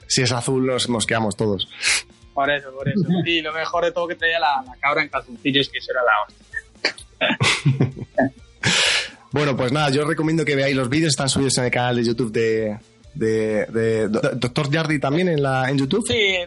[0.08, 1.70] Si es azul, nos mosqueamos todos.
[2.34, 3.02] Por eso, por eso.
[3.26, 6.02] Y lo mejor de todo que traía la, la cabra en calzoncillos, que eso era
[6.04, 6.42] la hostia.
[9.32, 11.96] bueno, pues nada, yo os recomiendo que veáis los vídeos, están subidos en el canal
[11.96, 12.80] de YouTube de,
[13.14, 16.06] de, de, de Doctor Jardy también en, la, en YouTube.
[16.08, 16.38] Sí,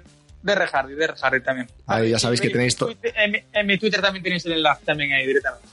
[0.42, 1.68] de Rejardi, de Rejardi también.
[1.86, 2.92] Ahí ya sabéis que tenéis todo.
[3.02, 5.68] En, en, mi Twitter también tenéis el enlace también ahí directamente.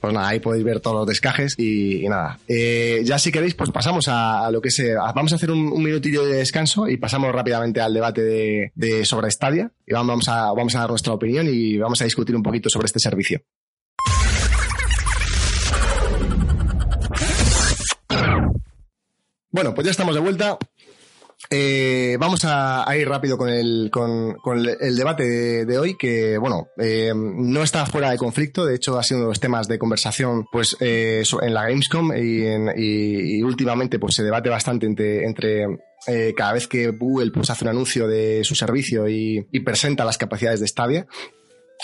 [0.00, 2.38] Pues nada, ahí podéis ver todos los descajes y, nada.
[2.48, 4.70] Eh, ya si queréis, pues pasamos a, a lo que.
[4.98, 9.04] A, vamos a hacer un, minutillo de descanso y pasamos rápidamente al debate de, de
[9.04, 9.70] sobre Stadia.
[9.86, 12.86] Y vamos a, vamos a dar nuestra opinión y vamos a discutir un poquito sobre
[12.86, 13.42] este servicio.
[19.52, 20.58] Bueno, pues ya estamos de vuelta.
[21.48, 24.36] Eh, vamos a, ir rápido con el, con,
[24.80, 29.02] el debate de, hoy, que bueno, eh, no está fuera de conflicto, de hecho ha
[29.02, 33.38] sido uno de los temas de conversación pues eh, en la Gamescom y, en, y,
[33.38, 35.66] y, últimamente pues se debate bastante entre,
[36.36, 40.60] cada vez que Google pues, hace un anuncio de su servicio y, presenta las capacidades
[40.60, 41.06] de Stadia,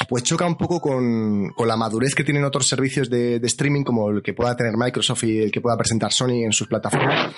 [0.09, 4.11] pues choca un poco con, con, la madurez que tienen otros servicios de, streaming como
[4.11, 7.35] el que pueda tener Microsoft y el que pueda presentar Sony en sus plataformas.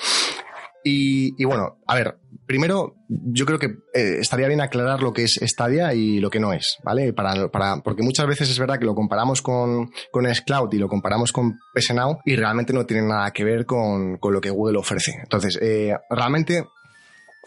[0.90, 5.38] Y, bueno, a ver, primero yo creo que eh, estaría bien aclarar lo que es
[5.42, 7.12] Stadia y lo que no es, ¿vale?
[7.12, 10.88] Para, para, porque muchas veces es verdad que lo comparamos con, con Xcloud y lo
[10.88, 14.50] comparamos con PS Now y realmente no tiene nada que ver con, con lo que
[14.50, 15.12] Google ofrece.
[15.22, 16.64] Entonces, eh, realmente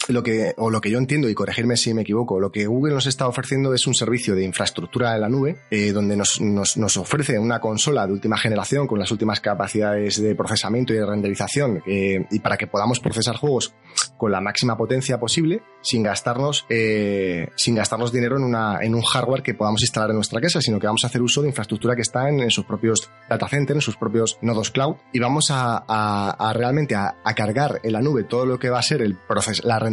[0.07, 2.93] lo que, o lo que yo entiendo, y corregirme si me equivoco, lo que Google
[2.93, 6.77] nos está ofreciendo es un servicio de infraestructura en la nube, eh, donde nos, nos,
[6.77, 11.05] nos, ofrece una consola de última generación con las últimas capacidades de procesamiento y de
[11.05, 13.73] renderización, eh, y para que podamos procesar juegos
[14.17, 19.01] con la máxima potencia posible, sin gastarnos, eh, sin gastarnos dinero en, una, en un
[19.01, 21.95] hardware que podamos instalar en nuestra casa, sino que vamos a hacer uso de infraestructura
[21.95, 25.51] que está en, en sus propios data centers, en sus propios nodos cloud, y vamos
[25.51, 28.83] a, a, a realmente a, a, cargar en la nube todo lo que va a
[28.83, 29.90] ser el proces la renderización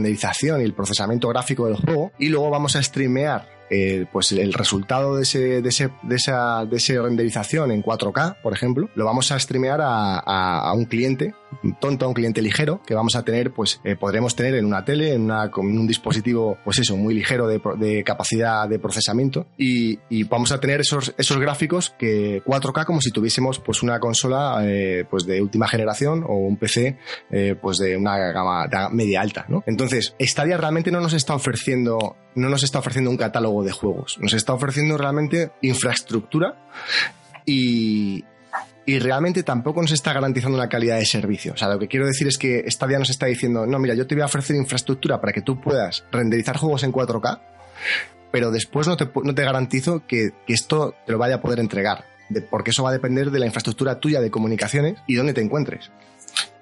[0.60, 5.16] y el procesamiento gráfico del juego y luego vamos a streamear eh, pues el resultado
[5.16, 9.30] de, ese, de, ese, de, esa, de esa renderización en 4K, por ejemplo, lo vamos
[9.30, 11.34] a streamear a un cliente
[11.80, 15.14] tonto, un cliente ligero, que vamos a tener, pues eh, podremos tener en una tele,
[15.14, 19.98] en, una, con un dispositivo, pues eso, muy ligero de, de capacidad de procesamiento y,
[20.24, 25.04] vamos a tener esos, esos gráficos que 4K como si tuviésemos pues una consola eh,
[25.08, 26.98] pues de última generación o un PC
[27.30, 29.62] eh, pues de una gama media alta, ¿no?
[29.66, 34.18] Entonces, Stadia realmente no nos está ofreciendo no nos está ofreciendo un catálogo de juegos,
[34.20, 36.56] nos está ofreciendo realmente infraestructura
[37.44, 38.24] y,
[38.88, 41.52] y realmente tampoco nos está garantizando una calidad de servicio.
[41.52, 44.06] O sea, lo que quiero decir es que Stadia nos está diciendo, no, mira, yo
[44.06, 47.38] te voy a ofrecer infraestructura para que tú puedas renderizar juegos en 4K,
[48.32, 51.60] pero después no te, no te garantizo que, que esto te lo vaya a poder
[51.60, 52.06] entregar,
[52.48, 55.90] porque eso va a depender de la infraestructura tuya de comunicaciones y dónde te encuentres.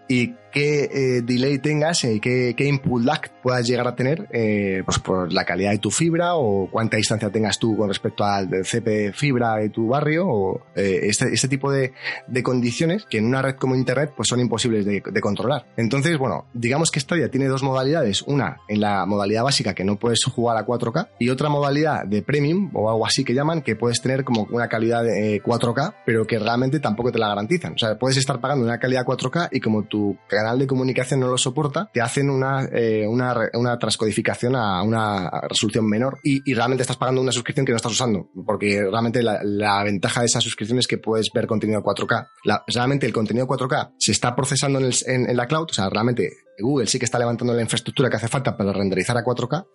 [0.08, 4.82] Y qué eh, delay tengas y qué, qué input lag puedas llegar a tener eh,
[4.86, 8.48] pues por la calidad de tu fibra o cuánta distancia tengas tú con respecto al
[8.64, 11.92] CP fibra de tu barrio o eh, este, este tipo de,
[12.26, 15.66] de condiciones que en una red como Internet pues son imposibles de, controlar.
[15.76, 18.22] Entonces, bueno, digamos que Stadia tiene dos modalidades.
[18.22, 22.22] Una en la modalidad básica que no puedes jugar a 4K y otra modalidad de
[22.22, 25.96] premium o algo así que llaman que puedes tener como una calidad de eh, 4K
[26.06, 27.74] pero que realmente tampoco te la garantizan.
[27.74, 31.28] O sea, puedes estar pagando una calidad 4K y como tu canal de comunicación no
[31.28, 36.82] lo soporta, te hacen una, eh, una, una transcodificación a una resolución menor y, realmente
[36.82, 40.78] estás pagando una suscripción que no estás usando, porque realmente la, ventaja de esa suscripción
[40.78, 42.28] es que puedes ver contenido 4K.
[42.44, 44.86] La- realmente el contenido 4K se está procesando en,
[45.28, 48.28] el- la cloud, o sea, realmente Google sí que está levantando la infraestructura que hace
[48.28, 49.66] falta para renderizar a 4K,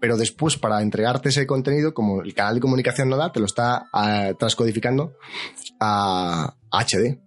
[0.00, 3.46] pero después para entregarte ese contenido, como el canal de comunicación no da, te lo
[3.46, 5.12] está ah, transcodificando
[5.78, 7.18] a HD.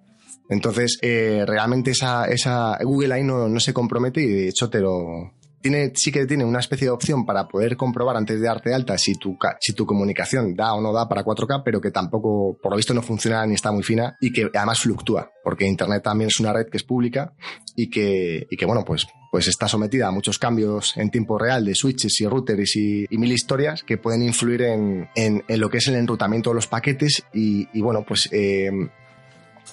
[0.50, 4.80] Entonces, eh, realmente esa, esa Google ahí no, no se compromete y de hecho te
[4.80, 5.34] lo...
[5.62, 8.98] Tiene, sí que tiene una especie de opción para poder comprobar antes de darte alta
[8.98, 12.74] si tu, si tu comunicación da o no da para 4K, pero que tampoco, por
[12.74, 16.28] lo visto, no funciona ni está muy fina y que además fluctúa, porque Internet también
[16.28, 17.34] es una red que es pública
[17.78, 21.64] y que, y que bueno, pues, pues está sometida a muchos cambios en tiempo real
[21.64, 25.70] de switches y routers y, y mil historias que pueden influir en, en, en lo
[25.70, 28.70] que es el enrutamiento de los paquetes y, y bueno, pues eh,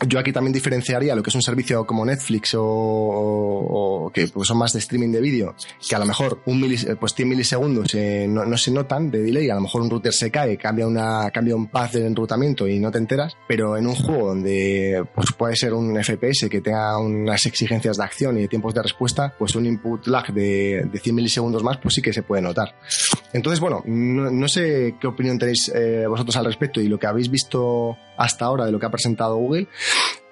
[0.09, 4.27] yo aquí también diferenciaría lo que es un servicio como Netflix o, o- o que
[4.29, 5.55] pues, son más de streaming de vídeo,
[5.89, 9.11] que a lo mejor un milis- eh, pues 100 milisegundos eh, no, no se notan
[9.11, 12.07] de delay, a lo mejor un router se cae, cambia, una, cambia un path de
[12.07, 16.49] enrutamiento y no te enteras, pero en un juego donde pues, puede ser un FPS
[16.49, 20.33] que tenga unas exigencias de acción y de tiempos de respuesta, pues un input lag
[20.33, 22.75] de, de 100 milisegundos más, pues sí que se puede notar.
[23.32, 27.07] Entonces, bueno, no, no sé qué opinión tenéis eh, vosotros al respecto y lo que
[27.07, 29.69] habéis visto hasta ahora de lo que ha presentado Google,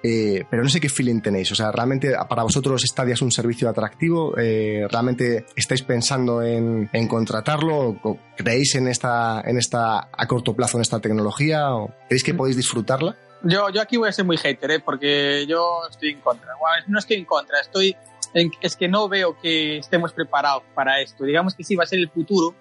[0.03, 1.51] eh, pero no sé qué feeling tenéis.
[1.51, 4.37] O sea, ¿realmente para vosotros Stadia es un servicio atractivo?
[4.37, 7.97] Eh, ¿Realmente estáis pensando en, en contratarlo?
[8.03, 11.73] ¿O ¿Creéis en esta, en esta, a corto plazo en esta tecnología?
[11.75, 13.15] ¿O ¿Creéis que podéis disfrutarla?
[13.43, 14.79] Yo, yo aquí voy a ser muy hater, ¿eh?
[14.81, 16.49] porque yo estoy en contra.
[16.59, 17.95] Bueno, no estoy en contra, estoy
[18.33, 21.23] en- es que no veo que estemos preparados para esto.
[21.23, 22.53] Digamos que sí va a ser el futuro,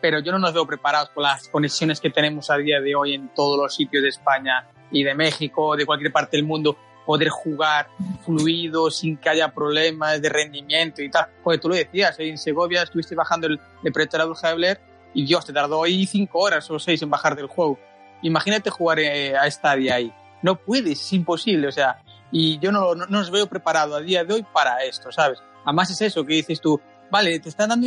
[0.00, 3.14] pero yo no nos veo preparados con las conexiones que tenemos a día de hoy
[3.14, 7.28] en todos los sitios de España y de México, de cualquier parte del mundo, poder
[7.28, 7.88] jugar
[8.24, 11.26] fluido, sin que haya problemas de rendimiento y tal.
[11.42, 12.28] Porque tú lo decías, ¿eh?
[12.28, 14.80] en Segovia estuviste bajando el Depredador Blair
[15.14, 17.78] y Dios, te tardó ahí cinco horas o seis en bajar del juego.
[18.22, 20.12] Imagínate jugar eh, a Stadia ahí.
[20.42, 24.00] No puedes, es imposible, o sea, y yo no, no, no os veo preparado a
[24.00, 25.40] día de hoy para esto, ¿sabes?
[25.64, 26.80] Además es eso que dices tú,
[27.10, 27.86] vale, te están dando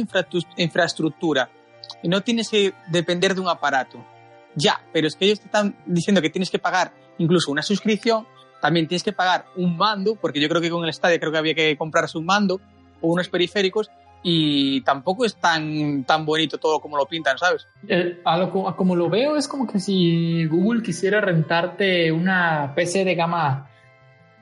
[0.57, 1.49] infraestructura
[2.03, 4.03] no tienes que depender de un aparato.
[4.55, 8.25] Ya, pero es que ellos te están diciendo que tienes que pagar incluso una suscripción,
[8.61, 11.37] también tienes que pagar un mando, porque yo creo que con el Stadia creo que
[11.37, 12.61] había que comprarse un mando
[13.01, 13.89] o unos periféricos
[14.23, 17.67] y tampoco es tan, tan bonito todo como lo pintan, ¿sabes?
[17.87, 18.21] Eh,
[18.75, 23.69] como lo veo, es como que si Google quisiera rentarte una PC de gama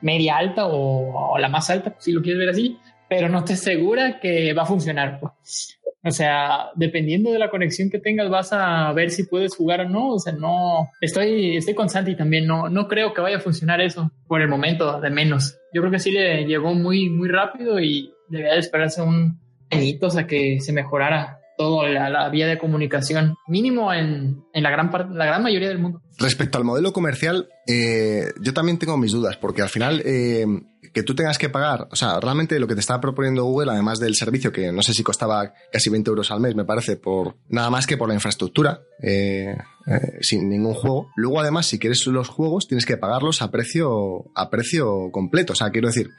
[0.00, 2.78] media alta o, o la más alta, si lo quieres ver así,
[3.08, 5.20] pero no te asegura que va a funcionar.
[5.20, 5.73] pues.
[6.04, 9.88] O sea, dependiendo de la conexión que tengas, vas a ver si puedes jugar o
[9.88, 10.10] no.
[10.14, 10.90] O sea, no.
[11.00, 12.46] Estoy, estoy con Santi también.
[12.46, 15.58] No, no creo que vaya a funcionar eso por el momento, de menos.
[15.72, 19.38] Yo creo que sí le llegó muy, muy rápido y debería de esperarse un
[19.70, 24.70] añitos a que se mejorara toda la, la vía de comunicación, mínimo en, en la,
[24.70, 26.02] gran parte, la gran mayoría del mundo.
[26.18, 30.46] Respecto al modelo comercial, eh, yo también tengo mis dudas, porque al final eh,
[30.94, 33.98] que tú tengas que pagar, o sea, realmente lo que te está proponiendo Google, además
[33.98, 37.34] del servicio, que no sé si costaba casi 20 euros al mes, me parece, por
[37.48, 39.56] nada más que por la infraestructura, eh,
[39.86, 41.10] eh, sin ningún juego.
[41.16, 45.54] Luego, además, si quieres los juegos, tienes que pagarlos a precio, a precio completo.
[45.54, 46.10] O sea, quiero decir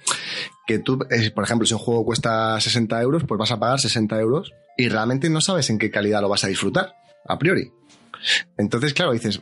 [0.68, 3.80] que tú, eh, por ejemplo, si un juego cuesta 60 euros, pues vas a pagar
[3.80, 6.96] 60 euros y realmente no sabes en qué calidad lo vas a disfrutar,
[7.26, 7.72] a priori.
[8.58, 9.40] Entonces, claro, dices,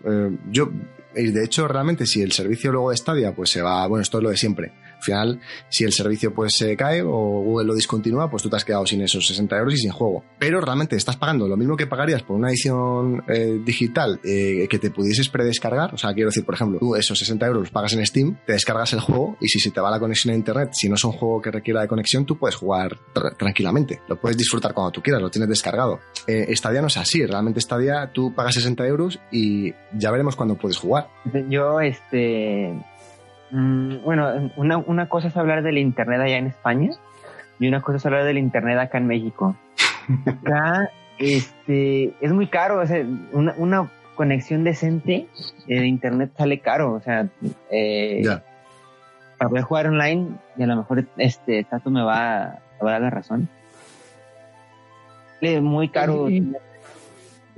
[0.51, 0.69] yo,
[1.15, 4.18] y de hecho, realmente, si el servicio luego de Stadia, pues se va, bueno, esto
[4.18, 4.73] es lo de siempre,
[5.04, 7.10] Al final, si el servicio pues se cae o
[7.42, 10.24] Google lo discontinúa, pues tú te has quedado sin esos 60 euros y sin juego.
[10.40, 14.80] Pero realmente estás pagando lo mismo que pagarías por una edición eh, digital eh, que
[14.80, 15.94] te pudieses predescargar.
[15.94, 18.54] O sea, quiero decir, por ejemplo, tú esos 60 euros los pagas en Steam, te
[18.54, 21.04] descargas el juego y si se te va la conexión a internet, si no es
[21.04, 24.00] un juego que requiera de conexión, tú puedes jugar tra- tranquilamente.
[24.08, 26.00] Lo puedes disfrutar cuando tú quieras, lo tienes descargado.
[26.28, 30.56] Eh, Stadia no es así, realmente Stadia tú pagas 60 euros y ya veremos cuándo
[30.56, 31.10] puedes jugar.
[31.50, 32.74] Yo, este.
[33.54, 36.90] Mm, bueno, una, una cosa es hablar del internet allá en España
[37.60, 39.56] y una cosa es hablar del internet acá en México.
[40.26, 40.90] Acá,
[41.20, 42.14] este.
[42.20, 45.28] Es muy caro, o sea, una, una conexión decente
[45.68, 47.28] eh, de internet sale caro, o sea.
[47.72, 48.22] eh.
[49.38, 50.28] Para poder jugar online,
[50.58, 53.50] y a lo mejor este Tato me va, me va a dar la razón.
[55.42, 56.54] Es muy caro Sí.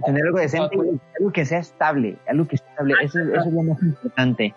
[0.04, 0.76] tener algo decente,
[1.20, 4.54] algo que sea estable, algo que sea estable, eso, eso es lo más importante.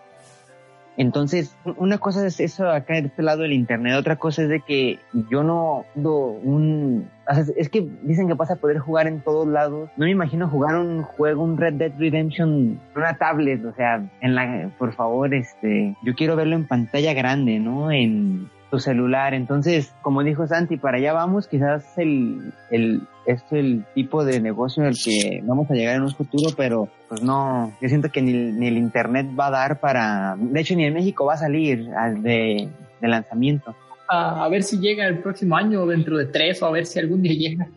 [0.99, 4.61] Entonces, una cosa es eso acá de este lado del internet, otra cosa es de
[4.61, 4.99] que
[5.31, 7.09] yo no ando un...
[7.31, 9.89] o sea, es que dicen que vas a poder jugar en todos lados.
[9.97, 14.35] No me imagino jugar un juego, un Red Dead Redemption una tablet, o sea, en
[14.35, 17.93] la, por favor, este, yo quiero verlo en pantalla grande, ¿no?
[17.93, 19.35] En tu celular.
[19.35, 24.83] Entonces, como dijo Santi, para allá vamos, quizás el, el, es el tipo de negocio
[24.83, 28.23] en el que vamos a llegar en un futuro, pero pues no, yo siento que
[28.23, 31.35] ni, el- ni el internet va a dar para, de hecho ni en México va
[31.35, 32.69] a salir al de,
[33.01, 33.75] de lanzamiento.
[34.09, 36.87] A, a ver si llega el próximo año o dentro de tres o a ver
[36.87, 37.69] si algún día llega.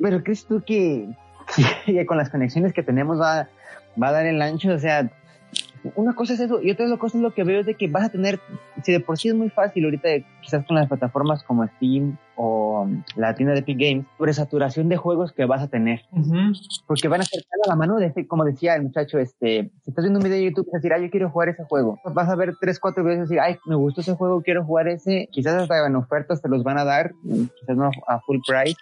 [0.00, 1.08] Pero ¿crees tú que,
[1.86, 3.48] que con las conexiones que tenemos va,
[4.00, 4.70] va a dar el ancho?
[4.72, 5.10] O sea,
[5.96, 8.04] una cosa es eso y otra cosa es lo que veo es de que vas
[8.04, 8.38] a tener,
[8.84, 10.08] si de por sí es muy fácil ahorita
[10.42, 12.86] quizás con las plataformas como Steam o
[13.16, 16.02] la tienda de Epic Games, por saturación de juegos que vas a tener.
[16.86, 19.90] porque van a ser a la mano de este- como decía el muchacho, este, si
[19.90, 21.98] estás viendo un video de YouTube, vas a decir, ah, yo quiero jugar ese juego.
[22.12, 24.88] Vas a ver tres, cuatro videos y decir, ay, me gustó ese juego, quiero jugar
[24.88, 25.28] ese.
[25.32, 27.12] Quizás hasta en ofertas te los van a dar,
[27.60, 28.76] quizás no a full price,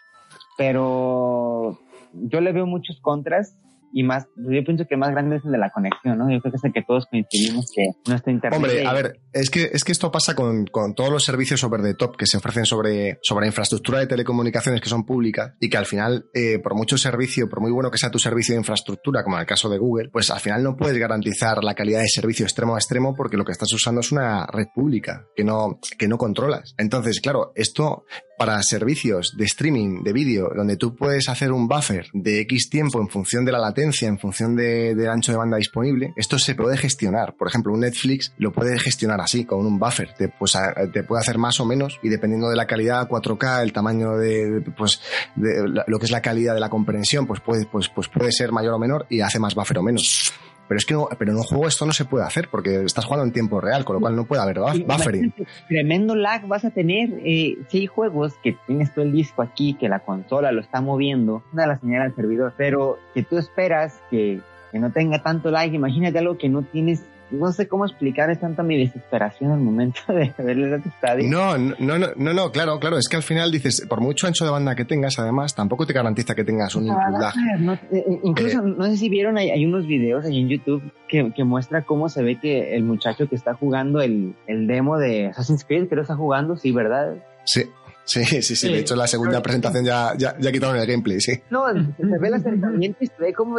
[0.56, 1.78] pero
[2.14, 3.56] yo le veo muchos contras
[3.92, 6.30] y más, yo pienso que el más grande es el de la conexión, ¿no?
[6.30, 8.56] Yo creo que es el que todos coincidimos que nuestro internet.
[8.56, 11.82] Hombre, a ver, es que, es que esto pasa con, con todos los servicios over
[11.82, 15.76] the top que se ofrecen sobre, sobre infraestructura de telecomunicaciones que son públicas y que
[15.76, 19.22] al final, eh, por mucho servicio, por muy bueno que sea tu servicio de infraestructura,
[19.22, 22.08] como en el caso de Google, pues al final no puedes garantizar la calidad de
[22.08, 25.78] servicio extremo a extremo porque lo que estás usando es una red pública que no,
[25.98, 26.74] que no controlas.
[26.78, 28.04] Entonces, claro, esto
[28.42, 33.00] para servicios de streaming de vídeo donde tú puedes hacer un buffer de X tiempo
[33.00, 36.56] en función de la latencia, en función de- del ancho de banda disponible, esto se
[36.56, 37.36] puede gestionar.
[37.36, 40.12] Por ejemplo, un Netflix lo puede gestionar así, con un buffer.
[40.14, 40.54] Te, pues,
[40.92, 44.60] te puede hacer más o menos y dependiendo de la calidad 4K, el tamaño de,
[44.76, 45.00] pues,
[45.36, 48.50] de lo que es la calidad de la comprensión, pues puede, pues, pues puede ser
[48.50, 50.32] mayor o menor y hace más buffer o menos.
[50.72, 53.04] Pero es que no- pero en un juego esto no se puede hacer porque estás
[53.04, 55.34] jugando en tiempo real, con lo cual no puede haber buff- buffering.
[55.68, 57.10] Tremendo lag vas a tener.
[57.24, 60.80] Eh, si hay juegos que tienes todo el disco aquí, que la consola lo está
[60.80, 64.40] moviendo, da la señal al servidor, pero que tú esperas que,
[64.70, 67.04] que no tenga tanto lag, imagínate algo que no tienes.
[67.32, 71.28] No sé cómo explicar, es tanta mi desesperación al momento de ver el estadio.
[71.28, 74.44] No, no, no, no, no, claro, claro, es que al final dices, por mucho ancho
[74.44, 77.34] de banda que tengas, además, tampoco te garantiza que tengas un lag.
[77.58, 81.32] No, eh, incluso, no sé si vieron, hay, hay unos videos ahí en YouTube que,
[81.34, 85.28] que muestra cómo se ve que el muchacho que está jugando el, el demo de
[85.28, 87.14] Assassin's Creed, creo que está jugando, sí, ¿verdad?
[87.44, 87.64] Sí,
[88.04, 88.72] sí, sí, sí, Sí.
[88.72, 91.40] de hecho en la segunda presentación ya, ya, ya quitaron el gameplay, sí.
[91.50, 93.58] No, se ve el acercamiento y se ve cómo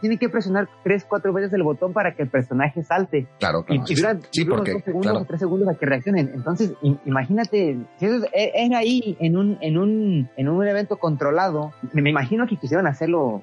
[0.00, 3.26] tiene que presionar tres, cuatro veces el botón para que el personaje salte.
[3.38, 4.18] Claro, Y, claro.
[4.20, 5.18] y sí, porque, unos dos segundos claro.
[5.20, 6.30] o tres segundos a que reaccionen.
[6.34, 10.66] Entonces, im- imagínate, si eso es- e- era ahí en un, en un, en un
[10.66, 13.42] evento controlado, me, me imagino que quisieron hacerlo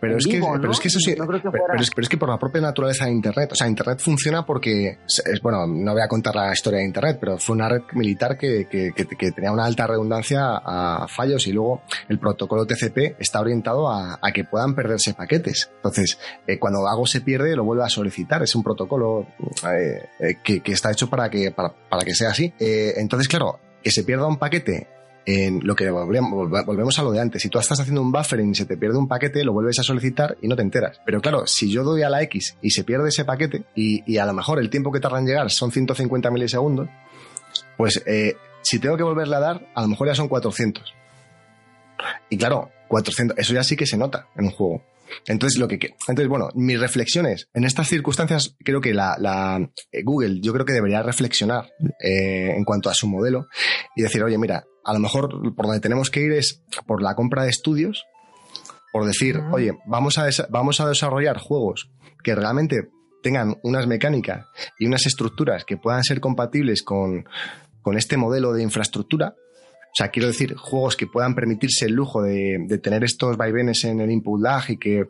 [0.00, 1.90] Pero es, que, pero es que eso sí, No creo que pero, fuera- pero es,
[1.90, 5.40] pero es que por la propia naturaleza de Internet, o sea, Internet funciona porque, es,
[5.42, 8.66] bueno, no voy a contar la historia de Internet, pero fue una red militar que,
[8.70, 8.92] que,
[9.32, 14.32] tenía una alta redundancia a fallos y luego el protocolo TCP está orientado a, a
[14.32, 15.70] que puedan perderse paquetes.
[15.76, 18.42] Entonces, eh, cuando algo se pierde, lo vuelve a solicitar.
[18.42, 19.26] Es un protocolo
[19.70, 22.52] eh, eh, que, que está hecho para que, para, para que sea así.
[22.58, 24.88] Eh, entonces, claro, que se pierda un paquete
[25.26, 27.42] en lo que volvemos, volve- volvemos a lo de antes.
[27.42, 29.82] Si tú estás haciendo un buffering y se te pierde un paquete, lo vuelves a
[29.82, 31.00] solicitar y no te enteras.
[31.04, 34.18] Pero claro, si yo doy a la X y se pierde ese paquete y, y
[34.18, 36.88] a lo mejor el tiempo que tarda en llegar son 150 milisegundos,
[37.76, 40.94] pues eh, si tengo que volverle a dar, a lo mejor ya son 400.
[42.28, 44.82] Y claro, 400, eso ya sí que se nota en un juego.
[45.26, 45.78] Entonces, lo que,
[46.08, 47.48] entonces, bueno, mis reflexiones.
[47.54, 51.70] En estas circunstancias, creo que la, la eh, Google, yo creo que debería reflexionar
[52.02, 53.46] eh, en cuanto a su modelo
[53.96, 57.14] y decir, oye, mira, a lo mejor por donde tenemos que ir es por la
[57.14, 58.04] compra de estudios,
[58.92, 61.90] por decir, oye, vamos a, vamos a desarrollar juegos
[62.22, 62.88] que realmente
[63.22, 64.46] tengan unas mecánicas
[64.78, 67.24] y unas estructuras que puedan ser compatibles con,
[67.82, 69.34] con este modelo de infraestructura,
[69.92, 73.84] o sea, quiero decir, juegos que puedan permitirse el lujo de, de, tener estos vaivenes
[73.84, 75.06] en el input lag y que,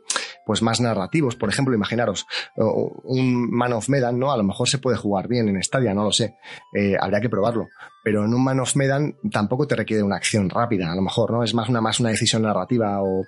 [0.47, 1.37] pues, más narrativos.
[1.37, 2.27] Por ejemplo, imaginaros,
[2.57, 4.33] un Man of Medan, ¿no?
[4.33, 6.37] A lo mejor se puede jugar bien en Stadia, no lo sé.
[6.75, 7.69] Eh, habría que probarlo.
[8.03, 11.31] Pero en un Man of Medan tampoco te requiere una acción rápida, a lo mejor,
[11.31, 11.45] ¿no?
[11.45, 13.25] Es más una, más una decisión narrativa o,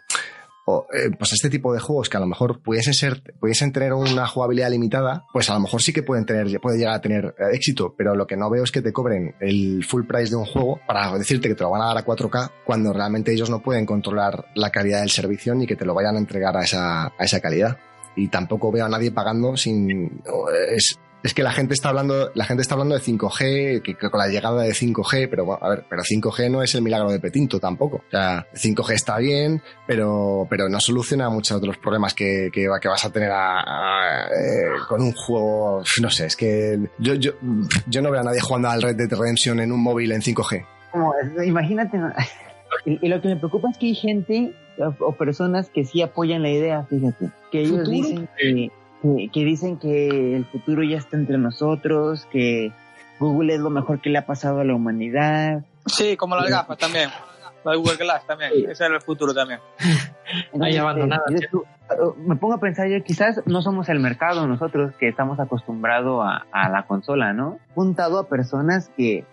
[0.65, 3.93] o, eh, pues este tipo de juegos que a lo mejor pudiesen ser, pudiesen tener
[3.93, 7.35] una jugabilidad limitada, pues a lo mejor sí que pueden tener, puede llegar a tener
[7.39, 10.37] eh, éxito, pero lo que no veo es que te cobren el full price de
[10.37, 13.51] un juego para decirte que te lo van a dar a 4K cuando realmente ellos
[13.51, 16.63] no pueden controlar la calidad del servicio ni que te lo vayan a entregar a
[16.63, 17.79] esa, a esa calidad.
[18.15, 20.23] Y tampoco veo a nadie pagando sin,
[20.71, 24.11] es, es que la gente está hablando, la gente está hablando de 5G, que, que,
[24.11, 27.11] con la llegada de 5G, pero bueno, a ver, pero 5G no es el milagro
[27.11, 27.99] de Petinto tampoco.
[27.99, 32.67] O sea, 5G está bien, pero, pero no soluciona muchos de los problemas que, que,
[32.81, 35.83] que vas a tener a, a, eh, con un juego.
[36.01, 37.33] No sé, es que yo, yo,
[37.87, 40.67] yo no veo a nadie jugando al Red Dead Redemption en un móvil en 5G.
[40.91, 41.99] Como, imagínate,
[42.85, 46.03] y, y, lo que me preocupa es que hay gente o, o personas que sí
[46.03, 47.91] apoyan la idea, fíjate, que ellos ¿Futuro?
[47.91, 48.73] dicen que
[49.03, 52.73] que, que, dicen que el futuro ya está entre nosotros, que
[53.19, 55.65] Google es lo mejor que le ha pasado a la humanidad.
[55.87, 57.11] Sí, como las gafas también.
[57.65, 58.51] La Google Glass también.
[58.53, 58.67] Sí.
[58.69, 59.61] Ese era el futuro también.
[60.61, 61.23] Ahí abandonada.
[61.31, 61.49] Eh,
[62.19, 66.47] me pongo a pensar yo, quizás no somos el mercado nosotros que estamos acostumbrados a,
[66.51, 67.59] a la consola, ¿no?
[67.75, 69.25] Juntado a personas que,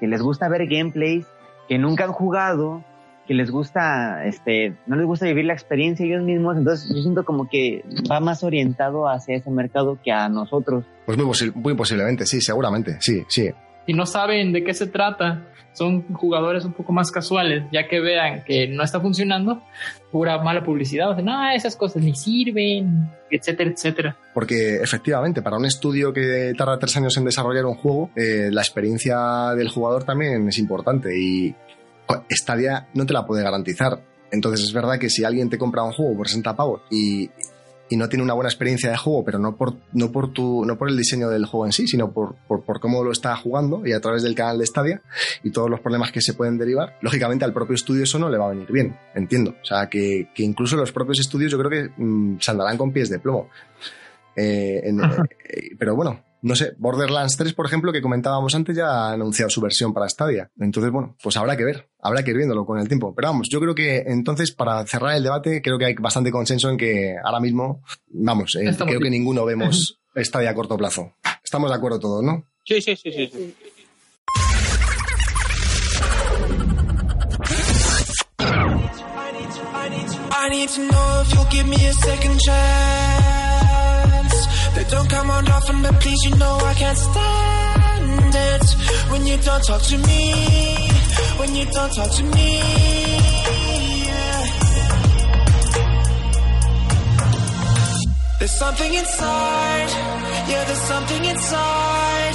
[0.00, 1.26] que les gusta ver gameplays,
[1.68, 2.84] que nunca han jugado,
[3.26, 7.24] que les gusta, este, no les gusta vivir la experiencia ellos mismos, entonces yo siento
[7.24, 10.84] como que va más orientado hacia ese mercado que a nosotros.
[11.06, 13.50] Pues muy, posi muy posiblemente, sí, seguramente, sí, sí.
[13.86, 15.42] Y no saben de qué se trata,
[15.74, 19.62] son jugadores un poco más casuales, ya que vean que no está funcionando,
[20.10, 24.16] pura mala publicidad, o sea, no, esas cosas ni sirven, etcétera, etcétera.
[24.32, 28.62] Porque efectivamente, para un estudio que tarda tres años en desarrollar un juego, eh, la
[28.62, 31.54] experiencia del jugador también es importante y
[32.30, 34.02] Stadia no te la puede garantizar.
[34.30, 37.30] Entonces es verdad que si alguien te compra un juego por 60 pavos y,
[37.88, 40.76] y no tiene una buena experiencia de juego, pero no por, no por, tu, no
[40.76, 43.86] por el diseño del juego en sí, sino por, por, por, cómo lo está jugando
[43.86, 45.02] y a través del canal de Stadia
[45.42, 48.38] y todos los problemas que se pueden derivar, lógicamente al propio estudio eso no le
[48.38, 49.54] va a venir bien, entiendo.
[49.62, 52.92] O sea, que, que incluso los propios estudios yo creo que mmm, se andarán con
[52.92, 53.48] pies de plomo.
[54.36, 55.00] Eh, en,
[55.44, 59.48] eh, pero bueno, no sé, Borderlands 3, por ejemplo, que comentábamos antes, ya ha anunciado
[59.48, 60.50] su versión para Stadia.
[60.60, 63.14] Entonces, bueno, pues habrá que ver, habrá que ir viéndolo con el tiempo.
[63.14, 66.68] Pero vamos, yo creo que entonces, para cerrar el debate, creo que hay bastante consenso
[66.68, 69.02] en que ahora mismo, vamos, eh, creo bien.
[69.02, 71.14] que ninguno vemos Stadia a corto plazo.
[71.42, 72.44] Estamos de acuerdo todos, ¿no?
[72.62, 73.30] Sí, sí, sí, sí.
[73.32, 73.54] sí.
[80.36, 83.43] I need to know if you'll give me a second chance.
[84.74, 88.66] They don't come on often, but please, you know I can't stand it.
[89.10, 90.34] When you don't talk to me,
[91.38, 92.50] when you don't talk to me.
[98.44, 99.88] There's something inside,
[100.50, 102.34] yeah, there's something inside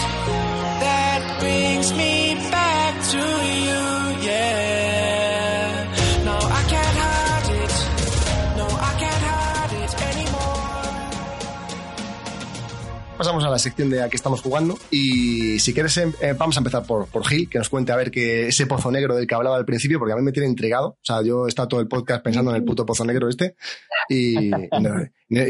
[0.81, 3.19] that brings me back to
[3.65, 3.88] you,
[13.19, 16.61] Pasamos a la sección de a qué estamos jugando y si quieres eh, vamos a
[16.61, 19.35] empezar por, por Gil, que nos cuente a ver que ese pozo negro del que
[19.35, 20.91] hablaba al principio, porque a mí me tiene intrigado.
[20.91, 23.57] O sea, yo he estado todo el podcast pensando en el puto pozo negro este
[24.07, 24.49] y...
[24.79, 24.95] no,
[25.27, 25.41] no,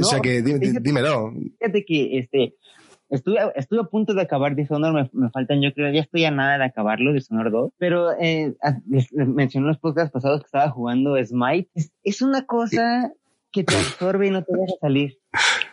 [0.00, 1.34] o sea que di, di, dímelo.
[1.60, 2.54] Fíjate que este,
[3.10, 6.30] estuve, estuve a punto de acabar Dishonored, me, me, faltan yo creo, ya estoy a
[6.30, 8.54] nada de acabarlo, Dishonored 2, pero eh,
[8.86, 11.68] mencioné en los podcasts pasados que estaba jugando Smite.
[11.74, 13.12] Es, es una cosa
[13.52, 15.18] que te absorbe y no te deja salir.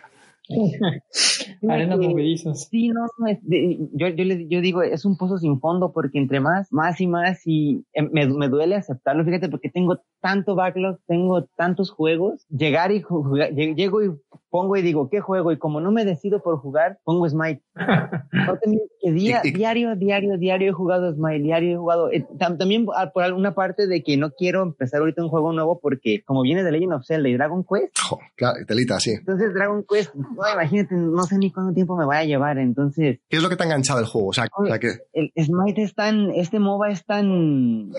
[1.69, 2.67] Arenas movedizas.
[2.69, 5.91] Sí, no, no es, de, yo, yo, le, yo digo, es un pozo sin fondo
[5.93, 9.99] porque entre más, más y más y eh, me, me duele aceptarlo, fíjate, porque tengo
[10.21, 14.09] tanto backlog, tengo tantos juegos, llegar y jugar, llego y
[14.49, 15.51] pongo y digo, ¿qué juego?
[15.51, 17.61] Y como no me decido por jugar, pongo Smite.
[19.01, 23.53] que día, diario, diario, diario he jugado Smite, diario he jugado, eh, también por alguna
[23.53, 26.93] parte de que no quiero empezar ahorita un juego nuevo porque como viene de Legend
[26.93, 27.97] of Zelda y Dragon Quest.
[28.11, 29.11] Oh, claro, telita, sí.
[29.11, 33.19] Entonces Dragon Quest no, imagínate, no sé ni cuánto tiempo me vaya a llevar, entonces...
[33.29, 34.29] ¿Qué es lo que te ha enganchado el juego?
[34.29, 34.97] O sea, Oye, que...
[35.13, 37.91] El Smite es tan, este MOBA es tan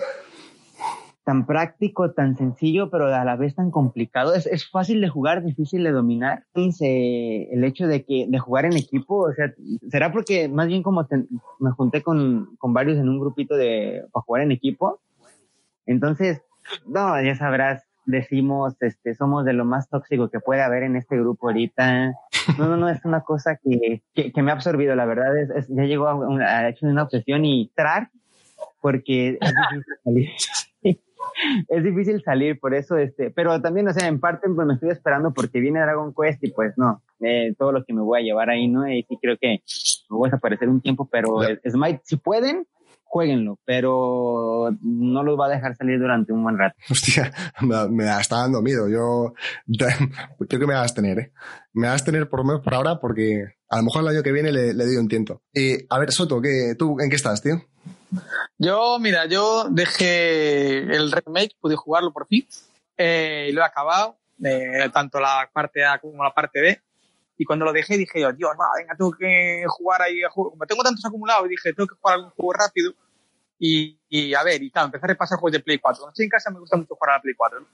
[1.27, 4.33] tan práctico, tan sencillo, pero a la vez tan complicado.
[4.33, 6.45] Es, es fácil de jugar, difícil de dominar.
[6.53, 9.53] Entonces, el hecho de que de jugar en equipo, o sea,
[9.91, 11.25] será porque más bien como te,
[11.59, 15.01] me junté con, con varios en un grupito de para jugar en equipo.
[15.85, 16.41] Entonces,
[16.85, 21.17] no, ya sabrás, decimos, este, somos de lo más tóxico que puede haber en este
[21.17, 22.13] grupo ahorita.
[22.57, 25.49] No, no, no, es una cosa que, que, que me ha absorbido, la verdad, es,
[25.51, 28.09] es- ya llegó a, una, a una obsesión y trar,
[28.81, 30.29] porque es difícil salir.
[31.67, 34.89] es difícil salir, por eso, este, pero también, o sea, en parte pues me estoy
[34.89, 38.23] esperando porque viene Dragon Quest y pues no, eh, todo lo que me voy a
[38.23, 38.87] llevar ahí, ¿no?
[38.87, 39.61] Y sí creo que
[40.09, 42.65] me voy a desaparecer un tiempo, pero el Smite, si pueden,
[43.07, 46.75] jueguenlo, pero no los va a dejar salir durante un buen rato.
[46.89, 47.31] Hostia,
[47.61, 48.87] me, me está dando miedo.
[48.89, 49.33] Yo
[50.47, 51.31] creo que me vas a tener, ¿eh?
[51.73, 54.23] Me vas a tener por lo menos por ahora porque a lo mejor el año
[54.23, 55.41] que viene le, le doy un tiento.
[55.53, 57.61] Y, a ver, Soto, ¿qué, ¿tú en qué estás, tío?
[58.57, 62.47] Yo, mira, yo dejé el remake, pude jugarlo por fin,
[62.97, 66.81] eh, y lo he acabado, eh, tanto la parte A como la parte B.
[67.37, 70.51] Y cuando lo dejé dije yo, Dios, va, venga, tengo que jugar ahí, a juego.
[70.51, 72.93] como tengo tantos acumulados, dije, tengo que jugar algún juego rápido.
[73.59, 75.99] Y, y a ver, y tal, empecé a repasar juegos de Play 4.
[75.99, 77.67] Cuando estoy en casa me gusta mucho jugar a la Play 4, ¿no?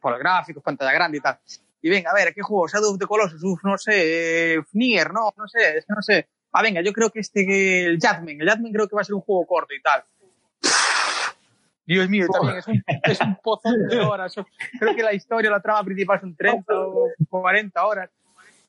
[0.00, 1.38] Por los gráficos, pantalla grande y tal.
[1.80, 2.68] Y venga, a ver, ¿qué juego?
[2.68, 6.02] Shadow of the Colossus, uf, no sé, eh, Nier, no, no sé, es que no
[6.02, 6.28] sé.
[6.52, 9.14] Ah, venga, yo creo que este, el Jadman, el Jadman creo que va a ser
[9.14, 10.04] un juego corto y tal.
[11.86, 14.34] Dios mío, también es un, es un pozón de horas.
[14.78, 18.10] Creo que la historia, la trama principal son 30 o 40 horas.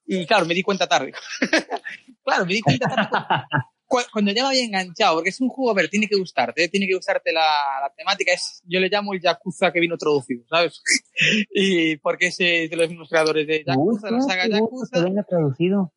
[0.05, 1.13] Y claro, me di cuenta tarde.
[2.23, 3.45] claro, me di cuenta tarde
[3.93, 6.63] cu- cuando ya me había enganchado, porque es un juego, a ver, tiene que gustarte,
[6.63, 6.67] ¿eh?
[6.69, 7.45] tiene que gustarte la,
[7.81, 8.33] la temática.
[8.33, 10.81] Es, yo le llamo el Yakuza que vino traducido, ¿sabes?
[11.53, 15.03] y porque es eh, de los mismos creadores de Yakuza, la saga Yakuza.
[15.03, 15.93] venga traducido.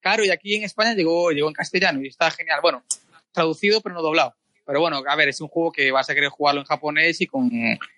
[0.00, 2.60] Claro, y aquí en España llegó, llegó en castellano y está genial.
[2.62, 2.84] Bueno,
[3.32, 4.34] traducido pero no doblado.
[4.64, 7.26] Pero bueno, a ver, es un juego que vas a querer jugarlo en japonés y
[7.26, 7.50] con,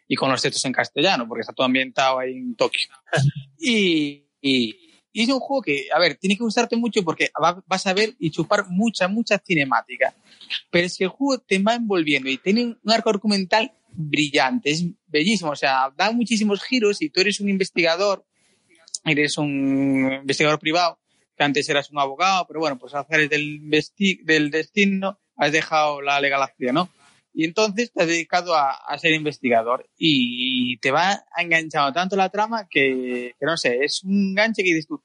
[0.08, 2.86] y con los textos en castellano, porque está todo ambientado ahí en Tokio.
[3.64, 7.62] Y, y, y es un juego que, a ver, tiene que gustarte mucho porque va-
[7.66, 10.14] vas a ver y chupar mucha, mucha cinemática.
[10.70, 14.84] Pero es que el juego te va envolviendo y tiene un arco argumental brillante, es
[15.06, 18.24] bellísimo, o sea, da muchísimos giros y tú eres un investigador,
[19.04, 20.98] eres un investigador privado,
[21.36, 23.60] que antes eras un abogado, pero bueno, pues hacer del,
[24.24, 26.90] del destino has dejado la legalacia, ¿no?
[27.34, 32.28] Y entonces te has dedicado a, a ser investigador y te va enganchando tanto la
[32.28, 35.02] trama que, que no sé, es un ganche que dices tú,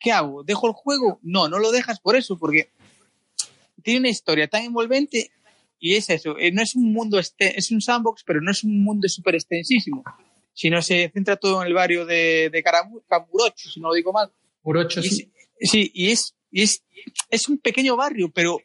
[0.00, 0.42] ¿qué hago?
[0.42, 1.18] ¿Dejo el juego?
[1.22, 2.70] No, no lo dejas por eso, porque
[3.82, 5.30] tiene una historia tan envolvente
[5.78, 8.64] y es eso, eh, no es un mundo, este, es un sandbox, pero no es
[8.64, 10.02] un mundo súper extensísimo,
[10.54, 14.30] sino se centra todo en el barrio de, de Kamurocho, si no lo digo mal.
[14.62, 15.30] Urocho, Y sí.
[15.60, 16.82] es- sí, y es, y es,
[17.28, 18.58] es un pequeño barrio, pero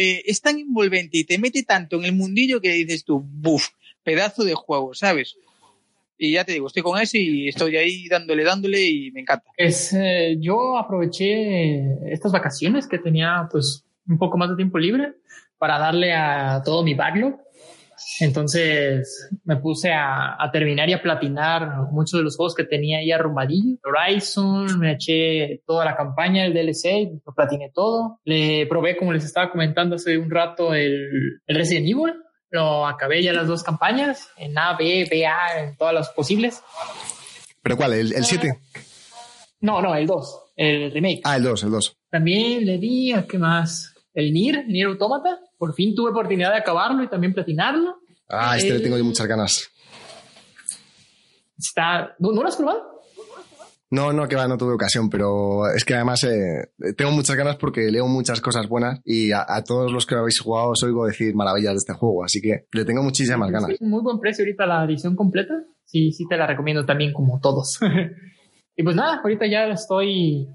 [0.00, 3.66] eh, es tan envolvente y te mete tanto en el mundillo que dices tú, buf,
[4.04, 5.36] pedazo de juego, ¿sabes?
[6.16, 9.50] Y ya te digo, estoy con eso y estoy ahí dándole, dándole y me encanta.
[9.56, 15.14] Es, eh, yo aproveché estas vacaciones que tenía pues un poco más de tiempo libre
[15.58, 17.34] para darle a todo mi backlog.
[18.20, 22.98] Entonces me puse a, a terminar y a platinar muchos de los juegos que tenía
[22.98, 23.78] ahí arrumbadillos.
[23.84, 28.20] Horizon, me eché toda la campaña, el DLC, lo platiné todo.
[28.24, 32.14] Le probé, como les estaba comentando hace un rato, el, el Resident Evil.
[32.50, 36.62] Lo acabé ya las dos campañas, en A, B, BA, en todas las posibles.
[37.62, 37.92] ¿Pero cuál?
[37.92, 38.58] ¿El, el 7?
[39.60, 41.20] No, no, el 2, el remake.
[41.24, 41.96] Ah, el 2, el 2.
[42.10, 43.94] También le di a qué más.
[44.14, 45.38] El Nier, Nier Automata.
[45.58, 47.96] Por fin tuve oportunidad de acabarlo y también platinarlo.
[48.28, 49.68] Ah, este le El- tengo yo muchas ganas.
[51.58, 52.14] Está.
[52.18, 52.98] ¿No, ¿no lo has probado?
[53.90, 57.56] No, no, que va, no tuve ocasión, pero es que además eh, tengo muchas ganas
[57.56, 60.82] porque leo muchas cosas buenas y a, a todos los que lo habéis jugado os
[60.82, 63.70] oigo decir maravillas de este juego, así que le tengo muchísimas ganas.
[63.70, 65.54] Es muy buen precio ahorita la edición completa.
[65.86, 67.78] Sí, sí te la recomiendo también como todos.
[68.76, 70.46] y pues nada, ahorita ya estoy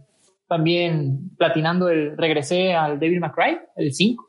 [0.47, 2.15] también platinando el.
[2.15, 4.27] Regresé al Devil May Cry, el 5.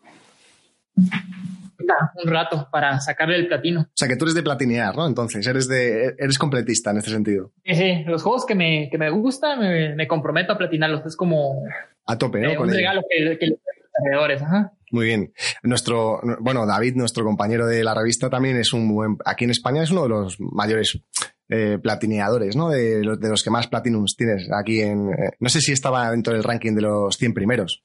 [0.96, 3.82] Un rato para sacarle el platino.
[3.82, 5.06] O sea, que tú eres de platinear, ¿no?
[5.06, 7.52] Entonces, eres de eres completista en este sentido.
[7.64, 11.04] Sí, sí, los juegos que me, que me gustan, me, me comprometo a platinarlos.
[11.04, 11.62] Es como
[12.06, 12.50] A tope, ¿no?
[12.50, 12.78] eh, Con un ello.
[12.78, 13.58] regalo que, que los
[13.98, 14.42] alrededores.
[14.42, 14.72] Ajá.
[14.92, 15.32] Muy bien.
[15.62, 19.82] Nuestro, bueno, David, nuestro compañero de la revista, también es un buen, aquí en España
[19.82, 21.00] es uno de los mayores
[21.48, 22.70] eh, platineadores, ¿no?
[22.70, 26.10] De los, de los que más platinums tienes aquí en, eh, no sé si estaba
[26.12, 27.82] dentro del ranking de los 100 primeros.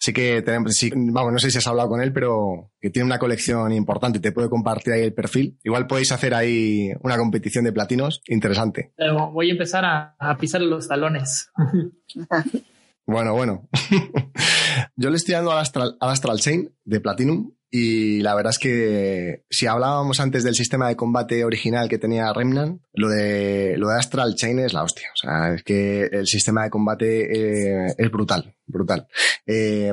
[0.00, 3.06] Así que tenemos, sí, vamos, no sé si has hablado con él, pero que tiene
[3.06, 5.58] una colección importante, te puede compartir ahí el perfil.
[5.64, 8.92] Igual podéis hacer ahí una competición de platinos interesante.
[8.96, 11.50] Pero voy a empezar a, a pisar los talones.
[13.08, 13.66] Bueno, bueno.
[14.96, 18.58] Yo le estoy dando al Astral, al Astral Chain de Platinum y la verdad es
[18.58, 23.88] que si hablábamos antes del sistema de combate original que tenía Remnant, lo de, lo
[23.88, 25.08] de Astral Chain es la hostia.
[25.12, 29.06] O sea, es que el sistema de combate eh, es brutal, brutal.
[29.46, 29.92] Eh,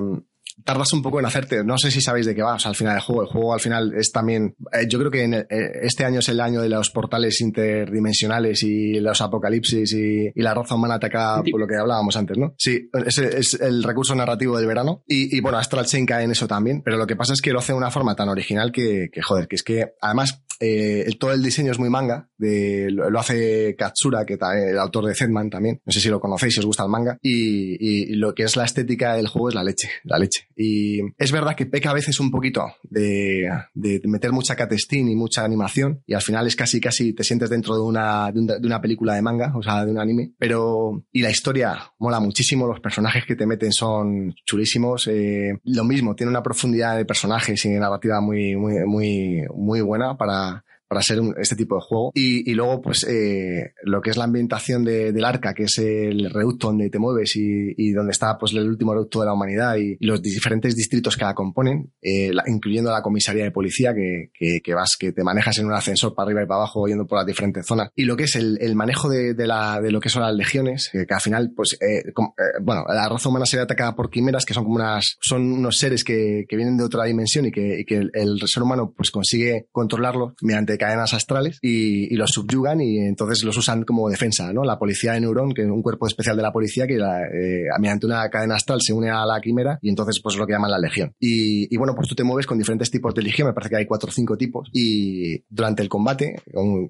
[0.64, 2.76] tardas un poco en hacerte, no sé si sabéis de qué va, o sea, al
[2.76, 5.48] final del juego, el juego al final es también, eh, yo creo que en el-
[5.50, 10.42] eh, este año es el año de los portales interdimensionales y los apocalipsis y, y
[10.42, 12.54] la raza humana atacada por lo que hablábamos antes, ¿no?
[12.58, 16.32] Sí, ese es el recurso narrativo del verano y, y bueno, Astral Chain cae en
[16.32, 18.72] eso también, pero lo que pasa es que lo hace de una forma tan original
[18.72, 22.30] que, que joder, que es que además eh, el- todo el diseño es muy manga,
[22.38, 26.08] de, lo, lo hace Katsura, que ta- el autor de Zetman también, no sé si
[26.10, 29.16] lo conocéis, si os gusta el manga, y, y- y lo que es la estética
[29.16, 30.45] del juego es la leche, la leche.
[30.56, 35.16] Y es verdad que peca a veces un poquito de, de meter mucha catestín y
[35.16, 38.60] mucha animación, y al final es casi, casi te sientes dentro de una, de una,
[38.60, 42.20] de una película de manga, o sea, de un anime, pero, y la historia mola
[42.20, 47.06] muchísimo, los personajes que te meten son chulísimos, eh, lo mismo, tiene una profundidad de
[47.06, 50.65] personajes y narrativa muy, muy, muy, muy buena para,
[50.96, 52.12] para ser un- este tipo de juego.
[52.14, 55.78] Y, y luego, pues, eh, lo que es la ambientación de- del arca, que es
[55.80, 59.34] el reducto donde te mueves y, y donde está, pues, el último reducto de la
[59.34, 63.94] humanidad y, los diferentes distritos que la componen, eh, la- incluyendo la comisaría de policía,
[63.94, 66.88] que, que, que vas, que te manejas en un ascensor para arriba y para abajo,
[66.88, 67.90] yendo por las diferentes zonas.
[67.96, 70.34] Y lo que es el, el manejo de, de la, de lo que son las
[70.34, 73.64] legiones, que, que al final, pues, eh, com- eh, bueno, la raza humana se ve
[73.64, 77.04] atacada por quimeras, que son como unas, son unos seres que, que vienen de otra
[77.06, 81.58] dimensión y que, y que el, el ser humano, pues, consigue controlarlos mediante cadenas astrales
[81.62, 84.64] y, los subyugan y entonces los usan como defensa, ¿no?
[84.64, 87.66] La policía de Neurón, que es un cuerpo especial de la policía que la, eh,
[87.80, 90.54] mediante una cadena astral se une a la quimera y entonces pues es lo que
[90.54, 91.14] llaman la legión.
[91.20, 93.78] Y, y bueno, pues tú te mueves con diferentes tipos de legión, me parece que
[93.78, 96.42] hay cuatro o cinco tipos y durante el combate,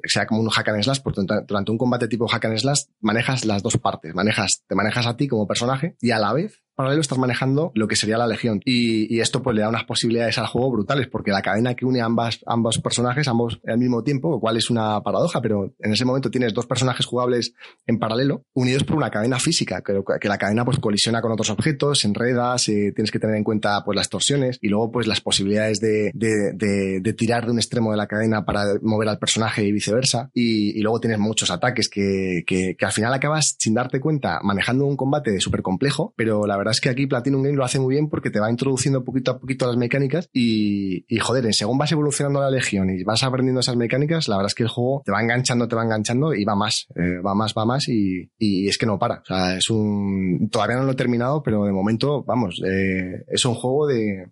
[0.03, 2.81] sea como un hack and slash, pues durante durante un combate tipo hack and slash
[2.99, 6.64] manejas las dos partes, manejas, te manejas a ti como personaje y a la vez
[6.75, 8.61] paralelo estás manejando lo que sería la legión.
[8.65, 12.01] Y, esto pues le da unas posibilidades al juego brutales porque la cadena que une
[12.01, 16.05] ambas, ambos personajes ambos al mismo tiempo lo cual es una paradoja pero en ese
[16.05, 17.53] momento tienes dos personajes jugables
[17.87, 21.99] en paralelo unidos por una cadena física que, la cadena pues colisiona con otros objetos
[21.99, 25.79] se enreda tienes que tener en cuenta pues las torsiones y luego pues las posibilidades
[25.79, 29.63] de, de, de- de tirar de un extremo de la cadena para mover al personaje
[29.63, 30.29] y viceversa.
[30.33, 34.97] Y, luego tienes muchos ataques que, que, al final acabas sin darte cuenta manejando un
[34.97, 38.09] combate súper complejo pero la verdad es que aquí Platinum Game lo hace muy bien
[38.09, 42.39] porque te va introduciendo poquito a poquito las mecánicas y, y joder, según vas evolucionando
[42.41, 45.21] la legión y vas aprendiendo esas mecánicas, la verdad es que el juego te va
[45.21, 48.77] enganchando, te va enganchando y va más, eh, va más, va más y, y es
[48.77, 49.19] que no para.
[49.19, 53.45] O sea, es un, todavía no lo he terminado, pero de momento, vamos, eh, es
[53.45, 54.27] un juego de,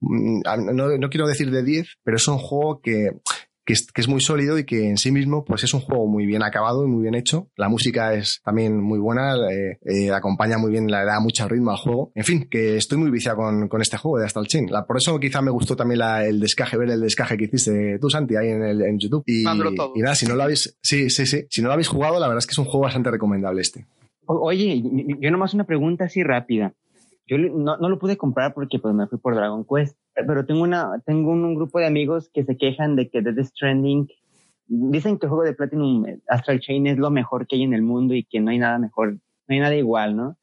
[0.00, 0.40] mm,
[0.74, 3.10] no, no quiero decir de 10, pero es un juego que,
[3.66, 6.06] que es, que es muy sólido y que en sí mismo pues es un juego
[6.06, 7.48] muy bien acabado y muy bien hecho.
[7.56, 11.72] La música es también muy buena, eh, eh, acompaña muy bien, le da mucho ritmo
[11.72, 12.12] al juego.
[12.14, 14.70] En fin, que estoy muy viciado con, con este juego de Astral Chain.
[14.70, 17.98] La- por eso quizá me gustó también la- el descaje, ver el descaje que hiciste
[17.98, 19.24] tú, Santi, ahí en, el, en YouTube.
[19.26, 19.42] Y,
[20.02, 22.38] nada, si no lo habéis, sí, sí, sí, si no lo habéis jugado, la verdad
[22.38, 23.84] es que es un juego bastante recomendable este.
[24.26, 24.80] O- Oye,
[25.20, 26.72] yo nomás una pregunta así rápida.
[27.26, 30.62] Yo no, no lo pude comprar porque pues me fui por Dragon Quest, pero tengo
[30.62, 34.08] una tengo un, un grupo de amigos que se quejan de que Death Stranding
[34.68, 37.74] dicen que el juego de Platinum eh, Astral Chain es lo mejor que hay en
[37.74, 40.36] el mundo y que no hay nada mejor, no hay nada igual, ¿no?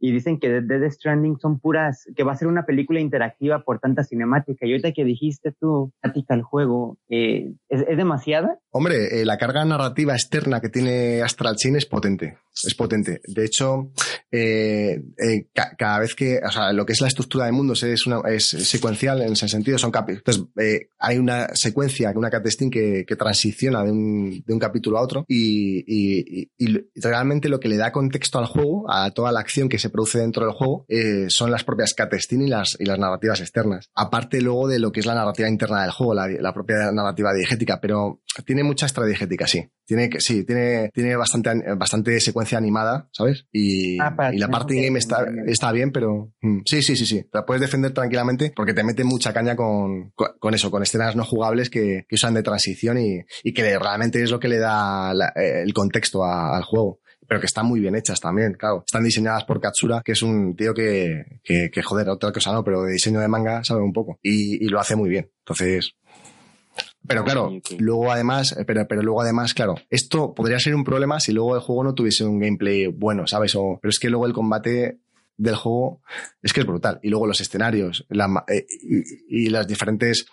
[0.00, 3.78] Y dicen que Death Stranding son puras, que va a ser una película interactiva por
[3.78, 4.66] tanta cinemática.
[4.66, 5.92] Y ahorita que dijiste tú,
[6.28, 8.58] el juego, eh, ¿es, ¿es demasiada?
[8.70, 12.36] Hombre, eh, la carga narrativa externa que tiene Astral Chain es potente.
[12.64, 13.20] Es potente.
[13.26, 13.90] De hecho,
[14.30, 17.82] eh, eh, ca- cada vez que, o sea, lo que es la estructura de mundos
[17.82, 20.22] es, una, es secuencial en ese sentido, son capítulos.
[20.26, 24.98] Entonces, eh, hay una secuencia, una catestín que, que transiciona de un, de un capítulo
[24.98, 29.10] a otro y, y- y- y realmente lo que le da contexto al juego, a
[29.12, 32.48] toda la acción que se produce dentro del juego, eh, son las propias catestín y
[32.48, 33.90] las, y las narrativas externas.
[33.94, 37.32] Aparte luego de lo que es la narrativa interna del juego, la, la propia narrativa
[37.34, 39.68] diegética, pero tiene mucha extradiegética, sí.
[39.86, 43.46] Tiene que, sí, tiene, tiene bastante, bastante secuencia animada, ¿sabes?
[43.52, 47.24] Y, Ah, y la parte game está, está bien, pero mm, sí, sí, sí, sí.
[47.32, 51.16] La puedes defender tranquilamente porque te mete mucha caña con, con, con eso, con escenas
[51.16, 54.58] no jugables que, que usan de transición y, y que realmente es lo que le
[54.58, 57.00] da la- eh, el contexto a- al juego.
[57.26, 58.84] Pero que están muy bien hechas también, claro.
[58.86, 62.62] Están diseñadas por Katsura, que es un tío que, que, que joder, otra cosa no,
[62.62, 64.18] pero de diseño de manga sabe un poco.
[64.22, 65.30] Y, y lo hace muy bien.
[65.40, 65.94] Entonces,
[67.06, 71.20] pero claro, luego además, eh, pero, pero luego además, claro, esto podría ser un problema
[71.20, 73.54] si luego el juego no tuviese un gameplay bueno, ¿sabes?
[73.56, 75.00] O, pero es que luego el combate
[75.36, 76.00] del juego
[76.42, 77.00] es que es brutal.
[77.02, 78.66] Y luego los escenarios la eh,
[79.28, 80.26] y, y las diferentes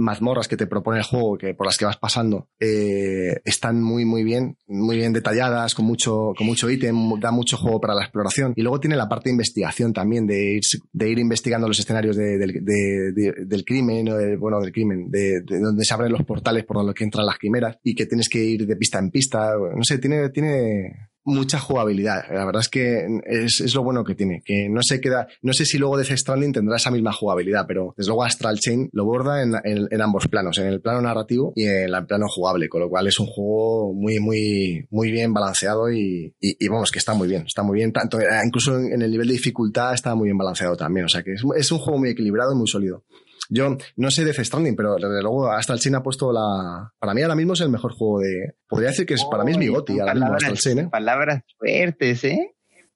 [0.00, 4.04] mazmorras que te propone el juego, que por las que vas pasando, eh, están muy,
[4.04, 8.02] muy bien, muy bien detalladas, con mucho, con mucho ítem, da mucho juego para la
[8.02, 8.52] exploración.
[8.54, 10.62] Y luego tiene la parte de investigación también, de ir,
[10.92, 14.70] de ir investigando los escenarios de- del- de- de- del crimen, o del- bueno, del
[14.70, 17.96] crimen, de, de donde se abren los portales por los que entran las quimeras y
[17.96, 19.50] que tienes que ir de pista en pista.
[19.74, 22.24] No sé, tiene, tiene, mucha jugabilidad.
[22.30, 25.64] La verdad es que es, lo bueno que tiene, que no se queda, no sé
[25.64, 29.42] si luego Death Stranding tendrá esa misma jugabilidad, pero desde luego Astral Chain lo borda
[29.42, 33.06] en, ambos planos, en el plano narrativo y en el plano jugable, con lo cual
[33.06, 37.44] es un juego muy, muy, muy bien balanceado y, y, vamos, que está muy bien,
[37.46, 41.06] está muy bien, tanto, incluso en, el nivel de dificultad está muy bien balanceado también,
[41.06, 43.04] o sea que es un juego muy equilibrado y muy sólido.
[43.48, 46.92] Yo no sé de Death Stranding, pero desde luego hasta el Chin ha puesto la.
[46.98, 48.54] Para mí ahora mismo es el mejor juego de.
[48.68, 50.88] Podría decir que es, para mí es mi goti ahora mismo hasta el Chin, ¿eh?
[50.90, 52.54] Palabras fuertes, ¿eh?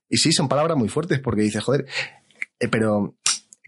[0.08, 1.86] Y sí, son palabras muy fuertes porque dice, joder,
[2.60, 3.16] eh, pero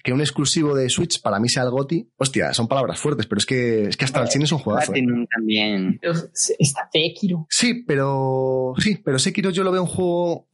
[0.02, 3.38] que un exclusivo de Switch para mí sea el GOTI, hostia, son palabras fuertes, pero
[3.38, 4.94] es que, es que hasta el Chin es un juegazo.
[4.94, 5.02] ¿eh?
[5.34, 5.98] también.
[6.58, 7.46] Está Sekiro.
[7.48, 8.74] Sí, pero.
[8.76, 10.48] Sí, pero Sekiro yo lo veo un juego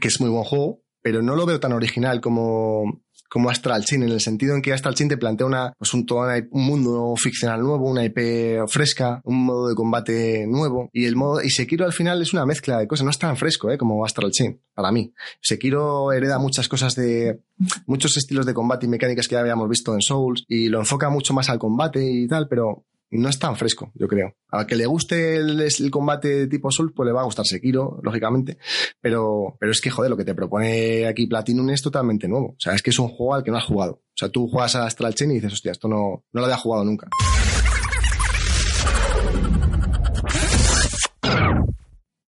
[0.00, 4.04] que es muy buen juego, pero no lo veo tan original como, como Astral Chain,
[4.04, 7.14] en el sentido en que Astral Chain te plantea una, pues un, todo un mundo
[7.16, 11.84] ficcional nuevo, una IP fresca, un modo de combate nuevo, y el modo, y Sekiro
[11.84, 14.60] al final es una mezcla de cosas, no es tan fresco, eh, como Astral Chain,
[14.74, 15.12] para mí.
[15.40, 17.40] Sekiro hereda muchas cosas de,
[17.86, 21.10] muchos estilos de combate y mecánicas que ya habíamos visto en Souls, y lo enfoca
[21.10, 22.84] mucho más al combate y tal, pero
[23.18, 24.36] no es tan fresco, yo creo.
[24.50, 28.58] A que le guste el, combate tipo Souls, pues le va a gustar Sekiro, lógicamente.
[29.00, 32.48] Pero, pero es que, joder, lo que te propone aquí Platinum es totalmente nuevo.
[32.48, 33.92] O sea, es que es un juego al que no has jugado.
[33.92, 36.56] O sea, tú juegas a Astral Chain y dices, hostia, esto no, no lo había
[36.56, 37.08] jugado nunca.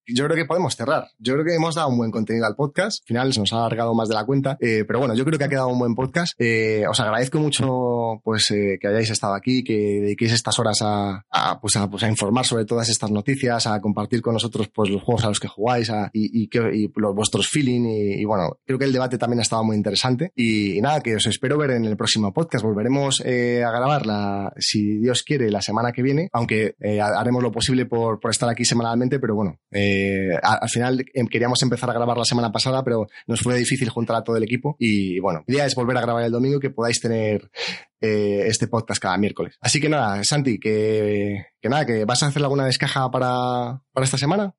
[0.07, 1.09] Yo creo que podemos cerrar.
[1.19, 3.03] Yo creo que hemos dado un buen contenido al podcast.
[3.03, 4.57] Al final se nos ha alargado más de la cuenta.
[4.61, 6.35] Eh, pero bueno, yo creo que ha quedado un buen podcast.
[6.39, 11.25] Eh, os agradezco mucho pues eh, que hayáis estado aquí, que dediquéis estas horas a,
[11.61, 15.03] pues, a, pues, a informar sobre todas estas noticias, a compartir con nosotros pues los
[15.03, 16.49] juegos a los que jugáis y,
[16.95, 17.87] los, vuestros feeling.
[18.19, 20.33] Y, bueno, creo que el debate también ha estado muy interesante.
[20.35, 22.65] Y, nada, que os espero ver en el próximo podcast.
[22.65, 27.53] Volveremos eh, a grabarla, si Dios quiere, la semana que viene, aunque eh, haremos lo
[27.53, 29.59] posible por, por estar aquí semanalmente, pero bueno.
[29.71, 33.57] Eh, eh, al final em, queríamos empezar a grabar la semana pasada, pero nos fue
[33.57, 34.77] difícil juntar a todo el equipo.
[34.79, 37.51] Y bueno, la idea es volver a grabar el domingo y que podáis tener
[38.01, 39.57] eh, este podcast cada miércoles.
[39.61, 44.05] Así que nada, Santi, que, que nada, que vas a hacer alguna descaja para, para
[44.05, 44.55] esta semana.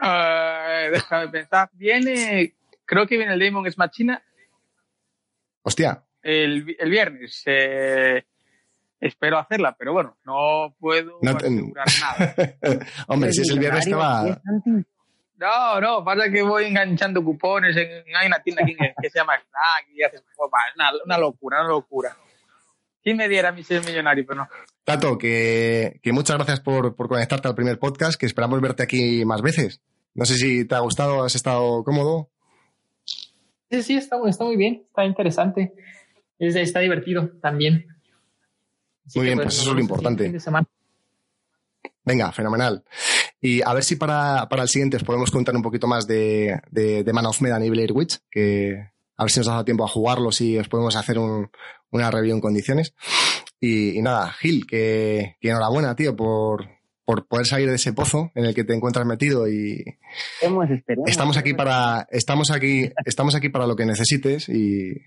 [0.00, 1.70] Uh, déjame pensar.
[1.72, 2.54] Viene,
[2.84, 4.22] creo que viene el Demon es Machina.
[5.62, 6.04] Hostia.
[6.22, 7.42] El, el viernes.
[7.46, 8.24] Eh,
[9.00, 12.34] espero hacerla, pero bueno, no puedo no asegurar nada.
[13.08, 14.40] Hombre, si es el viernes te va...
[15.38, 17.76] No, no, pasa que voy enganchando cupones.
[17.76, 20.22] En, hay una tienda aquí que se llama Snack y haces
[20.74, 22.16] una, una locura, una locura.
[23.02, 24.24] ¿Quién me diera mi ser millonario?
[24.26, 24.48] Pero no.
[24.82, 29.24] Tato, que, que muchas gracias por, por, conectarte al primer podcast, que esperamos verte aquí
[29.24, 29.80] más veces.
[30.14, 32.30] No sé si te ha gustado, has estado cómodo.
[33.70, 35.74] Sí, sí, está, está muy bien, está interesante.
[36.38, 37.86] Es, está divertido también.
[39.06, 40.38] Así Muy bien, pues, pues eso es lo importante.
[42.04, 42.84] Venga, fenomenal.
[43.40, 46.60] Y a ver si para, para el siguiente os podemos contar un poquito más de,
[46.70, 49.64] de, de Man of Medan y Blair Witch, que a ver si nos ha dado
[49.64, 51.50] tiempo a jugarlos y os podemos hacer un,
[51.90, 52.94] una review en condiciones.
[53.60, 56.68] Y, y nada, Gil, que, que, enhorabuena, tío, por,
[57.04, 59.82] por poder salir de ese pozo en el que te encuentras metido y
[60.42, 65.00] hemos esperado, estamos aquí para estamos aquí estamos aquí para lo que necesites y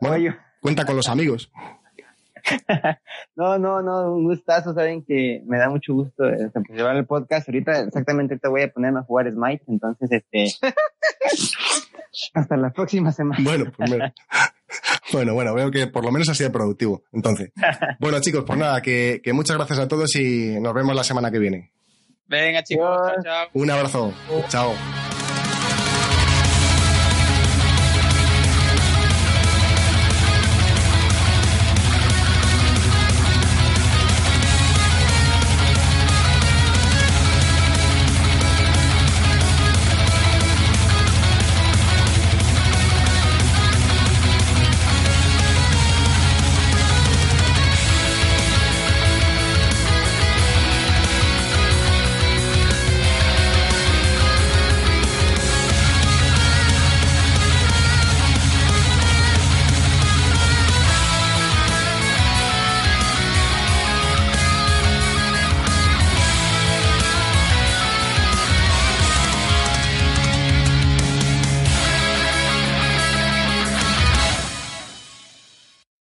[0.00, 1.50] bueno, cuenta con los amigos
[3.36, 7.48] no, no, no, un gustazo, saben que me da mucho gusto pues, llevar el podcast.
[7.48, 10.46] Ahorita, exactamente, ahorita voy a ponerme a jugar Smite, entonces, este,
[12.34, 13.42] hasta la próxima semana.
[13.42, 14.14] Bueno, pues mira.
[15.12, 17.02] Bueno, bueno, veo que por lo menos ha sido productivo.
[17.12, 17.50] Entonces,
[17.98, 21.30] bueno, chicos, pues nada, que, que muchas gracias a todos y nos vemos la semana
[21.30, 21.72] que viene.
[22.26, 23.48] Venga, chicos, chao, chao.
[23.54, 24.12] Un abrazo.
[24.48, 24.72] Chao.